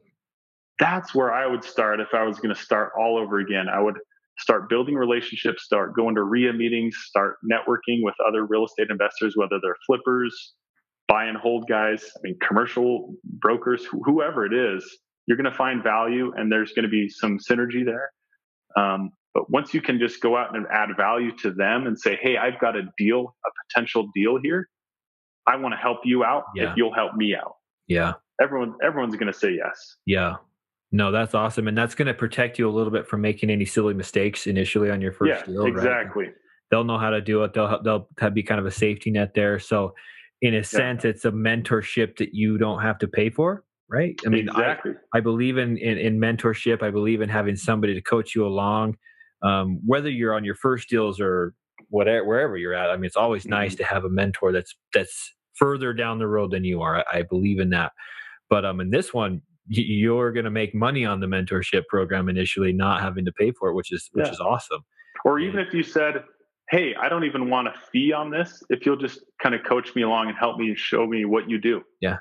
that's 0.79 1.15
where 1.15 1.33
I 1.33 1.47
would 1.47 1.65
start 1.65 2.01
if 2.01 2.15
I 2.15 2.23
was 2.23 2.39
going 2.39 2.55
to 2.55 2.61
start 2.61 2.93
all 2.99 3.19
over 3.19 3.41
again. 3.41 3.69
I 3.69 3.81
would 3.81 3.99
start 4.39 4.71
building 4.71 4.95
relationships, 4.95 5.65
start 5.65 5.95
going 5.95 6.15
to 6.15 6.23
REIA 6.23 6.53
meetings, 6.53 6.97
start 7.05 7.37
networking 7.45 8.03
with 8.03 8.15
other 8.27 8.47
real 8.47 8.65
estate 8.65 8.89
investors, 8.89 9.35
whether 9.37 9.59
they're 9.63 9.77
flippers, 9.87 10.55
buy 11.11 11.25
and 11.25 11.37
hold 11.37 11.69
guys, 11.69 12.05
I 12.17 12.21
mean, 12.23 12.37
commercial 12.47 13.15
brokers, 13.25 13.85
whoever 14.05 14.47
it 14.47 14.55
is, 14.55 14.99
you're 15.27 15.37
going 15.37 15.51
to 15.51 15.57
find 15.57 15.83
value 15.83 16.33
and 16.37 16.51
there's 16.51 16.73
going 16.73 16.85
to 16.85 16.89
be 16.89 17.09
some 17.09 17.39
synergy 17.39 17.85
there. 17.85 18.11
Um, 18.77 19.11
but 19.35 19.51
once 19.51 19.75
you 19.75 19.81
can 19.81 19.99
just 19.99 20.21
go 20.21 20.37
out 20.37 20.57
and 20.57 20.67
add 20.73 20.89
value 20.97 21.33
to 21.39 21.51
them 21.53 21.87
and 21.87 21.99
say, 21.99 22.19
hey, 22.21 22.37
I've 22.37 22.61
got 22.61 22.77
a 22.77 22.83
deal, 22.97 23.35
a 23.45 23.51
potential 23.69 24.09
deal 24.15 24.39
here. 24.43 24.69
I 25.47 25.57
want 25.57 25.73
to 25.73 25.79
help 25.79 25.99
you 26.05 26.25
out 26.25 26.45
yeah. 26.55 26.71
if 26.71 26.77
you'll 26.77 26.95
help 26.95 27.15
me 27.15 27.35
out. 27.35 27.55
Yeah. 27.89 28.15
Everyone, 28.41 28.75
everyone's 28.83 29.17
going 29.17 29.33
to 29.33 29.39
say 29.39 29.53
yes. 29.53 29.97
Yeah. 30.07 30.37
No, 30.93 31.13
that's 31.13 31.35
awesome. 31.35 31.69
And 31.69 31.77
that's 31.77 31.95
going 31.95 32.07
to 32.07 32.15
protect 32.15 32.59
you 32.59 32.69
a 32.69 32.73
little 32.73 32.93
bit 32.93 33.07
from 33.07 33.21
making 33.21 33.51
any 33.51 33.65
silly 33.65 33.95
mistakes 33.95 34.47
initially 34.47 34.91
on 34.91 35.01
your 35.01 35.13
first 35.13 35.41
yeah, 35.41 35.53
deal. 35.53 35.67
Exactly. 35.67 36.27
Right? 36.27 36.35
They'll 36.71 36.85
know 36.85 36.99
how 36.99 37.11
to 37.11 37.21
do 37.21 37.43
it. 37.45 37.53
They'll, 37.53 37.83
they'll 37.83 38.31
be 38.31 38.43
kind 38.43 38.61
of 38.61 38.67
a 38.67 38.71
safety 38.71 39.11
net 39.11 39.35
there. 39.35 39.59
So 39.59 39.95
in 40.43 40.55
a 40.55 40.59
yeah. 40.59 40.63
sense 40.63 41.05
it's 41.05 41.25
a 41.25 41.31
mentorship 41.31 42.17
that 42.17 42.35
you 42.35 42.59
don't 42.59 42.81
have 42.81 42.99
to 42.99 43.09
pay 43.09 43.31
for 43.31 43.65
right 43.89 44.19
i 44.25 44.29
mean 44.29 44.49
exactly. 44.49 44.93
I, 45.13 45.19
I 45.19 45.21
believe 45.21 45.59
in, 45.59 45.77
in, 45.79 45.99
in 45.99 46.19
mentorship 46.19 46.83
i 46.83 46.91
believe 46.91 47.21
in 47.21 47.29
having 47.29 47.57
somebody 47.57 47.95
to 47.95 48.03
coach 48.03 48.35
you 48.35 48.47
along 48.47 48.97
um, 49.43 49.81
whether 49.87 50.11
you're 50.11 50.35
on 50.35 50.45
your 50.45 50.55
first 50.55 50.89
deals 50.89 51.19
or 51.21 51.55
whatever 51.89 52.27
wherever 52.27 52.57
you're 52.57 52.75
at 52.75 52.91
i 52.91 52.97
mean 52.97 53.05
it's 53.05 53.17
always 53.17 53.43
mm-hmm. 53.43 53.53
nice 53.53 53.75
to 53.75 53.85
have 53.85 54.05
a 54.05 54.11
mentor 54.11 54.53
that's 54.53 54.75
that's 54.95 55.35
further 55.55 55.93
down 55.93 56.19
the 56.19 56.27
road 56.27 56.51
than 56.51 56.65
you 56.65 56.81
are 56.83 56.99
i, 56.99 57.19
I 57.19 57.23
believe 57.23 57.59
in 57.59 57.71
that 57.71 57.93
but 58.49 58.65
um 58.65 58.81
in 58.81 58.91
this 58.91 59.13
one 59.13 59.43
you're 59.73 60.33
going 60.33 60.45
to 60.45 60.51
make 60.51 60.75
money 60.75 61.05
on 61.05 61.21
the 61.21 61.27
mentorship 61.27 61.87
program 61.89 62.29
initially 62.29 62.73
not 62.73 63.01
having 63.01 63.25
to 63.25 63.33
pay 63.33 63.53
for 63.53 63.69
it 63.69 63.75
which 63.75 63.93
is 63.93 64.09
which 64.13 64.27
yeah. 64.27 64.33
is 64.33 64.41
awesome 64.41 64.81
or 65.25 65.39
even 65.39 65.61
if 65.61 65.73
you 65.73 65.83
said 65.83 66.25
hey, 66.71 66.95
I 66.95 67.09
don't 67.09 67.25
even 67.25 67.51
want 67.51 67.69
a 67.69 67.75
fee 67.93 68.13
on 68.13 68.31
this. 68.31 68.63
If 68.71 68.87
you'll 68.87 68.97
just 68.97 69.21
kind 69.43 69.55
of 69.55 69.63
coach 69.65 69.95
me 69.95 70.03
along 70.03 70.29
and 70.29 70.37
help 70.39 70.59
me 70.59 70.75
show 70.77 71.07
me 71.07 71.25
what 71.25 71.51
you 71.51 71.59
do. 71.61 71.83
Yeah. 72.01 72.19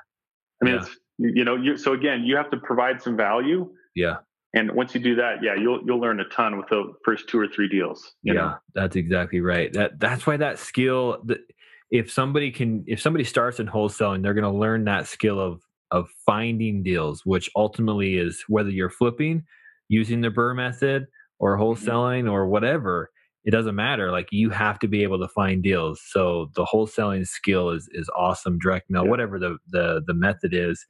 I 0.60 0.64
mean, 0.64 0.74
yeah. 0.74 0.80
it's, 0.80 0.96
you 1.18 1.44
know, 1.44 1.54
you, 1.54 1.76
so 1.76 1.92
again, 1.92 2.24
you 2.24 2.36
have 2.36 2.50
to 2.50 2.56
provide 2.56 3.00
some 3.00 3.16
value. 3.16 3.70
Yeah. 3.94 4.16
And 4.52 4.72
once 4.72 4.94
you 4.94 5.00
do 5.00 5.14
that, 5.14 5.36
yeah, 5.42 5.54
you'll 5.54 5.80
you'll 5.86 6.00
learn 6.00 6.18
a 6.18 6.24
ton 6.24 6.58
with 6.58 6.68
the 6.68 6.92
first 7.04 7.28
two 7.28 7.38
or 7.38 7.46
three 7.46 7.68
deals. 7.68 8.14
yeah, 8.24 8.32
know? 8.32 8.54
that's 8.74 8.96
exactly 8.96 9.40
right. 9.40 9.72
That 9.72 10.00
that's 10.00 10.26
why 10.26 10.38
that 10.38 10.58
skill. 10.58 11.22
That 11.26 11.38
if 11.92 12.10
somebody 12.10 12.50
can, 12.50 12.82
if 12.88 13.00
somebody 13.00 13.22
starts 13.22 13.60
in 13.60 13.68
wholesaling, 13.68 14.24
they're 14.24 14.34
going 14.34 14.52
to 14.52 14.58
learn 14.58 14.84
that 14.86 15.06
skill 15.06 15.38
of 15.38 15.62
of 15.92 16.08
finding 16.26 16.82
deals, 16.82 17.24
which 17.24 17.48
ultimately 17.54 18.16
is 18.16 18.42
whether 18.48 18.70
you're 18.70 18.90
flipping 18.90 19.44
using 19.88 20.20
the 20.20 20.30
BRRRR 20.30 20.56
method 20.56 21.06
or 21.38 21.56
mm-hmm. 21.56 21.62
wholesaling 21.62 22.28
or 22.28 22.48
whatever 22.48 23.12
it 23.44 23.50
doesn't 23.50 23.74
matter. 23.74 24.10
Like 24.10 24.28
you 24.30 24.50
have 24.50 24.78
to 24.80 24.88
be 24.88 25.02
able 25.02 25.18
to 25.20 25.28
find 25.28 25.62
deals. 25.62 26.00
So 26.04 26.50
the 26.54 26.64
wholesaling 26.64 27.26
skill 27.26 27.70
is 27.70 27.88
is 27.92 28.10
awesome. 28.16 28.58
Direct 28.58 28.90
mail, 28.90 29.04
yeah. 29.04 29.10
whatever 29.10 29.38
the 29.38 29.58
the 29.68 30.02
the 30.06 30.14
method 30.14 30.52
is 30.54 30.84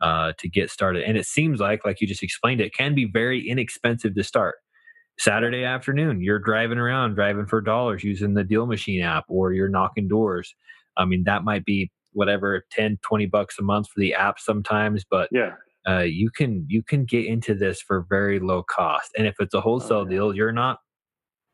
uh, 0.00 0.32
to 0.38 0.48
get 0.48 0.70
started. 0.70 1.04
And 1.04 1.16
it 1.16 1.26
seems 1.26 1.60
like, 1.60 1.84
like 1.84 2.00
you 2.00 2.06
just 2.06 2.22
explained, 2.22 2.60
it 2.60 2.74
can 2.74 2.94
be 2.94 3.04
very 3.04 3.48
inexpensive 3.48 4.14
to 4.16 4.24
start. 4.24 4.56
Saturday 5.18 5.62
afternoon, 5.62 6.22
you're 6.22 6.40
driving 6.40 6.78
around, 6.78 7.14
driving 7.14 7.46
for 7.46 7.60
dollars 7.60 8.02
using 8.02 8.34
the 8.34 8.42
Deal 8.42 8.66
Machine 8.66 9.02
app, 9.02 9.24
or 9.28 9.52
you're 9.52 9.68
knocking 9.68 10.08
doors. 10.08 10.54
I 10.96 11.04
mean, 11.04 11.22
that 11.24 11.44
might 11.44 11.64
be 11.64 11.90
whatever 12.12 12.64
10 12.70 12.98
20 13.02 13.26
bucks 13.26 13.58
a 13.58 13.62
month 13.62 13.88
for 13.88 14.00
the 14.00 14.14
app 14.14 14.38
sometimes 14.38 15.04
but 15.10 15.28
yeah 15.32 15.52
uh, 15.88 16.00
you 16.00 16.30
can 16.30 16.64
you 16.68 16.82
can 16.82 17.04
get 17.04 17.26
into 17.26 17.54
this 17.54 17.80
for 17.80 18.06
very 18.08 18.38
low 18.38 18.62
cost 18.62 19.10
and 19.16 19.26
if 19.26 19.34
it's 19.40 19.54
a 19.54 19.60
wholesale 19.60 19.98
oh, 19.98 20.04
yeah. 20.04 20.10
deal 20.10 20.36
you're 20.36 20.52
not 20.52 20.78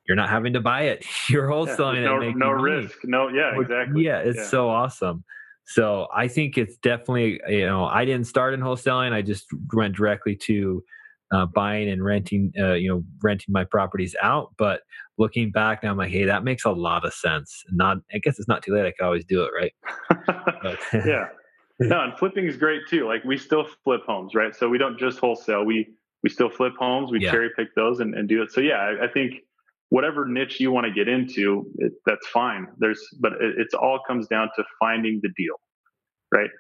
you're 0.09 0.17
not 0.17 0.31
having 0.31 0.55
to 0.55 0.61
buy 0.61 0.83
it. 0.85 1.05
You're 1.29 1.47
wholesaling 1.47 2.03
yeah, 2.03 2.29
it. 2.29 2.37
No, 2.37 2.47
no 2.47 2.51
risk. 2.51 2.99
No, 3.05 3.29
yeah, 3.29 3.61
exactly. 3.61 4.05
Yeah, 4.05 4.21
it's 4.21 4.39
yeah. 4.39 4.47
so 4.47 4.71
awesome. 4.71 5.23
So 5.67 6.09
I 6.17 6.29
think 6.29 6.57
it's 6.57 6.79
definitely, 6.79 7.41
you 7.47 7.67
know, 7.67 7.85
I 7.85 8.07
didn't 8.07 8.27
start 8.27 8.55
in 8.55 8.61
wholesaling. 8.61 9.13
I 9.13 9.21
just 9.21 9.47
went 9.75 9.95
directly 9.95 10.35
to 10.45 10.83
uh, 11.31 11.45
buying 11.45 11.91
and 11.91 12.03
renting, 12.03 12.53
uh, 12.59 12.73
you 12.73 12.89
know, 12.89 13.05
renting 13.23 13.53
my 13.53 13.65
properties 13.65 14.17
out. 14.23 14.55
But 14.57 14.81
looking 15.19 15.51
back 15.51 15.83
now, 15.83 15.91
I'm 15.91 15.99
like, 15.99 16.11
hey, 16.11 16.25
that 16.25 16.43
makes 16.43 16.65
a 16.65 16.71
lot 16.71 17.05
of 17.05 17.13
sense. 17.13 17.65
Not, 17.71 17.99
I 18.15 18.19
guess 18.19 18.39
it's 18.39 18.49
not 18.49 18.63
too 18.63 18.75
late. 18.75 18.87
I 18.87 18.93
can 18.93 19.05
always 19.05 19.27
do 19.27 19.45
it, 19.45 19.51
right? 19.55 20.79
yeah. 20.95 21.27
No, 21.81 22.01
and 22.01 22.19
flipping 22.19 22.47
is 22.47 22.57
great 22.57 22.83
too. 22.89 23.07
Like 23.07 23.23
we 23.25 23.37
still 23.37 23.67
flip 23.85 24.01
homes, 24.07 24.35
right? 24.35 24.57
So 24.57 24.69
we 24.71 24.79
don't 24.79 24.99
just 24.99 25.19
wholesale. 25.19 25.65
We 25.65 25.87
we 26.25 26.31
still 26.31 26.51
flip 26.51 26.73
homes. 26.77 27.13
We 27.13 27.21
yeah. 27.21 27.31
cherry 27.31 27.51
pick 27.57 27.75
those 27.77 28.01
and, 28.01 28.15
and 28.15 28.29
do 28.29 28.43
it. 28.43 28.51
So 28.51 28.61
yeah, 28.61 28.79
I, 28.79 29.05
I 29.05 29.09
think 29.09 29.35
whatever 29.91 30.27
niche 30.27 30.61
you 30.61 30.71
want 30.71 30.87
to 30.87 30.93
get 30.93 31.09
into, 31.09 31.65
it, 31.79 31.93
that's 32.07 32.27
fine. 32.29 32.67
There's, 32.79 33.01
but 33.21 33.33
it, 33.33 33.55
it's 33.59 33.75
all 33.75 34.01
comes 34.07 34.27
down 34.27 34.49
to 34.57 34.65
finding 34.79 35.21
the 35.23 35.31
deal, 35.37 35.55
right? 36.33 36.51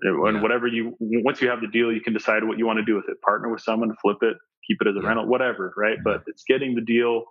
And 0.00 0.36
yeah. 0.36 0.42
whatever 0.42 0.66
you, 0.66 0.96
once 1.00 1.40
you 1.40 1.48
have 1.48 1.60
the 1.60 1.68
deal, 1.68 1.92
you 1.92 2.00
can 2.00 2.12
decide 2.12 2.44
what 2.44 2.58
you 2.58 2.66
want 2.66 2.78
to 2.78 2.84
do 2.84 2.96
with 2.96 3.04
it. 3.08 3.20
Partner 3.20 3.50
with 3.50 3.60
someone, 3.60 3.94
flip 4.02 4.18
it, 4.22 4.36
keep 4.66 4.78
it 4.80 4.88
as 4.88 4.96
a 4.96 5.00
yeah. 5.00 5.08
rental, 5.08 5.26
whatever, 5.26 5.72
right? 5.76 5.96
Yeah. 5.96 6.02
But 6.04 6.22
it's 6.26 6.44
getting 6.44 6.74
the 6.74 6.80
deal 6.80 7.24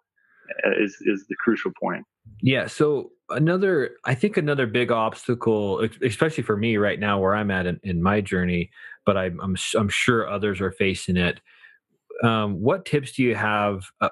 uh, 0.66 0.72
is 0.82 0.98
is 1.02 1.26
the 1.28 1.36
crucial 1.44 1.72
point. 1.82 2.06
Yeah. 2.42 2.68
So 2.68 3.12
another, 3.30 3.92
I 4.06 4.16
think 4.16 4.38
another 4.38 4.68
big 4.68 4.92
obstacle, 4.92 5.88
especially 6.04 6.44
for 6.44 6.56
me 6.56 6.78
right 6.78 7.00
now, 7.00 7.20
where 7.20 7.36
I'm 7.36 7.52
at 7.52 7.66
in, 7.66 7.80
in 7.84 8.02
my 8.02 8.22
journey, 8.22 8.70
but 9.06 9.18
I'm, 9.18 9.40
I'm 9.42 9.56
I'm 9.78 9.90
sure 9.90 10.30
others 10.30 10.62
are 10.62 10.72
facing 10.72 11.18
it. 11.18 11.42
Um, 12.24 12.62
what 12.62 12.86
tips 12.86 13.14
do 13.14 13.24
you 13.24 13.36
have 13.36 13.84
uh, 14.00 14.10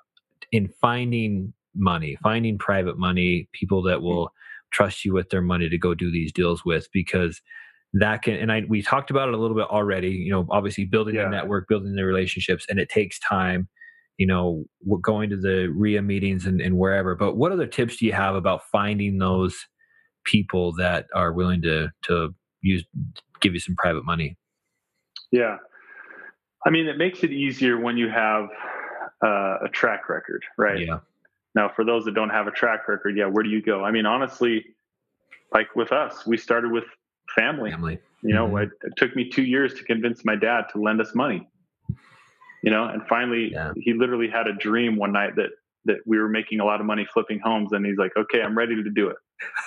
in 0.52 0.70
finding 0.82 1.54
money, 1.76 2.18
finding 2.24 2.58
private 2.58 2.98
money, 2.98 3.48
people 3.54 3.82
that 3.84 3.98
mm-hmm. 3.98 4.06
will 4.06 4.34
trust 4.72 5.04
you 5.06 5.14
with 5.14 5.30
their 5.30 5.42
money 5.42 5.70
to 5.70 5.78
go 5.78 5.94
do 5.94 6.12
these 6.12 6.32
deals 6.32 6.64
with? 6.66 6.88
Because 6.94 7.42
that 7.94 8.22
can 8.22 8.36
and 8.36 8.52
I 8.52 8.64
we 8.68 8.82
talked 8.82 9.10
about 9.10 9.30
it 9.30 9.34
a 9.34 9.38
little 9.38 9.56
bit 9.58 9.68
already. 9.68 10.10
You 10.10 10.32
know, 10.32 10.48
obviously 10.50 10.86
building 10.86 11.16
yeah. 11.16 11.24
the 11.24 11.30
network, 11.30 11.68
building 11.68 11.96
the 11.96 12.06
relationships, 12.06 12.66
and 12.70 12.80
it 12.80 12.90
takes 12.90 13.20
time. 13.20 13.68
You 14.18 14.28
know, 14.28 14.66
we're 14.84 14.98
going 15.00 15.30
to 15.30 15.38
the 15.38 15.68
REIA 15.74 16.02
meetings 16.02 16.46
and, 16.46 16.60
and 16.60 16.78
wherever. 16.78 17.16
But 17.16 17.38
what 17.38 17.54
other 17.54 17.66
tips 17.66 17.98
do 17.98 18.06
you 18.06 18.12
have 18.12 18.36
about 18.36 18.64
finding 18.70 19.18
those 19.18 19.56
people 20.26 20.74
that 20.74 21.08
are 21.16 21.34
willing 21.34 21.62
to 21.64 21.90
to 22.04 22.36
use 22.62 22.86
give 23.40 23.54
you 23.54 23.60
some 23.60 23.76
private 23.76 24.06
money? 24.06 24.38
Yeah, 25.32 25.58
I 26.66 26.70
mean, 26.70 26.88
it 26.88 26.98
makes 26.98 27.24
it 27.24 27.32
easier 27.32 27.80
when 27.80 27.98
you 27.98 28.10
have 28.10 28.50
uh, 29.24 29.58
a 29.66 29.70
track 29.72 30.10
record, 30.10 30.44
right? 30.58 30.88
Yeah. 30.88 31.00
Now, 31.56 31.70
for 31.76 31.84
those 31.84 32.06
that 32.06 32.14
don't 32.14 32.30
have 32.30 32.48
a 32.48 32.52
track 32.52 32.88
record, 32.88 33.18
yeah, 33.18 33.26
where 33.26 33.44
do 33.44 33.50
you 33.50 33.62
go? 33.62 33.84
I 33.84 33.92
mean, 33.92 34.06
honestly, 34.06 34.66
like 35.54 35.76
with 35.76 35.92
us, 35.92 36.26
we 36.26 36.38
started 36.38 36.72
with 36.72 36.86
family. 37.36 37.72
Family. 37.72 38.00
You 38.22 38.34
know, 38.34 38.48
mm-hmm. 38.48 38.64
it, 38.64 38.70
it, 38.84 38.94
took 38.98 39.16
me 39.16 39.30
two 39.30 39.44
years 39.44 39.74
to 39.76 39.84
convince 39.84 40.26
my 40.26 40.36
dad 40.36 40.66
to 40.74 40.82
lend 40.82 41.02
us 41.02 41.16
money. 41.16 41.48
You 42.64 42.72
know, 42.72 42.86
and 42.86 43.02
finally, 43.08 43.52
yeah. 43.52 43.72
he 43.78 43.94
literally 43.94 44.30
had 44.30 44.48
a 44.48 44.54
dream 44.54 44.98
one 44.98 45.14
night 45.14 45.36
that 45.38 45.52
that 45.86 45.98
we 46.06 46.20
were 46.20 46.28
making 46.28 46.60
a 46.60 46.66
lot 46.66 46.82
of 46.82 46.86
money 46.86 47.08
flipping 47.14 47.40
homes, 47.40 47.72
and 47.72 47.86
he's 47.86 47.98
like, 47.98 48.12
"Okay, 48.18 48.42
I'm 48.42 48.58
ready 48.58 48.76
to 48.84 48.90
do 48.90 49.08
it." 49.08 49.16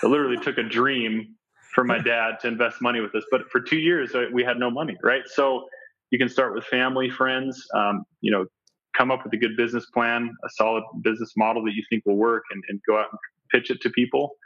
It 0.02 0.06
literally 0.08 0.36
took 0.36 0.58
a 0.58 0.62
dream 0.62 1.34
for 1.74 1.84
my 1.84 1.98
dad 1.98 2.38
to 2.40 2.48
invest 2.48 2.82
money 2.82 3.00
with 3.00 3.14
us, 3.14 3.24
but 3.30 3.50
for 3.50 3.60
two 3.60 3.78
years 3.78 4.14
uh, 4.14 4.26
we 4.30 4.44
had 4.44 4.58
no 4.58 4.70
money, 4.70 4.96
right? 5.02 5.22
So 5.26 5.66
you 6.10 6.18
can 6.18 6.28
start 6.28 6.54
with 6.54 6.64
family, 6.64 7.08
friends. 7.08 7.66
Um, 7.74 8.04
you 8.20 8.30
know, 8.30 8.44
come 8.96 9.10
up 9.10 9.24
with 9.24 9.32
a 9.32 9.36
good 9.36 9.56
business 9.56 9.86
plan, 9.86 10.34
a 10.44 10.48
solid 10.50 10.84
business 11.02 11.32
model 11.36 11.64
that 11.64 11.74
you 11.74 11.82
think 11.90 12.04
will 12.06 12.16
work, 12.16 12.44
and, 12.50 12.62
and 12.68 12.80
go 12.86 12.98
out 12.98 13.06
and 13.10 13.18
pitch 13.50 13.70
it 13.70 13.80
to 13.82 13.90
people 13.90 14.36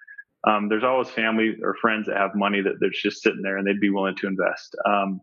um, 0.47 0.69
there's 0.69 0.85
always 0.85 1.11
family 1.11 1.57
or 1.63 1.75
friends 1.81 2.07
that 2.07 2.17
have 2.17 2.35
money 2.35 2.61
that 2.61 2.75
that's 2.81 3.01
just 3.01 3.23
sitting 3.23 3.43
there 3.43 3.59
and 3.59 3.67
they'd 3.67 3.81
be 3.81 3.91
willing 3.91 4.15
to 4.17 4.27
invest. 4.27 4.77
Um, 4.87 5.21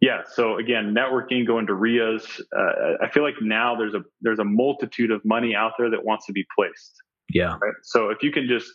yeah. 0.00 0.22
So 0.32 0.58
again, 0.58 0.94
networking, 0.94 1.46
going 1.46 1.66
to 1.66 1.74
REIAs. 1.74 2.40
Uh, 2.56 2.96
I 3.02 3.10
feel 3.10 3.22
like 3.22 3.34
now 3.40 3.76
there's 3.76 3.94
a 3.94 4.02
there's 4.20 4.38
a 4.38 4.44
multitude 4.44 5.10
of 5.10 5.22
money 5.24 5.54
out 5.54 5.72
there 5.78 5.90
that 5.90 6.04
wants 6.04 6.26
to 6.26 6.32
be 6.32 6.44
placed. 6.56 6.92
Yeah. 7.28 7.56
Right? 7.60 7.74
So 7.82 8.10
if 8.10 8.22
you 8.22 8.30
can 8.32 8.46
just 8.48 8.70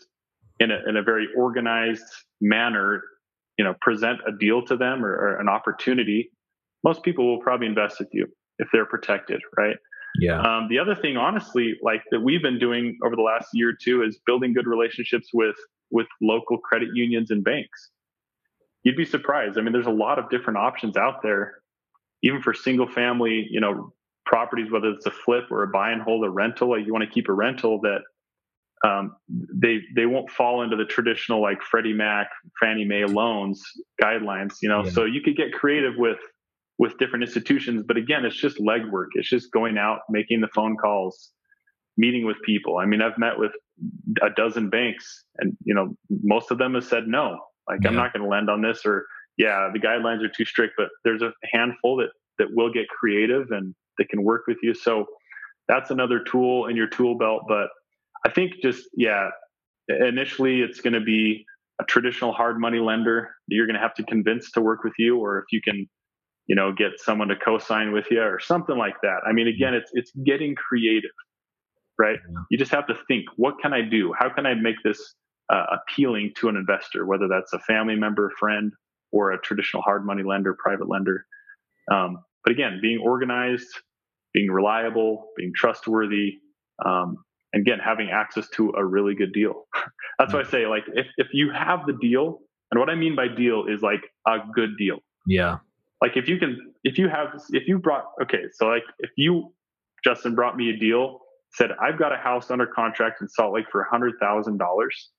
in 0.59 0.71
a 0.71 0.79
in 0.87 0.97
a 0.97 1.03
very 1.03 1.27
organized 1.35 2.05
manner, 2.41 3.01
you 3.57 3.65
know, 3.65 3.75
present 3.81 4.19
a 4.27 4.31
deal 4.31 4.63
to 4.65 4.77
them 4.77 5.03
or, 5.03 5.13
or 5.13 5.39
an 5.39 5.49
opportunity, 5.49 6.31
most 6.83 7.03
people 7.03 7.27
will 7.27 7.41
probably 7.41 7.67
invest 7.67 7.99
with 7.99 8.09
you 8.11 8.27
if 8.59 8.67
they're 8.71 8.85
protected, 8.85 9.41
right? 9.57 9.77
Yeah. 10.19 10.39
Um, 10.41 10.67
the 10.69 10.79
other 10.79 10.95
thing, 10.95 11.17
honestly, 11.17 11.75
like 11.81 12.03
that 12.11 12.21
we've 12.21 12.41
been 12.41 12.59
doing 12.59 12.97
over 13.05 13.15
the 13.15 13.21
last 13.21 13.49
year 13.53 13.69
or 13.69 13.77
two 13.79 14.03
is 14.03 14.17
building 14.25 14.53
good 14.53 14.67
relationships 14.67 15.29
with 15.33 15.55
with 15.91 16.07
local 16.21 16.57
credit 16.57 16.89
unions 16.93 17.31
and 17.31 17.43
banks. 17.43 17.91
You'd 18.83 18.95
be 18.95 19.05
surprised. 19.05 19.57
I 19.57 19.61
mean, 19.61 19.73
there's 19.73 19.87
a 19.87 19.91
lot 19.91 20.19
of 20.19 20.29
different 20.29 20.57
options 20.57 20.95
out 20.95 21.21
there, 21.23 21.55
even 22.23 22.41
for 22.41 22.53
single 22.53 22.87
family, 22.87 23.47
you 23.49 23.59
know, 23.59 23.93
properties, 24.25 24.71
whether 24.71 24.89
it's 24.89 25.05
a 25.05 25.11
flip 25.11 25.45
or 25.51 25.63
a 25.63 25.67
buy 25.67 25.91
and 25.91 26.01
hold, 26.01 26.25
a 26.25 26.29
rental. 26.29 26.69
Like 26.71 26.85
you 26.85 26.93
want 26.93 27.03
to 27.03 27.11
keep 27.11 27.29
a 27.29 27.33
rental 27.33 27.81
that 27.81 28.01
um, 28.85 29.15
they 29.29 29.79
they 29.95 30.05
won't 30.05 30.29
fall 30.29 30.61
into 30.63 30.75
the 30.75 30.85
traditional 30.85 31.41
like 31.41 31.61
Freddie 31.61 31.93
Mac, 31.93 32.27
Fannie 32.59 32.85
Mae 32.85 33.05
loans 33.05 33.63
guidelines. 34.01 34.55
You 34.61 34.69
know, 34.69 34.83
yeah. 34.83 34.91
so 34.91 35.05
you 35.05 35.21
could 35.21 35.35
get 35.35 35.53
creative 35.53 35.93
with 35.97 36.19
with 36.77 36.97
different 36.97 37.23
institutions. 37.23 37.83
But 37.87 37.97
again, 37.97 38.25
it's 38.25 38.35
just 38.35 38.57
legwork. 38.57 39.07
It's 39.13 39.29
just 39.29 39.51
going 39.51 39.77
out, 39.77 39.99
making 40.09 40.41
the 40.41 40.49
phone 40.53 40.75
calls, 40.75 41.31
meeting 41.97 42.25
with 42.25 42.37
people. 42.45 42.77
I 42.77 42.85
mean, 42.85 43.01
I've 43.01 43.17
met 43.17 43.39
with 43.39 43.51
a 44.21 44.29
dozen 44.29 44.69
banks 44.69 45.23
and, 45.37 45.55
you 45.63 45.73
know, 45.73 45.95
most 46.23 46.51
of 46.51 46.57
them 46.57 46.73
have 46.73 46.83
said 46.83 47.07
no. 47.07 47.39
Like, 47.67 47.79
yeah. 47.81 47.89
I'm 47.89 47.95
not 47.95 48.13
going 48.13 48.23
to 48.23 48.29
lend 48.29 48.49
on 48.49 48.61
this 48.61 48.85
or, 48.85 49.05
yeah, 49.37 49.69
the 49.73 49.79
guidelines 49.79 50.23
are 50.23 50.29
too 50.29 50.45
strict, 50.45 50.73
but 50.77 50.89
there's 51.03 51.21
a 51.21 51.31
handful 51.51 51.97
that, 51.97 52.09
that 52.39 52.47
will 52.53 52.71
get 52.71 52.87
creative 52.89 53.51
and 53.51 53.73
that 53.97 54.09
can 54.09 54.23
work 54.23 54.43
with 54.47 54.57
you. 54.61 54.73
So 54.73 55.05
that's 55.67 55.91
another 55.91 56.19
tool 56.19 56.67
in 56.67 56.75
your 56.75 56.87
tool 56.87 57.17
belt. 57.17 57.43
But 57.47 57.67
I 58.25 58.29
think 58.29 58.53
just, 58.61 58.83
yeah, 58.95 59.29
initially 59.87 60.61
it's 60.61 60.81
going 60.81 60.93
to 60.93 61.01
be 61.01 61.45
a 61.81 61.85
traditional 61.85 62.33
hard 62.33 62.59
money 62.59 62.79
lender 62.79 63.31
that 63.47 63.55
you're 63.55 63.65
going 63.65 63.75
to 63.75 63.81
have 63.81 63.93
to 63.95 64.03
convince 64.03 64.51
to 64.51 64.61
work 64.61 64.83
with 64.83 64.93
you, 64.97 65.17
or 65.17 65.39
if 65.39 65.45
you 65.51 65.61
can 65.61 65.87
you 66.47 66.55
know, 66.55 66.71
get 66.71 66.91
someone 66.97 67.27
to 67.29 67.35
co-sign 67.35 67.91
with 67.91 68.05
you 68.11 68.21
or 68.21 68.39
something 68.39 68.77
like 68.77 68.95
that. 69.01 69.19
I 69.27 69.33
mean, 69.33 69.47
again, 69.47 69.73
it's 69.73 69.91
it's 69.93 70.11
getting 70.25 70.55
creative, 70.55 71.11
right? 71.97 72.19
Yeah. 72.29 72.39
You 72.51 72.57
just 72.57 72.71
have 72.71 72.87
to 72.87 72.95
think, 73.07 73.25
what 73.35 73.55
can 73.61 73.73
I 73.73 73.81
do? 73.81 74.13
How 74.17 74.29
can 74.29 74.45
I 74.45 74.53
make 74.53 74.75
this 74.83 75.15
uh, 75.51 75.65
appealing 75.71 76.33
to 76.37 76.49
an 76.49 76.55
investor, 76.55 77.05
whether 77.05 77.27
that's 77.27 77.53
a 77.53 77.59
family 77.59 77.95
member, 77.95 78.31
friend, 78.39 78.71
or 79.11 79.31
a 79.31 79.39
traditional 79.41 79.81
hard 79.83 80.05
money 80.05 80.23
lender, 80.23 80.55
private 80.63 80.89
lender. 80.89 81.25
Um, 81.91 82.17
but 82.43 82.51
again, 82.51 82.79
being 82.81 82.99
organized, 82.99 83.67
being 84.33 84.51
reliable, 84.51 85.27
being 85.37 85.51
trustworthy, 85.55 86.39
um, 86.83 87.17
and 87.53 87.61
again, 87.61 87.79
having 87.83 88.09
access 88.09 88.49
to 88.49 88.73
a 88.75 88.83
really 88.83 89.15
good 89.15 89.33
deal. 89.33 89.65
that's 90.19 90.33
why 90.33 90.41
I 90.41 90.43
say, 90.43 90.67
like, 90.67 90.83
if 90.93 91.07
if 91.17 91.27
you 91.31 91.51
have 91.51 91.85
the 91.87 91.93
deal, 92.01 92.39
and 92.71 92.79
what 92.79 92.89
I 92.89 92.95
mean 92.95 93.15
by 93.15 93.27
deal 93.27 93.65
is 93.67 93.81
like 93.81 94.01
a 94.27 94.37
good 94.53 94.77
deal. 94.77 94.97
Yeah 95.25 95.57
like 96.05 96.15
if 96.15 96.27
you 96.27 96.37
can 96.37 96.73
if 96.83 96.97
you 96.99 97.09
have 97.09 97.29
if 97.49 97.67
you 97.67 97.79
brought 97.79 98.05
okay 98.21 98.43
so 98.53 98.67
like 98.67 98.83
if 98.99 99.09
you 99.17 99.51
justin 100.03 100.35
brought 100.35 100.55
me 100.55 100.69
a 100.69 100.77
deal 100.77 101.19
said 101.53 101.71
i've 101.81 101.97
got 101.97 102.13
a 102.13 102.17
house 102.17 102.51
under 102.51 102.67
contract 102.67 103.21
in 103.21 103.27
salt 103.27 103.53
lake 103.53 103.65
for 103.71 103.81
a 103.81 103.89
hundred 103.89 104.13
thousand 104.21 104.57
dollars 104.59 105.09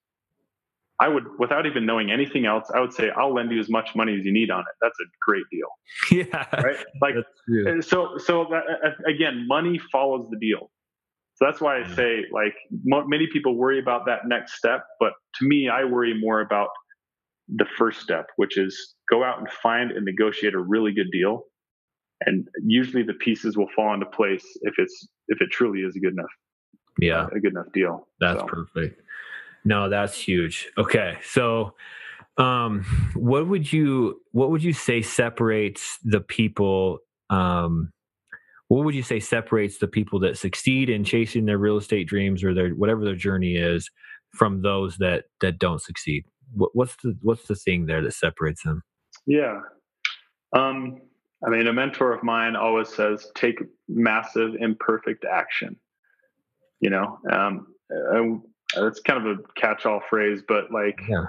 i 1.00 1.08
would 1.08 1.24
without 1.40 1.66
even 1.66 1.84
knowing 1.84 2.10
anything 2.12 2.46
else 2.46 2.70
i 2.72 2.80
would 2.80 2.92
say 2.92 3.10
i'll 3.16 3.34
lend 3.34 3.50
you 3.50 3.58
as 3.58 3.68
much 3.68 3.96
money 3.96 4.14
as 4.16 4.24
you 4.24 4.32
need 4.32 4.50
on 4.50 4.60
it. 4.60 4.76
That's 4.80 4.98
a 5.00 5.08
great 5.26 5.44
deal. 5.50 5.68
Yeah. 6.10 6.62
Right? 6.62 6.78
Like 7.02 7.14
so 7.84 8.16
so 8.18 8.46
that, 8.50 8.62
again 9.08 9.46
money 9.48 9.80
follows 9.90 10.28
the 10.30 10.38
deal. 10.38 10.70
So 11.34 11.44
that's 11.46 11.60
why 11.60 11.80
i 11.80 11.94
say 11.94 12.24
like 12.32 12.54
many 13.14 13.26
people 13.32 13.56
worry 13.56 13.80
about 13.80 14.06
that 14.06 14.20
next 14.26 14.54
step 14.54 14.84
but 15.00 15.12
to 15.36 15.46
me 15.46 15.68
i 15.68 15.84
worry 15.84 16.14
more 16.18 16.40
about 16.40 16.68
the 17.48 17.66
first 17.76 18.00
step, 18.00 18.26
which 18.36 18.58
is 18.58 18.94
go 19.10 19.22
out 19.22 19.38
and 19.38 19.50
find 19.50 19.92
and 19.92 20.04
negotiate 20.04 20.54
a 20.54 20.58
really 20.58 20.92
good 20.92 21.10
deal. 21.12 21.44
And 22.24 22.48
usually 22.64 23.02
the 23.02 23.14
pieces 23.14 23.56
will 23.56 23.68
fall 23.76 23.92
into 23.94 24.06
place 24.06 24.44
if 24.62 24.74
it's 24.78 25.06
if 25.28 25.40
it 25.40 25.50
truly 25.50 25.80
is 25.80 25.96
a 25.96 26.00
good 26.00 26.14
enough 26.14 26.30
yeah 26.98 27.26
a 27.32 27.40
good 27.40 27.52
enough 27.52 27.72
deal. 27.72 28.06
That's 28.20 28.40
so. 28.40 28.46
perfect. 28.46 29.02
No, 29.64 29.88
that's 29.88 30.16
huge. 30.16 30.68
Okay, 30.78 31.18
so 31.24 31.74
um, 32.38 32.84
what 33.14 33.48
would 33.48 33.72
you 33.72 34.20
what 34.32 34.50
would 34.50 34.62
you 34.62 34.72
say 34.72 35.02
separates 35.02 35.98
the 36.04 36.20
people? 36.20 36.98
Um, 37.30 37.90
what 38.68 38.84
would 38.84 38.94
you 38.94 39.02
say 39.02 39.20
separates 39.20 39.78
the 39.78 39.88
people 39.88 40.20
that 40.20 40.38
succeed 40.38 40.90
in 40.90 41.04
chasing 41.04 41.46
their 41.46 41.58
real 41.58 41.76
estate 41.76 42.08
dreams 42.08 42.42
or 42.44 42.54
their 42.54 42.70
whatever 42.70 43.04
their 43.04 43.16
journey 43.16 43.56
is 43.56 43.90
from 44.34 44.62
those 44.62 44.96
that 44.98 45.24
that 45.40 45.58
don't 45.58 45.82
succeed? 45.82 46.24
What, 46.54 46.70
what's 46.74 46.96
the 47.02 47.16
what's 47.22 47.46
the 47.46 47.54
thing 47.54 47.86
there 47.86 48.02
that 48.02 48.14
separates 48.14 48.62
them? 48.62 48.82
Yeah, 49.26 49.60
um, 50.54 51.00
I 51.44 51.50
mean, 51.50 51.66
a 51.66 51.72
mentor 51.72 52.12
of 52.12 52.22
mine 52.22 52.56
always 52.56 52.88
says, 52.88 53.30
"Take 53.34 53.58
massive, 53.88 54.54
imperfect 54.58 55.24
action." 55.24 55.76
You 56.80 56.90
know, 56.90 57.18
um, 57.30 57.66
it's 58.76 59.00
kind 59.00 59.26
of 59.26 59.38
a 59.38 59.42
catch-all 59.60 60.02
phrase, 60.08 60.42
but 60.46 60.70
like, 60.70 61.00
yeah. 61.08 61.26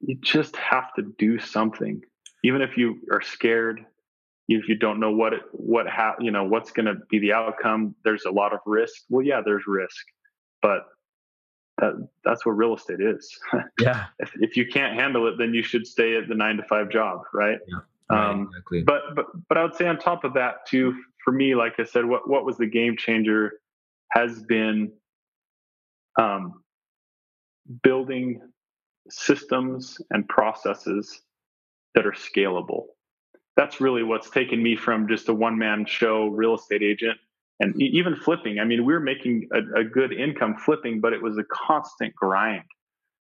you 0.00 0.16
just 0.20 0.56
have 0.56 0.92
to 0.94 1.02
do 1.18 1.38
something, 1.38 2.02
even 2.44 2.62
if 2.62 2.76
you 2.76 3.00
are 3.12 3.22
scared. 3.22 3.84
If 4.48 4.68
you 4.68 4.76
don't 4.76 5.00
know 5.00 5.10
what 5.10 5.32
it, 5.32 5.40
what 5.50 5.88
ha- 5.88 6.14
you 6.20 6.30
know, 6.30 6.44
what's 6.44 6.70
going 6.70 6.86
to 6.86 6.94
be 7.10 7.18
the 7.18 7.32
outcome, 7.32 7.96
there's 8.04 8.26
a 8.26 8.30
lot 8.30 8.52
of 8.52 8.60
risk. 8.64 9.02
Well, 9.08 9.26
yeah, 9.26 9.40
there's 9.44 9.64
risk, 9.66 10.06
but 10.62 10.82
that 11.78 12.08
that's 12.24 12.46
what 12.46 12.52
real 12.52 12.74
estate 12.74 13.00
is. 13.00 13.38
Yeah. 13.80 14.06
if, 14.18 14.32
if 14.36 14.56
you 14.56 14.66
can't 14.66 14.94
handle 14.98 15.26
it, 15.28 15.34
then 15.38 15.52
you 15.54 15.62
should 15.62 15.86
stay 15.86 16.16
at 16.16 16.28
the 16.28 16.34
nine 16.34 16.56
to 16.56 16.62
five 16.64 16.88
job, 16.90 17.20
right? 17.34 17.58
Yeah. 17.68 17.78
Right, 18.10 18.30
um, 18.30 18.48
exactly. 18.48 18.82
But 18.82 19.14
but 19.14 19.26
but 19.48 19.58
I 19.58 19.62
would 19.62 19.74
say 19.74 19.86
on 19.86 19.98
top 19.98 20.24
of 20.24 20.32
that 20.34 20.66
too, 20.66 20.94
for 21.24 21.32
me, 21.32 21.54
like 21.54 21.74
I 21.78 21.84
said, 21.84 22.04
what 22.04 22.28
what 22.28 22.44
was 22.44 22.56
the 22.56 22.66
game 22.66 22.96
changer 22.96 23.60
has 24.12 24.42
been 24.44 24.92
um, 26.18 26.62
building 27.82 28.40
systems 29.10 29.98
and 30.10 30.28
processes 30.28 31.22
that 31.94 32.06
are 32.06 32.12
scalable. 32.12 32.86
that's 33.56 33.80
really 33.80 34.02
what's 34.02 34.30
taken 34.30 34.62
me 34.62 34.76
from 34.76 35.08
just 35.08 35.28
a 35.28 35.34
one 35.34 35.56
man 35.58 35.84
show 35.86 36.28
real 36.28 36.54
estate 36.54 36.82
agent 36.82 37.18
and 37.60 37.74
even 37.80 38.14
flipping. 38.16 38.58
I 38.58 38.64
mean, 38.64 38.84
we 38.84 38.92
were 38.92 39.00
making 39.00 39.48
a, 39.52 39.80
a, 39.80 39.84
good 39.84 40.12
income 40.12 40.56
flipping, 40.56 41.00
but 41.00 41.12
it 41.12 41.22
was 41.22 41.38
a 41.38 41.44
constant 41.50 42.14
grind, 42.14 42.64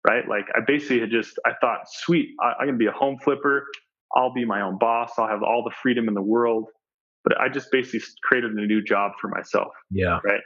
right? 0.06 0.28
Like 0.28 0.46
I 0.54 0.60
basically 0.66 1.00
had 1.00 1.10
just, 1.10 1.38
I 1.44 1.52
thought, 1.60 1.80
sweet, 1.86 2.30
I, 2.40 2.62
I 2.62 2.66
can 2.66 2.78
be 2.78 2.86
a 2.86 2.92
home 2.92 3.18
flipper. 3.22 3.64
I'll 4.14 4.32
be 4.32 4.44
my 4.44 4.60
own 4.60 4.78
boss. 4.78 5.12
I'll 5.18 5.28
have 5.28 5.42
all 5.42 5.64
the 5.64 5.74
freedom 5.82 6.06
in 6.06 6.14
the 6.14 6.22
world. 6.22 6.66
But 7.24 7.40
I 7.40 7.48
just 7.48 7.70
basically 7.72 8.00
created 8.22 8.52
a 8.52 8.66
new 8.66 8.82
job 8.82 9.12
for 9.20 9.28
myself. 9.28 9.72
Yeah. 9.90 10.20
Right. 10.24 10.40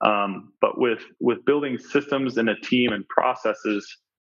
Um, 0.00 0.52
but 0.60 0.78
with 0.78 1.00
with 1.20 1.44
building 1.44 1.78
systems 1.78 2.36
and 2.36 2.48
a 2.48 2.58
team 2.60 2.92
and 2.92 3.06
processes 3.08 3.86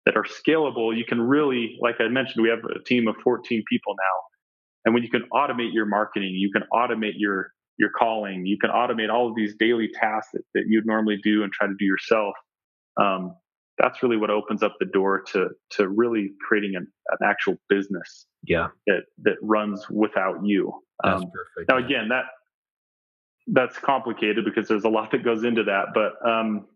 that 0.05 0.17
are 0.17 0.25
scalable, 0.25 0.97
you 0.97 1.05
can 1.05 1.21
really, 1.21 1.77
like 1.81 1.97
I 2.01 2.09
mentioned, 2.09 2.43
we 2.43 2.49
have 2.49 2.61
a 2.65 2.83
team 2.85 3.09
of 3.09 3.17
14 3.25 3.65
people 3.69 3.95
now. 3.99 4.19
And 4.85 4.95
when 4.95 5.03
you 5.03 5.11
can 5.11 5.25
automate 5.33 5.73
your 5.73 5.87
marketing, 5.87 6.35
you 6.35 6.51
can 6.53 6.63
automate 6.73 7.15
your 7.17 7.51
your 7.79 7.91
calling, 7.91 8.47
you 8.47 8.59
can 8.59 8.71
automate 8.71 9.13
all 9.13 9.29
of 9.29 9.37
these 9.37 9.55
daily 9.59 9.89
tasks 9.89 10.31
that, 10.33 10.43
that 10.55 10.65
you'd 10.67 10.87
normally 10.87 11.19
do 11.23 11.43
and 11.43 11.53
try 11.53 11.67
to 11.67 11.75
do 11.79 11.85
yourself. 11.85 12.35
Um, 13.01 13.35
that's 13.79 14.03
really 14.03 14.17
what 14.17 14.31
opens 14.31 14.63
up 14.63 14.75
the 14.81 14.87
door 14.87 15.23
to 15.33 15.51
to 15.73 15.89
really 15.89 16.31
creating 16.47 16.77
an, 16.77 16.87
an 17.11 17.29
actual 17.29 17.57
business. 17.69 18.27
Yeah, 18.45 18.69
that 18.87 19.03
that 19.25 19.37
runs 19.43 19.89
without 19.91 20.45
you. 20.45 20.73
That's 21.05 21.23
um, 21.23 21.31
perfect. 21.31 21.69
Now, 21.69 21.77
again, 21.77 22.09
that 22.09 22.25
that's 23.49 23.79
complicated 23.79 24.45
because 24.45 24.67
there's 24.69 24.85
a 24.85 24.89
lot 24.89 25.11
that 25.11 25.25
goes 25.25 25.45
into 25.45 25.65
that, 25.65 25.89
but 25.95 26.13
um, 26.27 26.67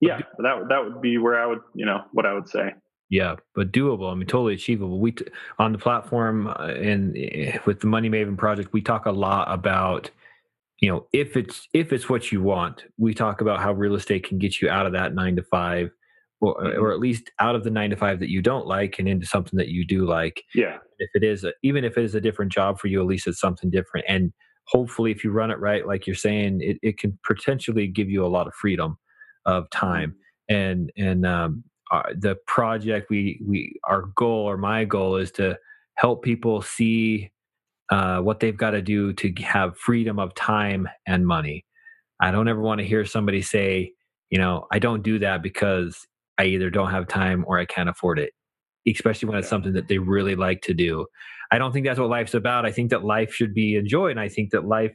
yeah, 0.00 0.20
that 0.38 0.68
that 0.68 0.84
would 0.84 1.00
be 1.00 1.18
where 1.18 1.42
I 1.42 1.46
would, 1.46 1.60
you 1.74 1.86
know, 1.86 2.02
what 2.12 2.26
I 2.26 2.34
would 2.34 2.48
say. 2.48 2.74
Yeah, 3.14 3.36
but 3.54 3.70
doable. 3.70 4.10
I 4.10 4.16
mean, 4.16 4.26
totally 4.26 4.54
achievable. 4.54 4.98
We 4.98 5.12
t- 5.12 5.24
on 5.60 5.70
the 5.70 5.78
platform 5.78 6.48
uh, 6.48 6.74
and 6.74 7.16
uh, 7.16 7.60
with 7.64 7.78
the 7.78 7.86
Money 7.86 8.10
Maven 8.10 8.36
project, 8.36 8.72
we 8.72 8.82
talk 8.82 9.06
a 9.06 9.12
lot 9.12 9.46
about, 9.48 10.10
you 10.80 10.90
know, 10.90 11.06
if 11.12 11.36
it's 11.36 11.68
if 11.72 11.92
it's 11.92 12.08
what 12.08 12.32
you 12.32 12.42
want. 12.42 12.86
We 12.98 13.14
talk 13.14 13.40
about 13.40 13.60
how 13.60 13.72
real 13.72 13.94
estate 13.94 14.26
can 14.26 14.38
get 14.38 14.60
you 14.60 14.68
out 14.68 14.86
of 14.86 14.92
that 14.94 15.14
nine 15.14 15.36
to 15.36 15.44
five, 15.44 15.90
or 16.40 16.56
mm-hmm. 16.56 16.82
or 16.82 16.90
at 16.90 16.98
least 16.98 17.30
out 17.38 17.54
of 17.54 17.62
the 17.62 17.70
nine 17.70 17.90
to 17.90 17.96
five 17.96 18.18
that 18.18 18.30
you 18.30 18.42
don't 18.42 18.66
like 18.66 18.98
and 18.98 19.08
into 19.08 19.28
something 19.28 19.58
that 19.58 19.68
you 19.68 19.86
do 19.86 20.04
like. 20.06 20.42
Yeah. 20.52 20.78
If 20.98 21.10
it 21.14 21.22
is, 21.22 21.44
a, 21.44 21.52
even 21.62 21.84
if 21.84 21.96
it 21.96 22.02
is 22.02 22.16
a 22.16 22.20
different 22.20 22.50
job 22.50 22.80
for 22.80 22.88
you, 22.88 23.00
at 23.00 23.06
least 23.06 23.28
it's 23.28 23.38
something 23.38 23.70
different. 23.70 24.06
And 24.08 24.32
hopefully, 24.64 25.12
if 25.12 25.22
you 25.22 25.30
run 25.30 25.52
it 25.52 25.60
right, 25.60 25.86
like 25.86 26.08
you're 26.08 26.16
saying, 26.16 26.62
it, 26.62 26.78
it 26.82 26.98
can 26.98 27.16
potentially 27.24 27.86
give 27.86 28.10
you 28.10 28.26
a 28.26 28.34
lot 28.34 28.48
of 28.48 28.54
freedom 28.54 28.98
of 29.46 29.70
time. 29.70 30.10
Mm-hmm 30.10 30.18
and 30.48 30.92
and 30.96 31.26
um, 31.26 31.64
uh, 31.94 32.02
the 32.18 32.36
project 32.46 33.10
we 33.10 33.40
we 33.46 33.80
our 33.84 34.04
goal 34.16 34.48
or 34.48 34.56
my 34.58 34.84
goal 34.84 35.16
is 35.16 35.32
to 35.32 35.58
help 35.96 36.22
people 36.24 36.62
see 36.62 37.30
uh, 37.90 38.18
what 38.20 38.40
they've 38.40 38.56
got 38.56 38.70
to 38.72 38.82
do 38.82 39.12
to 39.14 39.32
have 39.42 39.78
freedom 39.78 40.18
of 40.18 40.34
time 40.34 40.88
and 41.06 41.26
money. 41.26 41.64
I 42.20 42.30
don't 42.30 42.48
ever 42.48 42.60
want 42.60 42.80
to 42.80 42.86
hear 42.86 43.04
somebody 43.04 43.42
say, 43.42 43.92
you 44.30 44.38
know, 44.38 44.66
I 44.72 44.78
don't 44.78 45.02
do 45.02 45.18
that 45.20 45.42
because 45.42 46.06
I 46.38 46.46
either 46.46 46.70
don't 46.70 46.90
have 46.90 47.08
time 47.08 47.44
or 47.46 47.58
I 47.58 47.66
can't 47.66 47.88
afford 47.88 48.18
it, 48.18 48.32
especially 48.88 49.28
when 49.28 49.38
it's 49.38 49.48
something 49.48 49.74
that 49.74 49.88
they 49.88 49.98
really 49.98 50.34
like 50.36 50.62
to 50.62 50.74
do. 50.74 51.06
I 51.52 51.58
don't 51.58 51.72
think 51.72 51.86
that's 51.86 52.00
what 52.00 52.10
life's 52.10 52.34
about. 52.34 52.66
I 52.66 52.72
think 52.72 52.90
that 52.90 53.04
life 53.04 53.32
should 53.34 53.54
be 53.54 53.76
enjoyed. 53.76 54.12
And 54.12 54.20
I 54.20 54.28
think 54.28 54.50
that 54.50 54.66
life 54.66 54.94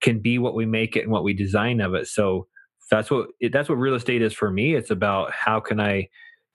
can 0.00 0.20
be 0.20 0.38
what 0.38 0.54
we 0.54 0.66
make 0.66 0.96
it 0.96 1.02
and 1.02 1.12
what 1.12 1.24
we 1.24 1.34
design 1.34 1.80
of 1.80 1.94
it. 1.94 2.06
So 2.06 2.46
that's 2.90 3.10
what 3.10 3.28
that's 3.52 3.68
what 3.68 3.76
real 3.76 3.94
estate 3.94 4.22
is 4.22 4.32
for 4.32 4.50
me. 4.50 4.74
It's 4.74 4.90
about 4.90 5.32
how 5.32 5.60
can 5.60 5.80
I 5.80 6.08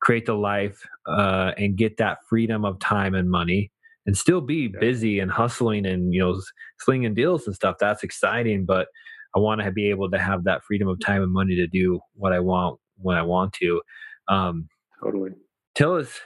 create 0.04 0.26
the 0.26 0.36
life 0.36 0.86
uh, 1.08 1.54
and 1.58 1.78
get 1.78 1.98
that 1.98 2.18
freedom 2.30 2.66
of 2.66 2.78
time 2.80 3.16
and 3.16 3.32
money 3.32 3.72
and 4.06 4.18
still 4.18 4.42
be 4.42 4.68
busy 4.68 5.20
and 5.20 5.32
hustling 5.32 5.86
and 5.86 6.14
you 6.14 6.20
know 6.20 6.40
slinging 6.80 7.14
deals 7.14 7.48
and 7.48 7.56
stuff 7.56 7.78
that's 7.80 8.04
exciting 8.04 8.66
but 8.66 8.88
i 9.34 9.40
want 9.40 9.62
to 9.62 9.72
be 9.72 9.90
able 9.90 10.12
to 10.12 10.20
have 10.20 10.44
that 10.44 10.62
freedom 10.66 10.90
of 10.90 11.00
time 11.00 11.24
and 11.24 11.32
money 11.32 11.56
to 11.56 11.68
do 11.68 12.02
what 12.16 12.34
i 12.34 12.40
want 12.40 12.78
when 12.98 13.18
i 13.18 13.24
want 13.24 13.54
to. 13.54 13.82
Um, 14.28 14.68
totally. 15.02 15.32
tell 15.76 15.96
us 15.96 16.20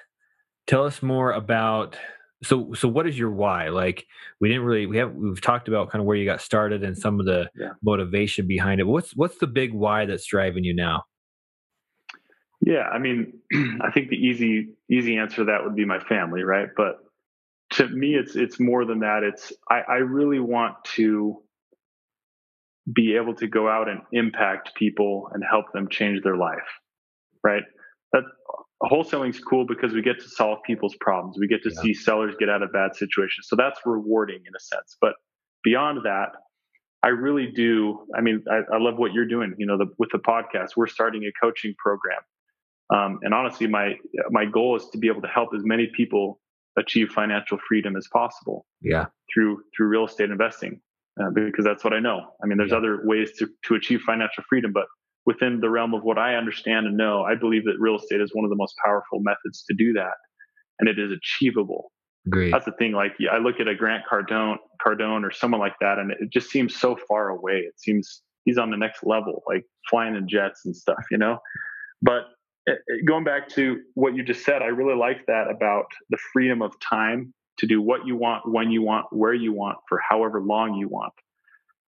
tell 0.65 0.83
us 0.83 1.01
more 1.01 1.31
about 1.31 1.97
so 2.43 2.73
so 2.73 2.87
what 2.87 3.07
is 3.07 3.17
your 3.17 3.31
why? 3.31 3.69
Like 3.69 4.05
we 4.39 4.49
didn't 4.49 4.63
really 4.63 4.85
we 4.85 4.97
have 4.97 5.13
we've 5.13 5.41
talked 5.41 5.67
about 5.67 5.89
kind 5.89 6.01
of 6.01 6.05
where 6.05 6.15
you 6.17 6.25
got 6.25 6.41
started 6.41 6.83
and 6.83 6.95
some 6.97 7.19
of 7.19 7.25
the 7.25 7.49
yeah. 7.55 7.71
motivation 7.81 8.45
behind 8.45 8.79
it 8.79 8.85
what's 8.85 9.15
what's 9.15 9.39
the 9.39 9.47
big 9.47 9.73
why 9.73 10.05
that's 10.05 10.25
driving 10.25 10.63
you 10.63 10.75
now 10.75 11.03
yeah, 12.67 12.89
I 12.91 12.99
mean, 12.99 13.31
I 13.81 13.91
think 13.91 14.09
the 14.09 14.17
easy 14.17 14.73
easy 14.91 15.17
answer 15.17 15.37
to 15.37 15.43
that 15.45 15.63
would 15.63 15.75
be 15.75 15.85
my 15.85 15.99
family, 15.99 16.43
right? 16.43 16.67
But 16.75 16.97
to 17.75 17.87
me, 17.87 18.15
it's 18.15 18.35
it's 18.35 18.59
more 18.59 18.83
than 18.83 18.99
that. 18.99 19.23
It's 19.23 19.53
I, 19.69 19.79
I 19.87 19.95
really 19.97 20.41
want 20.41 20.75
to 20.95 21.41
be 22.93 23.15
able 23.15 23.35
to 23.35 23.47
go 23.47 23.69
out 23.69 23.87
and 23.87 24.01
impact 24.11 24.75
people 24.75 25.29
and 25.33 25.43
help 25.49 25.71
them 25.73 25.87
change 25.89 26.23
their 26.23 26.35
life, 26.35 26.67
right? 27.41 27.63
That 28.11 28.23
wholesaling 28.83 29.29
is 29.29 29.39
cool 29.39 29.65
because 29.65 29.93
we 29.93 30.01
get 30.01 30.19
to 30.19 30.27
solve 30.27 30.59
people's 30.65 30.95
problems. 30.99 31.37
We 31.39 31.47
get 31.47 31.63
to 31.63 31.71
yeah. 31.73 31.81
see 31.81 31.93
sellers 31.93 32.35
get 32.37 32.49
out 32.49 32.63
of 32.63 32.73
bad 32.73 32.97
situations, 32.97 33.47
so 33.47 33.55
that's 33.55 33.79
rewarding 33.85 34.39
in 34.45 34.53
a 34.53 34.59
sense. 34.59 34.97
But 34.99 35.13
beyond 35.63 35.99
that, 36.03 36.31
I 37.01 37.09
really 37.09 37.49
do. 37.49 38.05
I 38.13 38.19
mean, 38.19 38.43
I, 38.51 38.75
I 38.75 38.77
love 38.77 38.97
what 38.97 39.13
you're 39.13 39.27
doing. 39.27 39.55
You 39.57 39.67
know, 39.67 39.77
the, 39.77 39.85
with 39.97 40.09
the 40.11 40.19
podcast, 40.19 40.71
we're 40.75 40.87
starting 40.87 41.23
a 41.23 41.31
coaching 41.41 41.73
program 41.77 42.19
um, 42.93 43.19
and 43.21 43.33
honestly, 43.33 43.67
my 43.67 43.95
my 44.29 44.45
goal 44.45 44.75
is 44.75 44.87
to 44.91 44.97
be 44.97 45.07
able 45.07 45.21
to 45.21 45.27
help 45.27 45.49
as 45.55 45.63
many 45.63 45.89
people 45.95 46.39
achieve 46.77 47.09
financial 47.09 47.57
freedom 47.67 47.95
as 47.95 48.07
possible. 48.11 48.65
Yeah. 48.81 49.07
Through 49.33 49.61
through 49.75 49.87
real 49.87 50.05
estate 50.05 50.29
investing, 50.29 50.79
uh, 51.21 51.29
because 51.33 51.65
that's 51.65 51.83
what 51.83 51.93
I 51.93 51.99
know. 51.99 52.21
I 52.41 52.47
mean, 52.47 52.57
there's 52.57 52.71
yeah. 52.71 52.77
other 52.77 53.01
ways 53.03 53.31
to 53.39 53.49
to 53.65 53.75
achieve 53.75 54.01
financial 54.05 54.43
freedom, 54.49 54.71
but 54.71 54.85
within 55.25 55.59
the 55.59 55.69
realm 55.69 55.93
of 55.93 56.03
what 56.03 56.17
I 56.17 56.35
understand 56.35 56.87
and 56.87 56.95
know, 56.95 57.23
I 57.23 57.35
believe 57.35 57.65
that 57.65 57.75
real 57.79 57.97
estate 57.97 58.21
is 58.21 58.31
one 58.33 58.45
of 58.45 58.49
the 58.49 58.55
most 58.55 58.75
powerful 58.83 59.19
methods 59.19 59.63
to 59.67 59.75
do 59.77 59.91
that, 59.93 60.13
and 60.79 60.87
it 60.87 60.97
is 60.97 61.11
achievable. 61.11 61.91
Great. 62.29 62.51
That's 62.51 62.65
the 62.65 62.73
thing. 62.73 62.93
Like 62.93 63.13
I 63.29 63.37
look 63.37 63.59
at 63.59 63.67
a 63.67 63.75
Grant 63.75 64.03
Cardone, 64.09 64.57
Cardone 64.85 65.23
or 65.23 65.31
someone 65.31 65.59
like 65.59 65.75
that, 65.81 65.99
and 65.99 66.11
it 66.11 66.29
just 66.31 66.49
seems 66.49 66.75
so 66.75 66.97
far 67.07 67.29
away. 67.29 67.55
It 67.67 67.77
seems 67.77 68.21
he's 68.45 68.57
on 68.57 68.71
the 68.71 68.77
next 68.77 69.03
level, 69.03 69.43
like 69.45 69.65
flying 69.89 70.15
in 70.15 70.27
jets 70.27 70.61
and 70.65 70.73
stuff, 70.73 71.03
you 71.11 71.17
know. 71.17 71.39
But 72.01 72.23
going 73.05 73.23
back 73.23 73.49
to 73.49 73.81
what 73.93 74.15
you 74.15 74.23
just 74.23 74.43
said, 74.43 74.61
I 74.61 74.67
really 74.67 74.97
like 74.97 75.25
that 75.27 75.49
about 75.49 75.85
the 76.09 76.17
freedom 76.33 76.61
of 76.61 76.77
time 76.79 77.33
to 77.57 77.67
do 77.67 77.81
what 77.81 78.05
you 78.05 78.15
want, 78.15 78.49
when 78.49 78.71
you 78.71 78.81
want, 78.81 79.07
where 79.11 79.33
you 79.33 79.53
want, 79.53 79.77
for 79.87 79.99
however 80.07 80.41
long 80.41 80.75
you 80.75 80.87
want. 80.87 81.13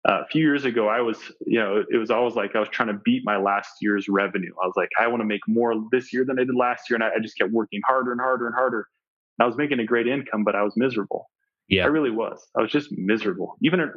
Uh, 0.08 0.22
a 0.22 0.26
few 0.26 0.42
years 0.42 0.64
ago, 0.64 0.88
I 0.88 1.00
was, 1.00 1.18
you 1.44 1.58
know, 1.58 1.84
it 1.90 1.96
was 1.96 2.10
always 2.10 2.34
like 2.34 2.54
I 2.54 2.60
was 2.60 2.68
trying 2.68 2.88
to 2.88 3.00
beat 3.04 3.22
my 3.24 3.36
last 3.36 3.70
year's 3.80 4.08
revenue. 4.08 4.52
I 4.62 4.66
was 4.66 4.74
like, 4.76 4.88
I 4.98 5.06
want 5.08 5.20
to 5.20 5.26
make 5.26 5.40
more 5.48 5.74
this 5.90 6.12
year 6.12 6.24
than 6.24 6.38
I 6.38 6.44
did 6.44 6.54
last 6.54 6.88
year. 6.88 6.94
And 6.94 7.04
I, 7.04 7.08
I 7.08 7.20
just 7.20 7.36
kept 7.36 7.52
working 7.52 7.80
harder 7.86 8.12
and 8.12 8.20
harder 8.20 8.46
and 8.46 8.54
harder. 8.54 8.86
And 9.38 9.44
I 9.44 9.46
was 9.46 9.56
making 9.56 9.80
a 9.80 9.84
great 9.84 10.06
income, 10.06 10.44
but 10.44 10.54
I 10.54 10.62
was 10.62 10.74
miserable. 10.76 11.28
Yeah. 11.68 11.84
I 11.84 11.88
really 11.88 12.10
was. 12.10 12.40
I 12.56 12.62
was 12.62 12.70
just 12.70 12.96
miserable. 12.96 13.56
Even 13.62 13.92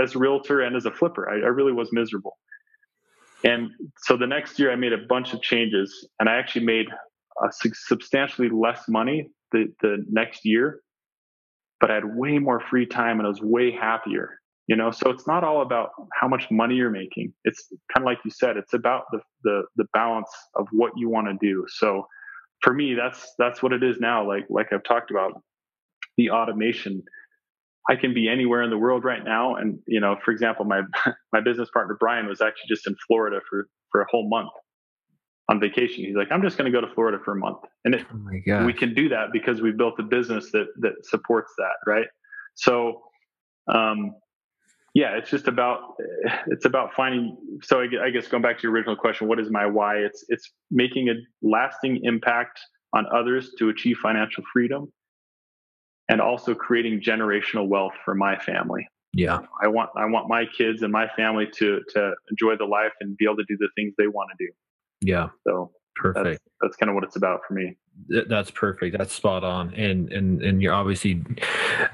as 0.00 0.14
a 0.14 0.18
realtor 0.18 0.62
and 0.62 0.74
as 0.74 0.86
a 0.86 0.90
flipper, 0.90 1.28
I, 1.28 1.34
I 1.34 1.48
really 1.48 1.72
was 1.72 1.90
miserable. 1.92 2.38
And 3.44 3.70
so 3.98 4.16
the 4.16 4.26
next 4.26 4.58
year, 4.58 4.70
I 4.70 4.76
made 4.76 4.92
a 4.92 4.98
bunch 5.08 5.32
of 5.32 5.40
changes, 5.42 6.08
and 6.18 6.28
I 6.28 6.36
actually 6.36 6.66
made 6.66 6.86
uh, 7.42 7.48
substantially 7.50 8.48
less 8.50 8.84
money 8.88 9.30
the, 9.52 9.72
the 9.80 10.04
next 10.10 10.44
year, 10.44 10.80
but 11.80 11.90
I 11.90 11.94
had 11.94 12.16
way 12.16 12.38
more 12.38 12.60
free 12.60 12.86
time 12.86 13.18
and 13.18 13.26
I 13.26 13.30
was 13.30 13.40
way 13.40 13.70
happier. 13.70 14.38
You 14.66 14.76
know, 14.76 14.92
so 14.92 15.10
it's 15.10 15.26
not 15.26 15.42
all 15.42 15.62
about 15.62 15.90
how 16.12 16.28
much 16.28 16.48
money 16.48 16.76
you're 16.76 16.90
making. 16.90 17.32
It's 17.44 17.66
kind 17.92 18.04
of 18.04 18.04
like 18.04 18.18
you 18.24 18.30
said, 18.30 18.56
it's 18.56 18.72
about 18.72 19.04
the 19.10 19.18
the 19.42 19.62
the 19.74 19.84
balance 19.92 20.30
of 20.54 20.68
what 20.70 20.92
you 20.96 21.08
want 21.08 21.26
to 21.26 21.34
do. 21.44 21.66
So 21.68 22.06
for 22.60 22.72
me, 22.72 22.94
that's 22.94 23.34
that's 23.36 23.64
what 23.64 23.72
it 23.72 23.82
is 23.82 23.98
now. 23.98 24.24
Like 24.24 24.44
like 24.48 24.72
I've 24.72 24.84
talked 24.84 25.10
about 25.10 25.42
the 26.16 26.30
automation 26.30 27.02
I 27.90 27.96
can 27.96 28.14
be 28.14 28.28
anywhere 28.28 28.62
in 28.62 28.70
the 28.70 28.78
world 28.78 29.04
right 29.04 29.24
now. 29.24 29.56
And, 29.56 29.80
you 29.86 30.00
know, 30.00 30.16
for 30.24 30.30
example, 30.30 30.64
my, 30.64 30.82
my 31.32 31.40
business 31.40 31.68
partner, 31.70 31.96
Brian, 31.98 32.28
was 32.28 32.40
actually 32.40 32.68
just 32.68 32.86
in 32.86 32.94
Florida 33.06 33.40
for, 33.50 33.68
for 33.90 34.00
a 34.00 34.06
whole 34.08 34.28
month 34.28 34.52
on 35.48 35.58
vacation. 35.58 36.04
He's 36.04 36.14
like, 36.14 36.28
I'm 36.30 36.40
just 36.40 36.56
going 36.56 36.70
to 36.70 36.80
go 36.80 36.86
to 36.86 36.94
Florida 36.94 37.18
for 37.24 37.32
a 37.32 37.36
month. 37.36 37.58
And 37.84 37.96
it, 37.96 38.06
oh 38.14 38.64
we 38.64 38.72
can 38.72 38.94
do 38.94 39.08
that 39.08 39.32
because 39.32 39.60
we 39.60 39.72
built 39.72 39.94
a 39.98 40.04
business 40.04 40.52
that, 40.52 40.66
that 40.78 41.04
supports 41.04 41.52
that. 41.58 41.74
Right. 41.84 42.06
So, 42.54 43.02
um, 43.66 44.14
yeah, 44.94 45.16
it's 45.16 45.28
just 45.28 45.48
about, 45.48 45.80
it's 46.46 46.66
about 46.66 46.94
finding, 46.94 47.36
so 47.60 47.80
I 47.80 48.10
guess 48.10 48.28
going 48.28 48.42
back 48.44 48.58
to 48.58 48.62
your 48.62 48.72
original 48.72 48.94
question, 48.94 49.26
what 49.26 49.40
is 49.40 49.50
my 49.50 49.66
why? 49.66 49.96
It's, 49.96 50.24
it's 50.28 50.48
making 50.70 51.08
a 51.08 51.14
lasting 51.42 52.02
impact 52.04 52.60
on 52.94 53.06
others 53.12 53.50
to 53.58 53.68
achieve 53.68 53.96
financial 54.00 54.44
freedom 54.52 54.92
and 56.10 56.20
also 56.20 56.54
creating 56.54 57.00
generational 57.00 57.68
wealth 57.68 57.94
for 58.04 58.14
my 58.14 58.36
family. 58.38 58.86
Yeah. 59.12 59.40
I 59.62 59.68
want 59.68 59.90
I 59.96 60.06
want 60.06 60.28
my 60.28 60.44
kids 60.56 60.82
and 60.82 60.92
my 60.92 61.08
family 61.16 61.46
to 61.56 61.80
to 61.94 62.14
enjoy 62.30 62.56
the 62.56 62.64
life 62.64 62.92
and 63.00 63.16
be 63.16 63.24
able 63.24 63.36
to 63.36 63.44
do 63.48 63.56
the 63.58 63.68
things 63.76 63.94
they 63.98 64.06
want 64.06 64.30
to 64.30 64.46
do. 64.46 64.52
Yeah. 65.02 65.28
So 65.46 65.72
Perfect. 65.96 66.24
That's, 66.24 66.40
that's 66.60 66.76
kind 66.76 66.88
of 66.88 66.94
what 66.94 67.04
it's 67.04 67.16
about 67.16 67.40
for 67.46 67.54
me. 67.54 67.76
That's 68.08 68.50
perfect. 68.50 68.96
That's 68.96 69.12
spot 69.12 69.44
on. 69.44 69.74
And 69.74 70.10
and 70.12 70.42
and 70.42 70.62
you're 70.62 70.72
obviously 70.72 71.22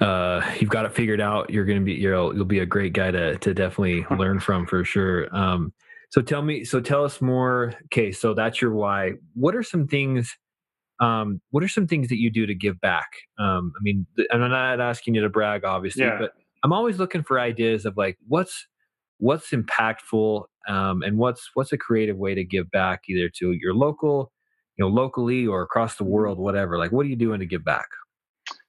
uh, 0.01 0.49
you've 0.61 0.71
got 0.71 0.85
it 0.87 0.95
figured 0.95 1.21
out. 1.21 1.51
You're 1.51 1.65
going 1.65 1.79
to 1.79 1.85
be 1.85 1.95
you'll 1.95 2.35
you'll 2.35 2.45
be 2.45 2.61
a 2.61 2.67
great 2.67 2.93
guy 2.93 3.11
to 3.11 3.37
to 3.39 3.55
definitely 3.55 4.07
learn 4.17 4.39
from 4.39 4.67
for 4.67 4.85
sure. 4.85 5.35
Um, 5.35 5.73
so 6.11 6.23
tell 6.23 6.43
me, 6.43 6.65
so 6.65 6.81
tell 6.81 7.05
us 7.05 7.21
more. 7.21 7.75
Okay, 7.87 8.13
so 8.13 8.33
that's 8.33 8.61
your 8.61 8.73
why. 8.73 9.15
What 9.35 9.57
are 9.57 9.63
some 9.65 9.89
things? 9.89 10.37
Um, 10.99 11.41
what 11.51 11.63
are 11.63 11.69
some 11.69 11.87
things 11.87 12.09
that 12.09 12.19
you 12.19 12.31
do 12.31 12.47
to 12.47 12.55
give 12.55 12.81
back? 12.81 13.09
Um, 13.39 13.73
I 13.79 13.83
mean, 13.83 14.07
and 14.31 14.43
I'm 14.43 14.51
not 14.51 14.81
asking 14.81 15.15
you 15.15 15.23
to 15.23 15.29
brag, 15.29 15.65
obviously, 15.65 16.05
yeah. 16.05 16.19
but 16.19 16.33
I'm 16.65 16.73
always 16.73 16.99
looking 16.99 17.23
for 17.23 17.39
ideas 17.39 17.85
of 17.85 17.97
like 17.97 18.19
what's 18.27 18.67
what's 19.19 19.51
impactful 19.51 20.45
um, 20.69 21.03
and 21.03 21.19
what's 21.19 21.51
what's 21.55 21.73
a 21.73 21.79
creative 21.79 22.17
way 22.17 22.35
to 22.35 22.45
give 22.45 22.71
back 22.71 23.03
either 23.09 23.29
to 23.39 23.53
your 23.53 23.75
local 23.75 24.33
you 24.77 24.85
know 24.85 24.91
locally 24.91 25.47
or 25.47 25.63
across 25.63 25.97
the 25.97 26.05
mm-hmm. 26.05 26.13
world 26.13 26.39
whatever 26.39 26.79
like 26.79 26.93
what 26.93 27.07
are 27.07 27.09
you 27.09 27.17
doing 27.17 27.41
to 27.41 27.47
give 27.47 27.65
back 27.65 27.89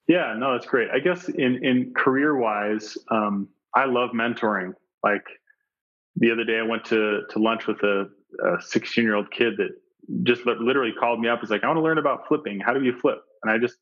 yeah 0.07 0.33
no 0.37 0.53
that's 0.53 0.65
great 0.65 0.89
i 0.91 0.99
guess 0.99 1.27
in 1.29 1.63
in 1.63 1.93
career 1.95 2.37
wise 2.37 2.97
um, 3.11 3.47
i 3.75 3.85
love 3.85 4.11
mentoring 4.11 4.73
like 5.03 5.25
the 6.15 6.31
other 6.31 6.43
day 6.43 6.59
i 6.59 6.63
went 6.63 6.83
to 6.85 7.21
to 7.29 7.39
lunch 7.39 7.67
with 7.67 7.77
a 7.83 8.05
16 8.61 9.03
year 9.03 9.15
old 9.15 9.29
kid 9.31 9.53
that 9.57 9.71
just 10.23 10.45
literally 10.45 10.93
called 10.97 11.19
me 11.19 11.27
up 11.27 11.39
he's 11.41 11.49
like 11.49 11.63
i 11.63 11.67
want 11.67 11.77
to 11.77 11.83
learn 11.83 11.97
about 11.97 12.27
flipping 12.27 12.59
how 12.59 12.73
do 12.73 12.83
you 12.83 12.93
flip 12.97 13.19
and 13.43 13.51
i 13.51 13.57
just 13.57 13.75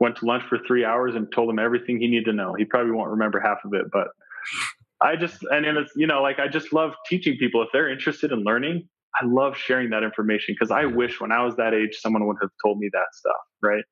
went 0.00 0.16
to 0.16 0.24
lunch 0.24 0.42
for 0.48 0.58
three 0.66 0.84
hours 0.84 1.14
and 1.14 1.30
told 1.34 1.50
him 1.50 1.58
everything 1.58 2.00
he 2.00 2.08
needed 2.08 2.24
to 2.24 2.32
know 2.32 2.54
he 2.54 2.64
probably 2.64 2.92
won't 2.92 3.10
remember 3.10 3.38
half 3.40 3.58
of 3.64 3.74
it 3.74 3.84
but 3.92 4.08
I 5.00 5.16
just 5.16 5.42
and 5.50 5.64
it's 5.64 5.92
you 5.96 6.06
know 6.06 6.22
like 6.22 6.38
I 6.38 6.48
just 6.48 6.72
love 6.72 6.92
teaching 7.06 7.36
people 7.38 7.62
if 7.62 7.68
they're 7.72 7.90
interested 7.90 8.32
in 8.32 8.40
learning. 8.40 8.88
I 9.20 9.24
love 9.26 9.56
sharing 9.56 9.90
that 9.90 10.04
information 10.04 10.54
because 10.54 10.70
I 10.70 10.84
wish 10.84 11.20
when 11.20 11.32
I 11.32 11.42
was 11.42 11.56
that 11.56 11.74
age 11.74 11.96
someone 11.98 12.26
would 12.26 12.36
have 12.40 12.50
told 12.64 12.78
me 12.78 12.88
that 12.92 13.06
stuff, 13.12 13.40
right? 13.62 13.82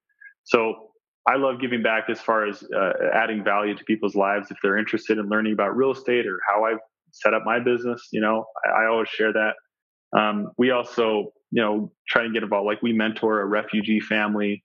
So 0.44 0.90
I 1.26 1.36
love 1.36 1.60
giving 1.60 1.82
back 1.82 2.04
as 2.08 2.20
far 2.20 2.46
as 2.46 2.62
uh, 2.62 2.92
adding 3.12 3.42
value 3.42 3.76
to 3.76 3.84
people's 3.84 4.14
lives 4.14 4.50
if 4.50 4.58
they're 4.62 4.78
interested 4.78 5.18
in 5.18 5.28
learning 5.28 5.54
about 5.54 5.76
real 5.76 5.90
estate 5.90 6.26
or 6.26 6.38
how 6.48 6.64
I 6.64 6.74
set 7.12 7.34
up 7.34 7.42
my 7.44 7.58
business. 7.58 8.08
You 8.12 8.20
know, 8.20 8.44
I, 8.64 8.84
I 8.84 8.86
always 8.86 9.08
share 9.08 9.32
that. 9.32 9.54
Um, 10.18 10.52
we 10.56 10.70
also, 10.70 11.32
you 11.51 11.62
know, 11.62 11.92
try 12.09 12.24
and 12.24 12.34
get 12.34 12.42
involved. 12.42 12.66
Like 12.66 12.82
we 12.82 12.92
mentor 12.92 13.40
a 13.40 13.46
refugee 13.46 14.01
family. 14.01 14.64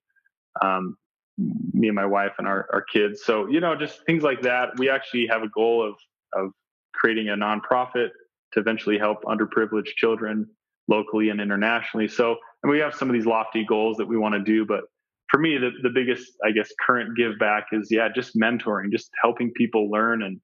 Um, 0.61 0.97
me 1.37 1.87
and 1.87 1.95
my 1.95 2.05
wife 2.05 2.33
and 2.37 2.47
our, 2.47 2.67
our 2.71 2.83
kids. 2.83 3.23
So, 3.23 3.47
you 3.47 3.59
know, 3.59 3.75
just 3.75 4.05
things 4.05 4.21
like 4.21 4.43
that. 4.43 4.69
We 4.77 4.89
actually 4.89 5.25
have 5.27 5.41
a 5.41 5.49
goal 5.49 5.87
of 5.87 5.95
of 6.39 6.51
creating 6.93 7.29
a 7.29 7.35
nonprofit 7.35 8.09
to 8.53 8.59
eventually 8.59 8.97
help 8.97 9.23
underprivileged 9.23 9.95
children 9.97 10.47
locally 10.87 11.29
and 11.29 11.41
internationally. 11.41 12.07
So, 12.07 12.35
and 12.61 12.71
we 12.71 12.79
have 12.79 12.93
some 12.93 13.09
of 13.09 13.13
these 13.13 13.25
lofty 13.25 13.65
goals 13.65 13.97
that 13.97 14.07
we 14.07 14.17
want 14.17 14.35
to 14.35 14.41
do, 14.41 14.65
but 14.65 14.81
for 15.29 15.39
me, 15.39 15.57
the, 15.57 15.71
the 15.81 15.89
biggest, 15.89 16.33
I 16.45 16.51
guess, 16.51 16.69
current 16.85 17.17
give 17.17 17.39
back 17.39 17.65
is, 17.71 17.87
yeah, 17.89 18.07
just 18.13 18.35
mentoring, 18.37 18.91
just 18.91 19.09
helping 19.23 19.51
people 19.51 19.89
learn. 19.89 20.21
And 20.23 20.39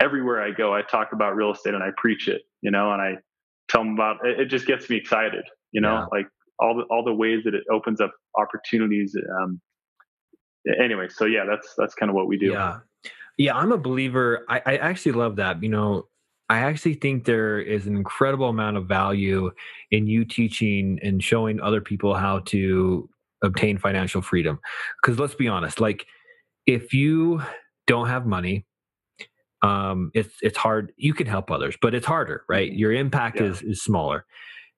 everywhere 0.00 0.40
I 0.40 0.52
go, 0.52 0.72
I 0.72 0.82
talk 0.82 1.12
about 1.12 1.34
real 1.34 1.50
estate 1.52 1.74
and 1.74 1.82
I 1.82 1.90
preach 1.96 2.28
it, 2.28 2.42
you 2.62 2.70
know, 2.70 2.92
and 2.92 3.02
I 3.02 3.16
tell 3.68 3.82
them 3.82 3.94
about 3.94 4.24
it. 4.24 4.38
it 4.38 4.46
just 4.46 4.66
gets 4.66 4.88
me 4.88 4.96
excited, 4.96 5.42
you 5.72 5.80
know, 5.80 5.94
yeah. 5.94 6.06
like 6.12 6.26
all 6.58 6.76
the, 6.76 6.82
all 6.90 7.04
the 7.04 7.14
ways 7.14 7.40
that 7.44 7.54
it 7.54 7.64
opens 7.70 8.00
up 8.00 8.12
opportunities. 8.38 9.16
Um, 9.40 9.60
anyway, 10.80 11.08
so 11.08 11.24
yeah, 11.24 11.44
that's, 11.48 11.74
that's 11.76 11.94
kind 11.94 12.10
of 12.10 12.16
what 12.16 12.26
we 12.26 12.38
do. 12.38 12.52
Yeah. 12.52 12.78
Yeah, 13.38 13.56
I'm 13.56 13.72
a 13.72 13.78
believer. 13.78 14.44
I, 14.50 14.60
I 14.66 14.76
actually 14.76 15.12
love 15.12 15.36
that. 15.36 15.62
You 15.62 15.70
know, 15.70 16.08
I 16.50 16.58
actually 16.58 16.94
think 16.94 17.24
there 17.24 17.58
is 17.58 17.86
an 17.86 17.96
incredible 17.96 18.50
amount 18.50 18.76
of 18.76 18.86
value 18.86 19.50
in 19.90 20.06
you 20.06 20.26
teaching 20.26 20.98
and 21.02 21.24
showing 21.24 21.58
other 21.58 21.80
people 21.80 22.12
how 22.12 22.40
to 22.46 23.08
obtain 23.42 23.78
financial 23.78 24.20
freedom. 24.20 24.58
Because 25.00 25.18
let's 25.18 25.34
be 25.34 25.48
honest, 25.48 25.80
like 25.80 26.04
if 26.66 26.92
you 26.92 27.40
don't 27.86 28.08
have 28.08 28.26
money, 28.26 28.66
um, 29.62 30.10
it's 30.12 30.34
it's 30.42 30.58
hard. 30.58 30.92
You 30.96 31.14
can 31.14 31.26
help 31.26 31.50
others, 31.50 31.76
but 31.80 31.94
it's 31.94 32.06
harder, 32.06 32.44
right? 32.46 32.70
Mm-hmm. 32.70 32.78
Your 32.78 32.92
impact 32.92 33.40
yeah. 33.40 33.46
is 33.46 33.62
is 33.62 33.82
smaller. 33.82 34.26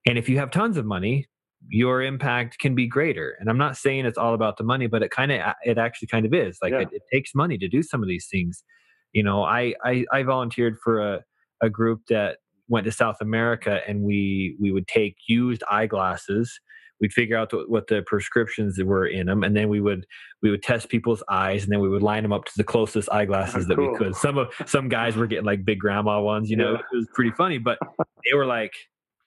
And 0.06 0.18
if 0.18 0.28
you 0.28 0.38
have 0.38 0.50
tons 0.50 0.76
of 0.76 0.84
money, 0.84 1.26
your 1.68 2.02
impact 2.02 2.58
can 2.58 2.74
be 2.74 2.86
greater. 2.86 3.36
And 3.38 3.48
i'm 3.48 3.58
not 3.58 3.76
saying 3.76 4.06
it's 4.06 4.18
all 4.18 4.34
about 4.34 4.56
the 4.56 4.64
money 4.64 4.86
but 4.86 5.02
it 5.02 5.10
kind 5.10 5.32
of 5.32 5.40
uh, 5.40 5.54
it 5.64 5.78
actually 5.78 6.08
kind 6.08 6.26
of 6.26 6.34
is. 6.34 6.58
Like 6.62 6.72
yeah. 6.72 6.80
it, 6.80 6.88
it, 6.92 7.02
takes 7.12 7.34
money 7.34 7.58
to 7.58 7.68
do 7.68 7.82
some 7.82 8.02
of 8.02 8.08
these 8.08 8.28
things. 8.30 8.64
You 9.12 9.22
know 9.22 9.44
i 9.44 9.74
i, 9.84 10.04
I 10.12 10.22
volunteered 10.22 10.78
for 10.82 11.00
a, 11.00 11.24
a 11.62 11.70
group 11.70 12.02
that 12.08 12.38
went 12.68 12.84
to 12.86 12.92
south 12.92 13.16
america 13.20 13.80
and 13.86 14.02
we 14.02 14.56
we 14.60 14.72
would 14.72 14.88
take 14.88 15.16
used 15.28 15.62
eyeglasses. 15.70 16.60
We'd 17.00 17.12
figure 17.12 17.36
out 17.36 17.52
what 17.68 17.88
the 17.88 18.02
prescriptions 18.06 18.80
were 18.80 19.06
in 19.06 19.26
them 19.26 19.42
and 19.42 19.56
then 19.56 19.68
we 19.68 19.80
would 19.80 20.06
we 20.40 20.50
would 20.50 20.62
test 20.62 20.88
people's 20.88 21.22
eyes 21.28 21.64
and 21.64 21.72
then 21.72 21.80
we 21.80 21.88
would 21.88 22.02
line 22.02 22.22
them 22.22 22.32
up 22.32 22.44
to 22.44 22.52
the 22.56 22.62
closest 22.62 23.08
ah, 23.10 23.16
eyeglasses 23.16 23.66
that 23.66 23.76
we 23.76 23.92
could. 23.96 24.14
Some 24.14 24.38
of 24.38 24.52
some 24.66 24.88
guys 24.88 25.16
were 25.16 25.26
getting 25.26 25.44
like 25.44 25.64
big 25.64 25.80
grandma 25.80 26.20
ones 26.20 26.48
you 26.48 26.56
know 26.56 26.72
yeah. 26.72 26.78
it 26.78 26.96
was 26.96 27.08
pretty 27.12 27.32
funny 27.32 27.58
but 27.58 27.78
they 28.24 28.36
were 28.36 28.46
like 28.46 28.72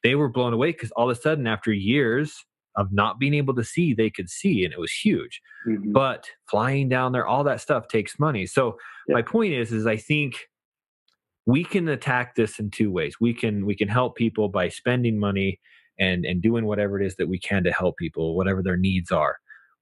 they 0.05 0.13
were 0.13 0.29
blown 0.29 0.53
away 0.53 0.71
because 0.71 0.91
all 0.91 1.09
of 1.09 1.17
a 1.17 1.19
sudden, 1.19 1.47
after 1.47 1.73
years 1.73 2.45
of 2.75 2.93
not 2.93 3.17
being 3.17 3.33
able 3.33 3.55
to 3.55 3.63
see, 3.63 3.91
they 3.91 4.11
could 4.11 4.29
see, 4.29 4.63
and 4.63 4.71
it 4.71 4.79
was 4.79 4.91
huge. 4.91 5.41
Mm-hmm. 5.67 5.93
But 5.93 6.29
flying 6.47 6.89
down 6.89 7.11
there, 7.11 7.25
all 7.25 7.43
that 7.45 7.59
stuff 7.59 7.87
takes 7.87 8.19
money. 8.19 8.45
So 8.45 8.77
my 9.07 9.23
point 9.23 9.53
is, 9.53 9.71
is 9.71 9.87
I 9.87 9.97
think 9.97 10.47
we 11.47 11.63
can 11.63 11.87
attack 11.89 12.35
this 12.35 12.59
in 12.59 12.69
two 12.69 12.91
ways. 12.91 13.15
We 13.19 13.33
can 13.33 13.65
we 13.65 13.75
can 13.75 13.87
help 13.87 14.15
people 14.15 14.47
by 14.47 14.69
spending 14.69 15.17
money 15.19 15.59
and 15.97 16.23
and 16.23 16.39
doing 16.39 16.65
whatever 16.65 17.01
it 17.01 17.05
is 17.07 17.15
that 17.15 17.27
we 17.27 17.39
can 17.39 17.63
to 17.63 17.71
help 17.71 17.97
people, 17.97 18.35
whatever 18.35 18.61
their 18.61 18.77
needs 18.77 19.11
are. 19.11 19.37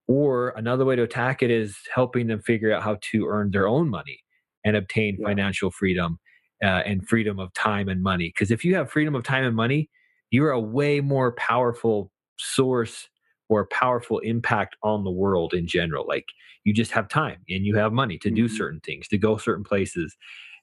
Or 0.08 0.54
another 0.56 0.86
way 0.86 0.96
to 0.96 1.04
attack 1.04 1.44
it 1.44 1.52
is 1.52 1.76
helping 1.94 2.28
them 2.28 2.42
figure 2.42 2.72
out 2.72 2.84
how 2.84 2.98
to 3.12 3.28
earn 3.28 3.52
their 3.52 3.68
own 3.68 3.90
money 3.90 4.20
and 4.64 4.78
obtain 4.78 5.18
yeah. 5.20 5.28
financial 5.28 5.70
freedom 5.70 6.18
uh, 6.64 6.84
and 6.86 7.06
freedom 7.06 7.40
of 7.40 7.54
time 7.54 7.90
and 7.90 8.02
money. 8.02 8.30
Because 8.30 8.52
if 8.52 8.64
you 8.64 8.74
have 8.76 8.90
freedom 8.90 9.16
of 9.16 9.24
time 9.24 9.44
and 9.44 9.56
money, 9.56 9.90
you're 10.34 10.50
a 10.50 10.60
way 10.60 11.00
more 11.00 11.32
powerful 11.34 12.12
source 12.38 13.08
or 13.50 13.68
powerful 13.68 14.18
impact 14.20 14.76
on 14.82 15.04
the 15.04 15.12
world 15.12 15.54
in 15.54 15.68
general. 15.68 16.06
Like 16.08 16.26
you 16.64 16.74
just 16.74 16.90
have 16.92 17.08
time 17.08 17.38
and 17.48 17.68
you 17.68 17.76
have 17.76 17.94
money 17.94 18.18
to 18.18 18.32
do 18.32 18.46
mm-hmm. 18.46 18.56
certain 18.56 18.80
things, 18.80 19.08
to 19.10 19.20
go 19.20 19.38
certain 19.38 19.64
places. 19.64 20.18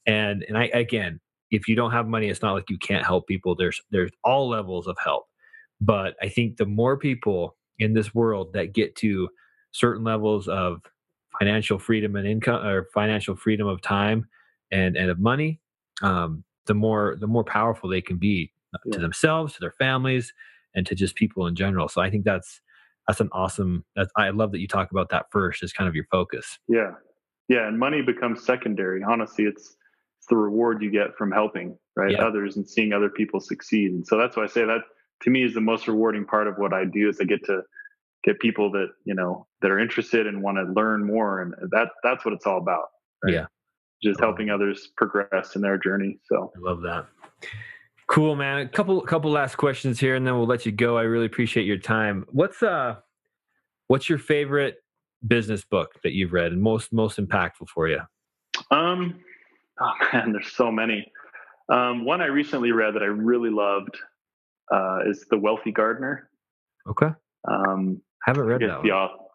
And 0.06 0.44
and 0.48 0.58
I 0.58 0.64
again, 0.74 1.20
if 1.52 1.68
you 1.68 1.76
don't 1.76 1.92
have 1.92 2.08
money, 2.08 2.28
it's 2.28 2.42
not 2.42 2.54
like 2.54 2.68
you 2.68 2.78
can't 2.78 3.06
help 3.06 3.28
people. 3.28 3.54
There's 3.54 3.80
there's 3.92 4.10
all 4.24 4.48
levels 4.48 4.88
of 4.88 4.96
help. 5.02 5.26
But 5.80 6.16
I 6.20 6.28
think 6.28 6.56
the 6.56 6.66
more 6.66 6.96
people 6.96 7.56
in 7.78 7.94
this 7.94 8.12
world 8.12 8.52
that 8.54 8.74
get 8.74 8.96
to 8.96 9.28
certain 9.70 10.02
levels 10.02 10.48
of 10.48 10.82
financial 11.38 11.78
freedom 11.78 12.16
and 12.16 12.26
income 12.26 12.66
or 12.66 12.88
financial 12.92 13.36
freedom 13.36 13.68
of 13.68 13.80
time 13.82 14.26
and, 14.72 14.96
and 14.96 15.10
of 15.10 15.20
money, 15.20 15.60
um, 16.02 16.42
the 16.66 16.74
more 16.74 17.16
the 17.20 17.28
more 17.28 17.44
powerful 17.44 17.88
they 17.88 18.02
can 18.02 18.16
be 18.16 18.52
yeah. 18.84 18.92
to 18.92 18.98
themselves, 19.00 19.54
to 19.54 19.60
their 19.60 19.72
families, 19.72 20.32
and 20.74 20.86
to 20.86 20.94
just 20.94 21.16
people 21.16 21.46
in 21.46 21.54
general. 21.54 21.88
So 21.88 22.00
I 22.00 22.10
think 22.10 22.24
that's 22.24 22.60
that's 23.06 23.20
an 23.20 23.28
awesome. 23.32 23.84
That's 23.96 24.10
I 24.16 24.30
love 24.30 24.52
that 24.52 24.60
you 24.60 24.68
talk 24.68 24.90
about 24.90 25.08
that 25.10 25.26
first 25.30 25.62
as 25.62 25.72
kind 25.72 25.88
of 25.88 25.94
your 25.94 26.06
focus. 26.10 26.58
Yeah, 26.68 26.92
yeah, 27.48 27.66
and 27.66 27.78
money 27.78 28.02
becomes 28.02 28.44
secondary. 28.44 29.02
Honestly, 29.02 29.44
it's 29.44 29.76
it's 30.18 30.26
the 30.28 30.36
reward 30.36 30.82
you 30.82 30.90
get 30.90 31.16
from 31.16 31.32
helping 31.32 31.76
right 31.96 32.12
yeah. 32.12 32.24
others 32.24 32.56
and 32.56 32.68
seeing 32.68 32.92
other 32.92 33.08
people 33.08 33.40
succeed. 33.40 33.90
And 33.90 34.06
so 34.06 34.16
that's 34.18 34.36
why 34.36 34.44
I 34.44 34.46
say 34.46 34.64
that 34.64 34.82
to 35.22 35.30
me 35.30 35.42
is 35.42 35.54
the 35.54 35.60
most 35.60 35.88
rewarding 35.88 36.24
part 36.24 36.46
of 36.46 36.56
what 36.58 36.72
I 36.72 36.84
do 36.84 37.08
is 37.08 37.18
I 37.20 37.24
get 37.24 37.44
to 37.44 37.62
get 38.22 38.38
people 38.38 38.70
that 38.72 38.88
you 39.04 39.14
know 39.14 39.46
that 39.62 39.70
are 39.70 39.78
interested 39.78 40.26
and 40.26 40.42
want 40.42 40.58
to 40.58 40.72
learn 40.72 41.06
more, 41.06 41.42
and 41.42 41.54
that 41.70 41.88
that's 42.02 42.24
what 42.24 42.34
it's 42.34 42.46
all 42.46 42.58
about. 42.58 42.88
Right? 43.24 43.34
Yeah, 43.34 43.46
just 44.02 44.20
helping 44.20 44.50
others 44.50 44.88
progress 44.96 45.56
in 45.56 45.62
their 45.62 45.78
journey. 45.78 46.18
So 46.24 46.52
I 46.56 46.60
love 46.60 46.82
that. 46.82 47.06
Cool, 48.10 48.34
man. 48.34 48.58
A 48.58 48.68
couple 48.68 49.00
couple 49.02 49.30
last 49.30 49.54
questions 49.56 50.00
here, 50.00 50.16
and 50.16 50.26
then 50.26 50.36
we'll 50.36 50.48
let 50.48 50.66
you 50.66 50.72
go. 50.72 50.98
I 50.98 51.02
really 51.02 51.26
appreciate 51.26 51.64
your 51.64 51.78
time. 51.78 52.26
What's 52.32 52.60
uh, 52.60 52.96
what's 53.86 54.08
your 54.08 54.18
favorite 54.18 54.78
business 55.24 55.64
book 55.64 55.92
that 56.02 56.12
you've 56.12 56.32
read 56.32 56.50
and 56.50 56.60
most 56.60 56.92
most 56.92 57.18
impactful 57.20 57.68
for 57.72 57.86
you? 57.86 58.00
Um, 58.72 59.20
oh 59.80 59.92
man, 60.12 60.32
there's 60.32 60.50
so 60.50 60.72
many. 60.72 61.06
Um, 61.68 62.04
one 62.04 62.20
I 62.20 62.26
recently 62.26 62.72
read 62.72 62.96
that 62.96 63.02
I 63.04 63.06
really 63.06 63.50
loved 63.50 63.96
uh, 64.74 65.08
is 65.08 65.24
The 65.30 65.38
Wealthy 65.38 65.70
Gardener. 65.70 66.30
Okay. 66.88 67.10
Um, 67.48 68.02
haven't 68.24 68.42
read 68.42 68.60
that. 68.62 68.82
The, 68.82 68.90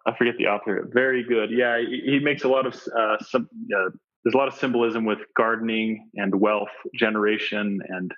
I 0.05 0.17
forget 0.17 0.33
the 0.37 0.47
author. 0.47 0.89
Very 0.91 1.23
good. 1.23 1.49
Yeah, 1.49 1.79
he, 1.79 2.01
he 2.05 2.19
makes 2.19 2.43
a 2.43 2.49
lot 2.49 2.65
of 2.65 2.75
uh, 2.75 3.23
some. 3.23 3.47
Uh, 3.73 3.91
there's 4.25 4.33
a 4.33 4.37
lot 4.37 4.49
of 4.49 4.55
symbolism 4.55 5.05
with 5.05 5.19
gardening 5.37 6.09
and 6.15 6.35
wealth 6.35 6.67
generation 6.93 7.79
and 7.87 8.11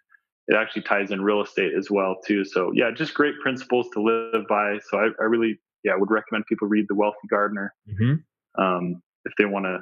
it 0.47 0.55
actually 0.55 0.83
ties 0.83 1.11
in 1.11 1.21
real 1.21 1.41
estate 1.41 1.73
as 1.77 1.91
well 1.91 2.17
too. 2.25 2.45
So 2.45 2.71
yeah, 2.73 2.91
just 2.91 3.13
great 3.13 3.39
principles 3.41 3.87
to 3.93 4.01
live 4.01 4.47
by. 4.47 4.79
So 4.89 4.97
I, 4.97 5.09
I 5.19 5.25
really 5.25 5.59
yeah 5.83 5.93
would 5.95 6.11
recommend 6.11 6.45
people 6.47 6.67
read 6.67 6.85
The 6.87 6.95
Wealthy 6.95 7.27
Gardener 7.29 7.73
mm-hmm. 7.89 8.61
um, 8.61 9.01
if 9.25 9.33
they 9.37 9.45
want 9.45 9.65
to. 9.65 9.79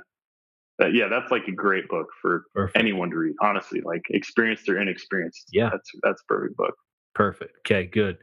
Uh, 0.84 0.88
yeah, 0.88 1.07
that's 1.07 1.32
like 1.32 1.47
a 1.47 1.53
great 1.53 1.88
book 1.88 2.07
for 2.22 2.43
perfect. 2.53 2.78
anyone 2.78 3.09
to 3.09 3.16
read. 3.16 3.36
Honestly, 3.41 3.82
like 3.82 4.01
experienced 4.09 4.68
or 4.68 4.80
inexperienced. 4.80 5.47
Yeah, 5.53 5.70
that's 5.72 5.89
that's 6.03 6.22
a 6.22 6.26
perfect 6.34 6.57
book. 6.57 6.76
Perfect. 7.13 7.57
Okay, 7.59 7.86
good. 7.86 8.18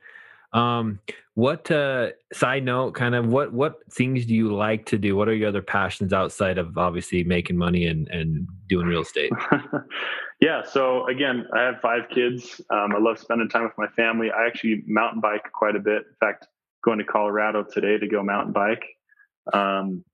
Um, 0.53 1.01
what 1.35 1.71
uh, 1.71 2.11
side 2.33 2.65
note, 2.65 2.95
kind 2.95 3.15
of 3.15 3.27
what 3.27 3.53
what 3.53 3.81
things 3.91 4.27
do 4.27 4.35
you 4.35 4.55
like 4.55 4.85
to 4.87 4.99
do? 4.99 5.17
What 5.17 5.29
are 5.29 5.35
your 5.35 5.49
other 5.49 5.63
passions 5.63 6.13
outside 6.13 6.59
of 6.59 6.77
obviously 6.77 7.25
making 7.25 7.57
money 7.57 7.87
and 7.87 8.07
and 8.09 8.47
doing 8.69 8.87
real 8.87 9.03
estate? 9.03 9.33
yeah, 10.41 10.63
so 10.63 11.07
again, 11.07 11.47
I 11.57 11.63
have 11.63 11.81
five 11.81 12.03
kids. 12.11 12.61
Um, 12.71 12.95
I 12.95 12.99
love 12.99 13.19
spending 13.19 13.49
time 13.49 13.65
with 13.65 13.79
my 13.79 13.89
family. 13.89 14.31
I 14.31 14.47
actually 14.47 14.83
mountain 14.87 15.21
bike 15.21 15.51
quite 15.53 15.75
a 15.75 15.81
bit. 15.81 16.03
In 16.03 16.17
fact, 16.21 16.49
going 16.85 16.99
to 16.99 17.05
Colorado 17.05 17.63
today 17.63 17.97
to 17.97 18.07
go 18.07 18.23
mountain 18.23 18.53
bike. 18.53 18.85
Um, 19.55 20.05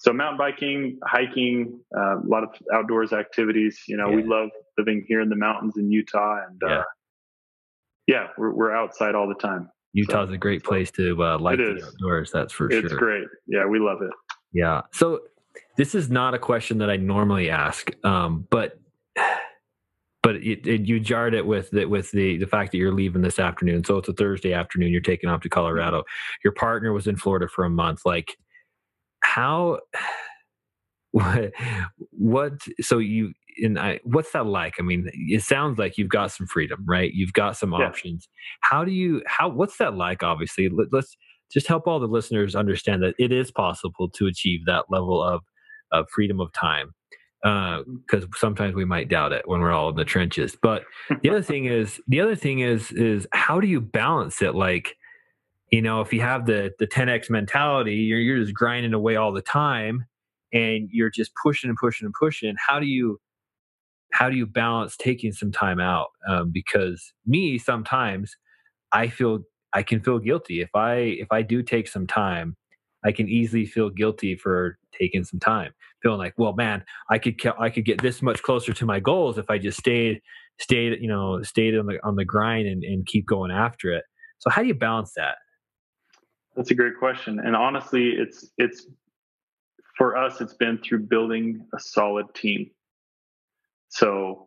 so 0.00 0.12
mountain 0.12 0.38
biking, 0.38 0.98
hiking, 1.04 1.80
uh, 1.96 2.18
a 2.18 2.26
lot 2.26 2.44
of 2.44 2.50
outdoors 2.72 3.12
activities. 3.12 3.80
You 3.86 3.96
know, 3.96 4.10
yeah. 4.10 4.16
we 4.16 4.22
love 4.24 4.50
living 4.76 5.04
here 5.06 5.20
in 5.20 5.28
the 5.28 5.36
mountains 5.36 5.76
in 5.76 5.90
Utah, 5.90 6.40
and 6.48 6.60
yeah, 6.64 6.78
uh, 6.78 6.84
yeah 8.08 8.26
we're 8.36 8.52
we're 8.52 8.74
outside 8.74 9.14
all 9.14 9.28
the 9.28 9.34
time. 9.34 9.70
Utah's 9.92 10.28
so, 10.28 10.34
a 10.34 10.38
great 10.38 10.64
place 10.64 10.90
to 10.92 11.22
uh, 11.22 11.38
like 11.38 11.58
the 11.58 11.82
outdoors. 11.84 12.30
That's 12.32 12.52
for 12.52 12.66
it's 12.66 12.74
sure. 12.74 12.84
It's 12.84 12.94
great. 12.94 13.24
Yeah, 13.46 13.66
we 13.66 13.78
love 13.78 14.02
it. 14.02 14.10
Yeah. 14.52 14.82
So 14.92 15.20
this 15.76 15.94
is 15.94 16.10
not 16.10 16.34
a 16.34 16.38
question 16.38 16.78
that 16.78 16.90
I 16.90 16.96
normally 16.96 17.50
ask, 17.50 17.90
um, 18.04 18.46
but 18.50 18.78
but 20.22 20.36
it, 20.36 20.66
it, 20.66 20.86
you 20.86 21.00
jarred 21.00 21.32
it 21.32 21.46
with 21.46 21.70
the, 21.70 21.86
with 21.86 22.10
the 22.10 22.36
the 22.36 22.46
fact 22.46 22.72
that 22.72 22.78
you're 22.78 22.92
leaving 22.92 23.22
this 23.22 23.38
afternoon. 23.38 23.84
So 23.84 23.96
it's 23.98 24.08
a 24.08 24.12
Thursday 24.12 24.52
afternoon. 24.52 24.92
You're 24.92 25.00
taking 25.00 25.30
off 25.30 25.40
to 25.42 25.48
Colorado. 25.48 26.04
Your 26.44 26.52
partner 26.52 26.92
was 26.92 27.06
in 27.06 27.16
Florida 27.16 27.48
for 27.48 27.64
a 27.64 27.70
month. 27.70 28.02
Like 28.04 28.36
how 29.20 29.78
what, 31.12 31.52
what 32.10 32.52
so 32.80 32.98
you 32.98 33.32
and 33.58 33.78
I, 33.78 34.00
what's 34.04 34.32
that 34.32 34.46
like? 34.46 34.74
I 34.78 34.82
mean, 34.82 35.10
it 35.12 35.42
sounds 35.42 35.78
like 35.78 35.98
you've 35.98 36.08
got 36.08 36.32
some 36.32 36.46
freedom, 36.46 36.84
right? 36.86 37.12
You've 37.12 37.32
got 37.32 37.56
some 37.56 37.72
yeah. 37.72 37.86
options. 37.86 38.28
How 38.60 38.84
do 38.84 38.92
you 38.92 39.22
how 39.26 39.48
what's 39.48 39.78
that 39.78 39.94
like? 39.94 40.22
Obviously, 40.22 40.68
Let, 40.68 40.92
us 40.94 41.16
just 41.52 41.66
help 41.66 41.86
all 41.86 42.00
the 42.00 42.06
listeners 42.06 42.54
understand 42.54 43.02
that 43.02 43.14
it 43.18 43.32
is 43.32 43.50
possible 43.50 44.08
to 44.10 44.26
achieve 44.26 44.60
that 44.66 44.86
level 44.90 45.22
of 45.22 45.42
of 45.92 46.06
freedom 46.10 46.40
of 46.40 46.52
time 46.52 46.94
because 47.42 48.24
uh, 48.24 48.36
sometimes 48.36 48.74
we 48.74 48.84
might 48.84 49.08
doubt 49.08 49.32
it 49.32 49.46
when 49.46 49.60
we're 49.60 49.72
all 49.72 49.90
in 49.90 49.96
the 49.96 50.04
trenches. 50.04 50.56
But 50.60 50.82
the 51.22 51.30
other 51.30 51.42
thing 51.42 51.66
is, 51.66 52.00
the 52.08 52.20
other 52.20 52.34
thing 52.34 52.60
is, 52.60 52.90
is 52.92 53.26
how 53.32 53.60
do 53.60 53.68
you 53.68 53.80
balance 53.80 54.42
it? 54.42 54.54
Like, 54.54 54.96
you 55.70 55.80
know, 55.80 56.00
if 56.00 56.12
you 56.12 56.20
have 56.20 56.46
the 56.46 56.72
the 56.78 56.86
10x 56.86 57.30
mentality, 57.30 57.94
you're 57.94 58.18
you're 58.18 58.40
just 58.40 58.54
grinding 58.54 58.94
away 58.94 59.16
all 59.16 59.32
the 59.32 59.42
time, 59.42 60.06
and 60.52 60.88
you're 60.90 61.10
just 61.10 61.30
pushing 61.40 61.68
and 61.68 61.78
pushing 61.78 62.06
and 62.06 62.14
pushing. 62.18 62.54
How 62.66 62.80
do 62.80 62.86
you 62.86 63.20
how 64.12 64.30
do 64.30 64.36
you 64.36 64.46
balance 64.46 64.96
taking 64.96 65.32
some 65.32 65.52
time 65.52 65.80
out? 65.80 66.08
Um, 66.28 66.50
because 66.52 67.12
me, 67.26 67.58
sometimes 67.58 68.36
I 68.92 69.08
feel 69.08 69.40
I 69.72 69.82
can 69.82 70.00
feel 70.00 70.18
guilty 70.18 70.60
if 70.60 70.70
I 70.74 70.94
if 70.94 71.28
I 71.30 71.42
do 71.42 71.62
take 71.62 71.88
some 71.88 72.06
time. 72.06 72.56
I 73.04 73.12
can 73.12 73.28
easily 73.28 73.64
feel 73.64 73.90
guilty 73.90 74.34
for 74.34 74.76
taking 74.92 75.22
some 75.22 75.38
time, 75.38 75.70
feeling 76.02 76.18
like, 76.18 76.34
well, 76.36 76.54
man, 76.54 76.82
I 77.08 77.18
could 77.18 77.36
I 77.58 77.70
could 77.70 77.84
get 77.84 78.02
this 78.02 78.22
much 78.22 78.42
closer 78.42 78.72
to 78.72 78.86
my 78.86 78.98
goals 78.98 79.38
if 79.38 79.48
I 79.50 79.58
just 79.58 79.78
stayed 79.78 80.20
stayed 80.60 81.00
you 81.00 81.08
know 81.08 81.40
stayed 81.42 81.76
on 81.78 81.86
the 81.86 81.98
on 82.02 82.16
the 82.16 82.24
grind 82.24 82.66
and, 82.66 82.82
and 82.82 83.06
keep 83.06 83.26
going 83.26 83.50
after 83.50 83.92
it. 83.92 84.04
So 84.38 84.50
how 84.50 84.62
do 84.62 84.68
you 84.68 84.74
balance 84.74 85.12
that? 85.16 85.36
That's 86.56 86.70
a 86.70 86.74
great 86.74 86.98
question, 86.98 87.38
and 87.38 87.54
honestly, 87.54 88.10
it's 88.10 88.50
it's 88.58 88.86
for 89.96 90.16
us. 90.16 90.40
It's 90.40 90.54
been 90.54 90.78
through 90.78 91.06
building 91.06 91.64
a 91.74 91.78
solid 91.78 92.26
team. 92.34 92.70
So 93.88 94.46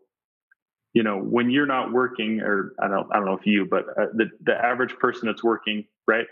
you 0.94 1.04
know 1.04 1.18
when 1.18 1.50
you're 1.50 1.66
not 1.66 1.94
working 1.94 2.42
or 2.42 2.74
i 2.84 2.88
don't 2.90 3.08
i 3.14 3.16
don't 3.16 3.26
know 3.26 3.38
if 3.38 3.46
you 3.46 3.66
but 3.66 3.86
uh, 3.98 4.08
the 4.14 4.30
the 4.42 4.54
average 4.54 4.94
person 5.00 5.26
that's 5.26 5.42
working 5.42 5.86
right 6.06 6.26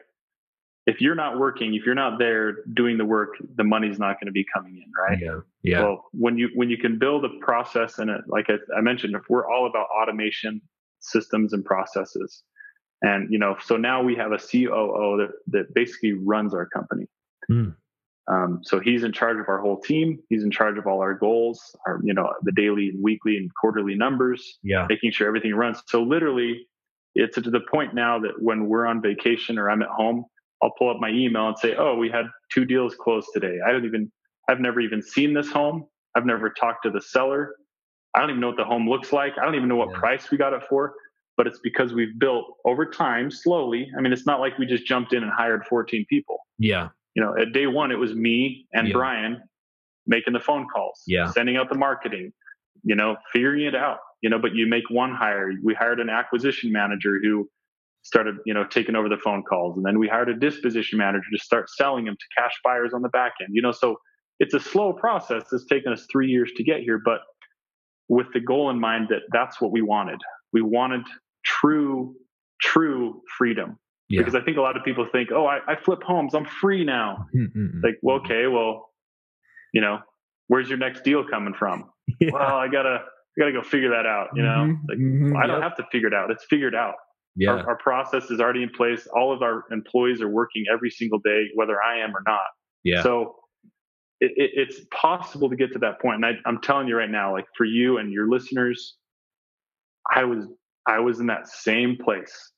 if 0.90 1.00
you're 1.02 1.16
not 1.16 1.38
working, 1.38 1.76
if 1.76 1.86
you're 1.86 1.96
not 1.96 2.18
there 2.18 2.64
doing 2.74 2.98
the 2.98 3.06
work, 3.06 3.36
the 3.56 3.64
money's 3.64 4.00
not 4.00 4.20
going 4.20 4.26
to 4.26 4.32
be 4.32 4.46
coming 4.52 4.78
in, 4.78 4.92
right? 5.00 5.20
Yeah. 5.22 5.40
Yeah. 5.62 5.84
Well, 5.84 6.06
when 6.14 6.38
you 6.38 6.50
when 6.56 6.70
you 6.70 6.78
can 6.78 6.98
build 6.98 7.26
a 7.26 7.30
process 7.42 8.00
and 8.00 8.10
it, 8.10 8.22
like 8.28 8.50
I, 8.50 8.56
I 8.76 8.82
mentioned, 8.82 9.14
if 9.16 9.22
we're 9.30 9.48
all 9.48 9.68
about 9.68 9.88
automation 9.96 10.62
systems 11.00 11.54
and 11.54 11.64
processes, 11.64 12.44
and 13.04 13.32
you 13.32 13.38
know, 13.38 13.56
so 13.64 13.78
now 13.78 14.02
we 14.02 14.16
have 14.16 14.32
a 14.32 14.40
COO 14.40 15.18
that 15.18 15.32
that 15.48 15.74
basically 15.76 16.14
runs 16.14 16.56
our 16.56 16.66
company. 16.66 17.06
Mm. 17.52 17.76
Um, 18.30 18.60
so 18.64 18.80
he's 18.80 19.04
in 19.04 19.12
charge 19.12 19.40
of 19.40 19.50
our 19.50 19.60
whole 19.60 19.80
team. 19.82 20.20
He's 20.30 20.44
in 20.44 20.52
charge 20.52 20.78
of 20.78 20.86
all 20.86 21.02
our 21.02 21.16
goals, 21.16 21.76
our 21.88 22.00
you 22.04 22.14
know 22.14 22.32
the 22.44 22.52
daily 22.52 22.90
and 22.90 23.04
weekly 23.04 23.38
and 23.38 23.50
quarterly 23.60 23.96
numbers. 23.96 24.60
Yeah, 24.64 24.86
making 24.88 25.12
sure 25.12 25.28
everything 25.28 25.56
runs. 25.56 25.82
So 25.88 26.04
literally, 26.04 26.68
it's 27.16 27.36
to 27.36 27.42
the 27.42 27.62
point 27.72 27.96
now 27.96 28.20
that 28.20 28.34
when 28.40 28.68
we're 28.68 28.86
on 28.86 29.02
vacation 29.02 29.58
or 29.58 29.70
I'm 29.70 29.82
at 29.82 29.90
home, 29.90 30.26
I'll 30.62 30.74
pull 30.78 30.92
up 30.92 30.98
my 31.00 31.10
email 31.10 31.48
and 31.48 31.58
say, 31.58 31.76
"Oh, 31.76 31.96
we 31.96 32.10
had 32.10 32.26
two 32.54 32.66
deals 32.66 32.96
closed 32.96 33.30
today." 33.34 33.58
I 33.68 33.72
don't 33.72 33.86
even 33.86 34.12
I've 34.48 34.60
never 34.60 34.80
even 34.80 35.02
seen 35.02 35.34
this 35.34 35.52
home. 35.52 35.86
I've 36.16 36.26
never 36.26 36.50
talked 36.50 36.84
to 36.84 36.92
the 36.92 37.02
seller. 37.02 37.56
I 38.16 38.20
don't 38.20 38.30
even 38.30 38.42
know 38.42 38.48
what 38.48 38.58
the 38.58 38.64
home 38.64 38.88
looks 38.88 39.12
like. 39.12 39.34
I 39.40 39.46
don't 39.46 39.56
even 39.56 39.68
know 39.68 39.76
what 39.76 39.90
yeah. 39.92 40.00
price 40.00 40.32
we 40.32 40.38
got 40.38 40.54
it 40.54 40.64
for, 40.70 40.94
but 41.38 41.48
it's 41.48 41.60
because 41.60 41.94
we've 41.94 42.18
built 42.20 42.46
over 42.66 42.86
time 42.86 43.30
slowly. 43.30 43.88
I 43.98 44.02
mean, 44.02 44.12
it's 44.12 44.26
not 44.26 44.40
like 44.40 44.58
we 44.58 44.66
just 44.66 44.86
jumped 44.86 45.14
in 45.14 45.24
and 45.24 45.32
hired 45.32 45.66
14 45.66 46.06
people. 46.10 46.38
Yeah. 46.58 46.90
You 47.20 47.26
know, 47.26 47.36
at 47.38 47.52
day 47.52 47.68
1 47.68 47.92
it 47.92 47.96
was 47.96 48.14
me 48.14 48.66
and 48.72 48.88
yeah. 48.88 48.94
Brian 48.94 49.42
making 50.08 50.32
the 50.32 50.40
phone 50.40 50.68
calls, 50.74 51.04
yeah. 51.06 51.30
sending 51.32 51.58
out 51.58 51.68
the 51.70 51.78
marketing, 51.78 52.32
you 52.84 52.96
know, 52.96 53.18
figuring 53.34 53.66
it 53.66 53.76
out. 53.76 53.98
You 54.22 54.30
know, 54.30 54.40
but 54.40 54.56
you 54.56 54.68
make 54.68 54.90
one 54.90 55.14
hire. 55.14 55.52
We 55.62 55.74
hired 55.74 56.00
an 56.00 56.10
acquisition 56.10 56.72
manager 56.72 57.20
who 57.22 57.50
started, 58.04 58.36
you 58.46 58.54
know, 58.54 58.66
taking 58.66 58.96
over 58.96 59.10
the 59.10 59.18
phone 59.18 59.44
calls. 59.44 59.76
And 59.76 59.86
then 59.86 60.00
we 60.00 60.08
hired 60.08 60.30
a 60.30 60.34
disposition 60.34 60.98
manager 60.98 61.26
to 61.32 61.44
start 61.44 61.70
selling 61.70 62.06
them 62.06 62.16
to 62.16 62.42
cash 62.42 62.54
buyers 62.64 62.92
on 62.94 63.02
the 63.02 63.10
back 63.10 63.34
end. 63.42 63.50
You 63.52 63.62
know, 63.62 63.72
so 63.74 63.98
it's 64.40 64.54
a 64.54 64.60
slow 64.60 64.94
process. 64.94 65.44
It's 65.52 65.66
taken 65.66 65.92
us 65.92 66.08
three 66.10 66.30
years 66.30 66.52
to 66.56 66.64
get 66.64 66.82
here, 66.82 67.02
but 67.04 67.20
with 68.08 68.28
the 68.34 68.40
goal 68.40 68.70
in 68.70 68.80
mind 68.80 69.08
that 69.10 69.24
that's 69.34 69.60
what 69.60 69.72
we 69.72 69.82
wanted. 69.82 70.22
We 70.54 70.62
wanted 70.62 71.02
true, 71.46 72.16
true 72.62 73.22
freedom. 73.38 73.78
Yeah. 74.10 74.22
Because 74.22 74.36
I 74.36 74.42
think 74.42 74.58
a 74.58 74.62
lot 74.62 74.76
of 74.76 74.84
people 74.84 75.08
think, 75.12 75.30
oh, 75.32 75.46
I, 75.46 75.60
I 75.68 75.76
flip 75.76 76.02
homes. 76.04 76.34
I'm 76.34 76.46
free 76.46 76.84
now. 76.84 77.28
Mm-hmm. 77.36 77.82
Like, 77.84 77.98
well, 78.02 78.18
okay, 78.18 78.48
well, 78.48 78.90
you 79.74 79.82
know, 79.82 80.00
where's 80.48 80.68
your 80.68 80.78
next 80.78 81.04
deal 81.04 81.24
coming 81.28 81.54
from? 81.54 81.90
Yeah. 82.20 82.32
Well, 82.34 82.58
I 82.58 82.68
gotta, 82.68 83.02
I 83.04 83.40
gotta 83.40 83.54
go 83.54 83.62
figure 83.62 83.92
that 83.92 84.08
out. 84.08 84.30
You 84.36 84.42
know, 84.42 84.50
mm-hmm. 84.50 84.86
like, 84.90 84.98
mm-hmm. 84.98 85.34
well, 85.34 85.44
I 85.44 85.48
don't 85.48 85.62
yep. 85.62 85.70
have 85.70 85.78
to 85.78 85.86
figure 85.92 86.08
it 86.08 86.14
out. 86.14 86.32
It's 86.32 86.44
figured 86.50 86.74
out. 86.74 86.96
Yeah. 87.36 87.52
Our, 87.52 87.70
our, 87.70 87.78
process 87.78 88.32
is 88.32 88.40
already 88.42 88.64
in 88.64 88.70
place. 88.72 89.08
All 89.16 89.32
of 89.32 89.44
our 89.44 89.64
employees 89.72 90.22
are 90.22 90.28
working 90.28 90.66
every 90.74 90.90
single 90.90 91.20
day, 91.20 91.46
whether 91.54 91.82
I 91.82 92.00
am 92.00 92.16
or 92.16 92.24
not. 92.28 92.42
Yeah. 92.84 93.04
So 93.04 93.36
it, 94.20 94.32
it, 94.36 94.52
it's 94.56 94.82
possible 94.92 95.50
to 95.50 95.56
get 95.56 95.72
to 95.74 95.80
that 95.80 96.02
point. 96.02 96.16
And 96.16 96.26
I, 96.26 96.32
I'm 96.46 96.60
telling 96.62 96.88
you 96.88 96.98
right 96.98 97.10
now, 97.10 97.32
like 97.32 97.46
for 97.56 97.66
you 97.66 97.98
and 97.98 98.12
your 98.12 98.28
listeners, 98.28 98.96
I 100.14 100.24
was 100.24 100.46
I 100.88 101.00
was 101.00 101.20
in 101.20 101.28
that 101.28 101.48
same 101.48 101.98
place. 102.04 102.52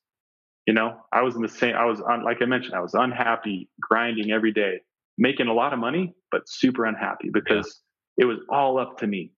You 0.66 0.74
know, 0.74 0.96
I 1.12 1.22
was 1.22 1.34
in 1.34 1.42
the 1.42 1.48
same. 1.48 1.74
I 1.74 1.84
was 1.84 2.00
on, 2.00 2.24
like 2.24 2.38
I 2.40 2.44
mentioned, 2.44 2.74
I 2.74 2.80
was 2.80 2.94
unhappy, 2.94 3.68
grinding 3.80 4.30
every 4.30 4.52
day, 4.52 4.80
making 5.18 5.48
a 5.48 5.52
lot 5.52 5.72
of 5.72 5.78
money, 5.78 6.14
but 6.30 6.42
super 6.48 6.84
unhappy 6.84 7.30
because 7.32 7.80
yeah. 8.16 8.24
it 8.24 8.26
was 8.26 8.38
all 8.48 8.78
up 8.78 8.98
to 8.98 9.06
me. 9.06 9.32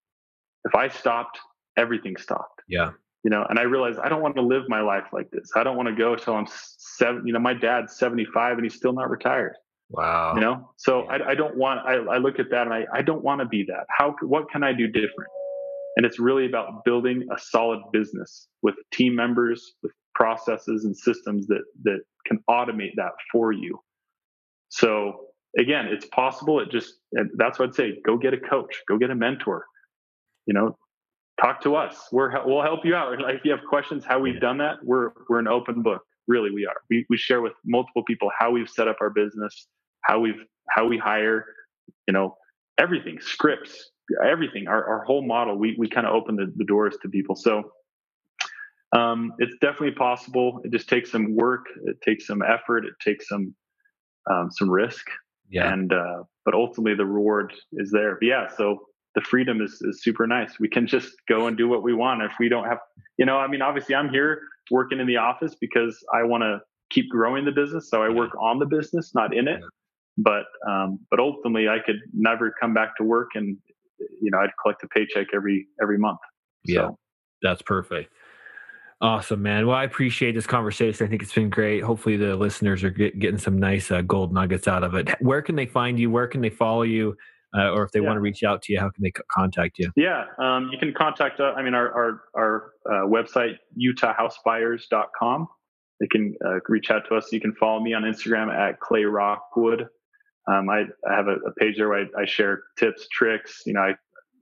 If 0.65 0.75
I 0.75 0.89
stopped, 0.89 1.39
everything 1.77 2.17
stopped. 2.17 2.63
Yeah 2.69 2.91
you 3.25 3.31
know 3.31 3.45
and 3.49 3.59
i 3.59 3.63
realized 3.63 3.99
i 4.01 4.09
don't 4.09 4.23
want 4.23 4.37
to 4.37 4.43
live 4.43 4.63
my 4.69 4.81
life 4.81 5.05
like 5.13 5.29
this 5.31 5.51
i 5.57 5.65
don't 5.65 5.77
want 5.77 5.89
to 5.89 5.95
go 5.95 6.15
till 6.15 6.35
i'm 6.35 6.47
seven 6.49 7.27
you 7.27 7.33
know 7.33 7.41
my 7.41 7.55
dad's 7.55 7.97
75 7.97 8.59
and 8.59 8.65
he's 8.65 8.75
still 8.75 8.93
not 8.93 9.11
retired 9.11 9.55
wow 9.91 10.35
you 10.35 10.41
know 10.41 10.71
so 10.77 11.03
I, 11.07 11.31
I, 11.31 11.35
don't 11.35 11.57
want 11.57 11.81
I, 11.87 11.95
I 11.95 12.19
look 12.19 12.39
at 12.39 12.51
that 12.51 12.67
and 12.67 12.75
i, 12.75 12.85
I 12.93 13.03
don't 13.03 13.25
want 13.25 13.41
to 13.41 13.47
be 13.47 13.65
that 13.65 13.87
how 13.89 14.15
what 14.23 14.51
can 14.51 14.63
i 14.63 14.73
do 14.73 14.87
different 14.87 15.31
and 15.97 16.05
it's 16.07 16.19
really 16.19 16.47
about 16.47 16.85
building 16.85 17.27
a 17.35 17.39
solid 17.39 17.81
business 17.93 18.49
with 18.63 18.75
team 18.93 19.15
members 19.15 19.75
with 19.83 19.93
processes 20.15 20.85
and 20.85 20.97
systems 20.97 21.47
that 21.47 21.63
that 21.83 22.01
can 22.27 22.39
automate 22.49 22.93
that 22.97 23.13
for 23.31 23.53
you 23.53 23.79
so 24.69 25.27
again 25.59 25.87
it's 25.87 26.07
possible 26.07 26.61
it 26.61 26.71
just 26.71 26.95
that's 27.37 27.59
what 27.59 27.69
i'd 27.69 27.75
say 27.75 27.99
go 28.07 28.17
get 28.17 28.33
a 28.33 28.39
coach 28.39 28.83
go 28.89 28.97
get 28.99 29.11
a 29.11 29.15
mentor 29.15 29.65
you 30.47 30.55
know 30.55 30.77
talk 31.41 31.61
to 31.63 31.77
us. 31.77 32.09
We're 32.13 32.45
we'll 32.47 32.63
help 32.63 32.81
you 32.85 32.95
out. 32.95 33.15
If 33.31 33.45
you 33.45 33.51
have 33.51 33.61
questions, 33.69 34.05
how 34.05 34.19
we've 34.19 34.41
done 34.41 34.59
that, 34.59 34.77
we're 34.83 35.11
we're 35.29 35.39
an 35.39 35.49
open 35.49 35.83
book. 35.83 36.03
Really, 36.27 36.51
we 36.51 36.67
are. 36.67 36.77
We 36.91 37.07
we 37.09 37.17
share 37.17 37.43
with 37.43 37.53
multiple 37.65 38.03
people 38.05 38.31
how 38.39 38.51
we've 38.51 38.69
set 38.69 38.89
up 38.89 38.97
our 39.01 39.11
business, 39.11 39.67
how 40.03 40.21
we've 40.21 40.43
how 40.71 40.87
we 40.87 40.99
hire, 40.99 41.45
you 42.07 42.13
know, 42.13 42.37
everything, 42.79 43.19
scripts, 43.21 43.91
everything. 44.25 44.69
Our 44.69 44.85
our 44.85 45.05
whole 45.05 45.27
model. 45.27 45.59
We 45.59 45.77
we 45.79 45.89
kind 45.89 46.07
of 46.07 46.15
open 46.15 46.37
the, 46.37 46.53
the 46.57 46.65
doors 46.65 46.97
to 47.03 47.09
people. 47.09 47.37
So. 47.37 47.71
Um, 48.95 49.33
it's 49.39 49.55
definitely 49.61 49.93
possible. 49.93 50.61
It 50.65 50.73
just 50.73 50.89
takes 50.89 51.11
some 51.11 51.35
work. 51.35 51.67
It 51.85 52.01
takes 52.03 52.27
some 52.27 52.43
effort. 52.43 52.85
It 52.85 52.95
takes 53.03 53.29
some 53.29 53.55
um, 54.31 54.51
some 54.51 54.71
risk. 54.71 55.07
Yeah. 55.51 55.73
And 55.73 55.93
uh, 55.93 56.23
but 56.45 56.55
ultimately 56.55 56.95
the 56.95 57.07
reward 57.07 57.53
is 57.73 57.91
there. 57.91 58.17
But 58.21 58.27
yeah. 58.27 58.49
So 58.57 58.79
the 59.15 59.21
freedom 59.21 59.61
is, 59.61 59.81
is 59.83 60.03
super 60.03 60.27
nice. 60.27 60.59
We 60.59 60.69
can 60.69 60.87
just 60.87 61.13
go 61.29 61.47
and 61.47 61.57
do 61.57 61.69
what 61.69 61.83
we 61.83 61.93
want. 61.93 62.23
If 62.23 62.33
we 62.39 62.49
don't 62.49 62.65
have, 62.65 62.79
you 63.19 63.27
know, 63.27 63.37
I 63.39 63.47
mean, 63.47 63.63
obviously 63.63 63.95
I'm 63.95 64.09
here 64.09 64.41
working 64.71 64.99
in 64.99 65.07
the 65.07 65.17
office 65.17 65.55
because 65.61 66.03
I 66.13 66.23
want 66.23 66.43
to 66.43 66.61
keep 66.91 67.09
growing 67.11 67.45
the 67.45 67.53
business. 67.53 67.91
So 67.91 68.03
I 68.03 68.09
work 68.09 68.31
on 68.41 68.59
the 68.59 68.67
business, 68.67 69.13
not 69.15 69.37
in 69.37 69.49
it. 69.49 69.61
But 70.17 70.45
um, 70.69 71.01
but 71.11 71.19
ultimately, 71.19 71.69
I 71.69 71.79
could 71.85 71.97
never 72.13 72.55
come 72.61 72.73
back 72.73 72.97
to 72.99 73.03
work, 73.03 73.31
and 73.35 73.57
you 73.99 74.31
know, 74.31 74.39
I'd 74.39 74.51
collect 74.63 74.85
a 74.85 74.87
paycheck 74.87 75.29
every 75.35 75.67
every 75.83 75.99
month. 75.99 76.21
Yeah, 76.65 76.91
that's 77.43 77.63
perfect. 77.63 78.13
Awesome, 79.05 79.43
man. 79.43 79.67
Well, 79.67 79.77
I 79.77 79.85
appreciate 79.85 80.35
this 80.35 80.47
conversation. 80.47 81.07
I 81.07 81.11
think 81.11 81.23
it's 81.23 81.35
been 81.35 81.51
great. 81.51 81.83
Hopefully, 81.83 82.17
the 82.17 82.37
listeners 82.37 82.83
are 82.83 82.89
get, 82.89 83.19
getting 83.19 83.37
some 83.37 83.59
nice 83.59 83.91
uh, 83.91 84.01
gold 84.01 84.33
nuggets 84.33 84.67
out 84.67 84.83
of 84.83 84.95
it. 84.95 85.11
Where 85.21 85.43
can 85.43 85.57
they 85.57 85.67
find 85.67 85.99
you? 85.99 86.11
Where 86.11 86.27
can 86.27 86.41
they 86.41 86.49
follow 86.49 86.83
you? 86.83 87.15
Uh, 87.55 87.71
or 87.71 87.83
if 87.83 87.93
they 87.93 88.01
yeah. 88.01 88.07
want 88.07 88.17
to 88.17 88.21
reach 88.21 88.43
out 88.45 88.63
to 88.63 88.73
you, 88.73 88.81
how 88.81 88.89
can 88.89 89.03
they 89.03 89.13
c- 89.15 89.23
contact 89.31 89.79
you? 89.79 89.93
Yeah, 89.95 90.25
um, 90.39 90.71
you 90.73 90.79
can 90.79 90.95
contact 90.95 91.39
us. 91.39 91.53
Uh, 91.55 91.59
I 91.59 91.63
mean, 91.63 91.75
our 91.75 91.93
our, 91.93 92.21
our 92.35 92.71
uh, 92.91 93.07
website, 93.07 93.59
utahhousebuyers.com. 93.79 95.49
They 96.01 96.07
can 96.07 96.35
uh, 96.43 96.61
reach 96.67 96.91
out 96.91 97.03
to 97.11 97.17
us. 97.17 97.31
You 97.31 97.43
can 97.43 97.55
follow 97.57 97.81
me 97.81 97.93
on 97.93 98.05
Instagram 98.05 98.51
at 98.51 98.81
Clay 98.81 99.05
Rockwood. 99.05 99.87
Um, 100.49 100.71
I, 100.71 100.85
I, 101.07 101.15
have 101.15 101.29
a, 101.29 101.37
a, 101.47 101.53
page 101.59 101.77
there 101.77 101.91
where 101.91 102.07
I, 102.17 102.23
I, 102.23 102.25
share 102.25 102.63
tips, 102.79 103.07
tricks, 103.13 103.63
you 103.67 103.75
know, 103.75 103.81
I 103.81 103.95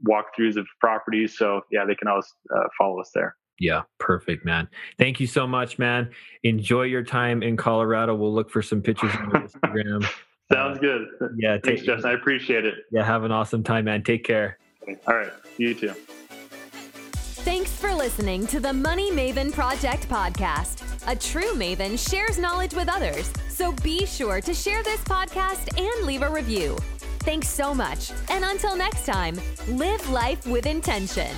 walkthroughs 0.08 0.56
of 0.56 0.66
properties. 0.80 1.36
So 1.36 1.62
yeah, 1.72 1.84
they 1.84 1.94
can 1.96 2.06
always 2.06 2.32
uh, 2.56 2.64
follow 2.78 3.00
us 3.00 3.10
there. 3.12 3.36
Yeah, 3.62 3.82
perfect, 4.00 4.44
man. 4.44 4.68
Thank 4.98 5.20
you 5.20 5.28
so 5.28 5.46
much, 5.46 5.78
man. 5.78 6.10
Enjoy 6.42 6.82
your 6.82 7.04
time 7.04 7.44
in 7.44 7.56
Colorado. 7.56 8.12
We'll 8.12 8.34
look 8.34 8.50
for 8.50 8.60
some 8.60 8.82
pictures 8.82 9.12
on 9.14 9.30
Instagram. 9.30 10.02
Sounds 10.52 10.78
uh, 10.78 10.80
good. 10.80 11.06
Yeah, 11.36 11.58
thanks, 11.62 11.82
Justin. 11.82 12.10
I 12.10 12.14
appreciate 12.14 12.66
it. 12.66 12.74
Yeah, 12.90 13.04
have 13.04 13.22
an 13.22 13.30
awesome 13.30 13.62
time, 13.62 13.84
man. 13.84 14.02
Take 14.02 14.24
care. 14.24 14.58
All 15.06 15.14
right, 15.14 15.30
you 15.58 15.74
too. 15.74 15.94
Thanks 17.44 17.70
for 17.70 17.94
listening 17.94 18.48
to 18.48 18.58
the 18.58 18.72
Money 18.72 19.12
Maven 19.12 19.52
Project 19.52 20.08
podcast. 20.08 20.82
A 21.06 21.14
true 21.14 21.54
maven 21.54 21.96
shares 21.96 22.40
knowledge 22.40 22.74
with 22.74 22.88
others, 22.88 23.32
so 23.48 23.70
be 23.84 24.06
sure 24.06 24.40
to 24.40 24.52
share 24.52 24.82
this 24.82 25.02
podcast 25.04 25.80
and 25.80 26.04
leave 26.04 26.22
a 26.22 26.30
review. 26.30 26.76
Thanks 27.20 27.48
so 27.48 27.72
much, 27.72 28.10
and 28.28 28.44
until 28.44 28.74
next 28.74 29.06
time, 29.06 29.40
live 29.68 30.08
life 30.10 30.44
with 30.48 30.66
intention. 30.66 31.30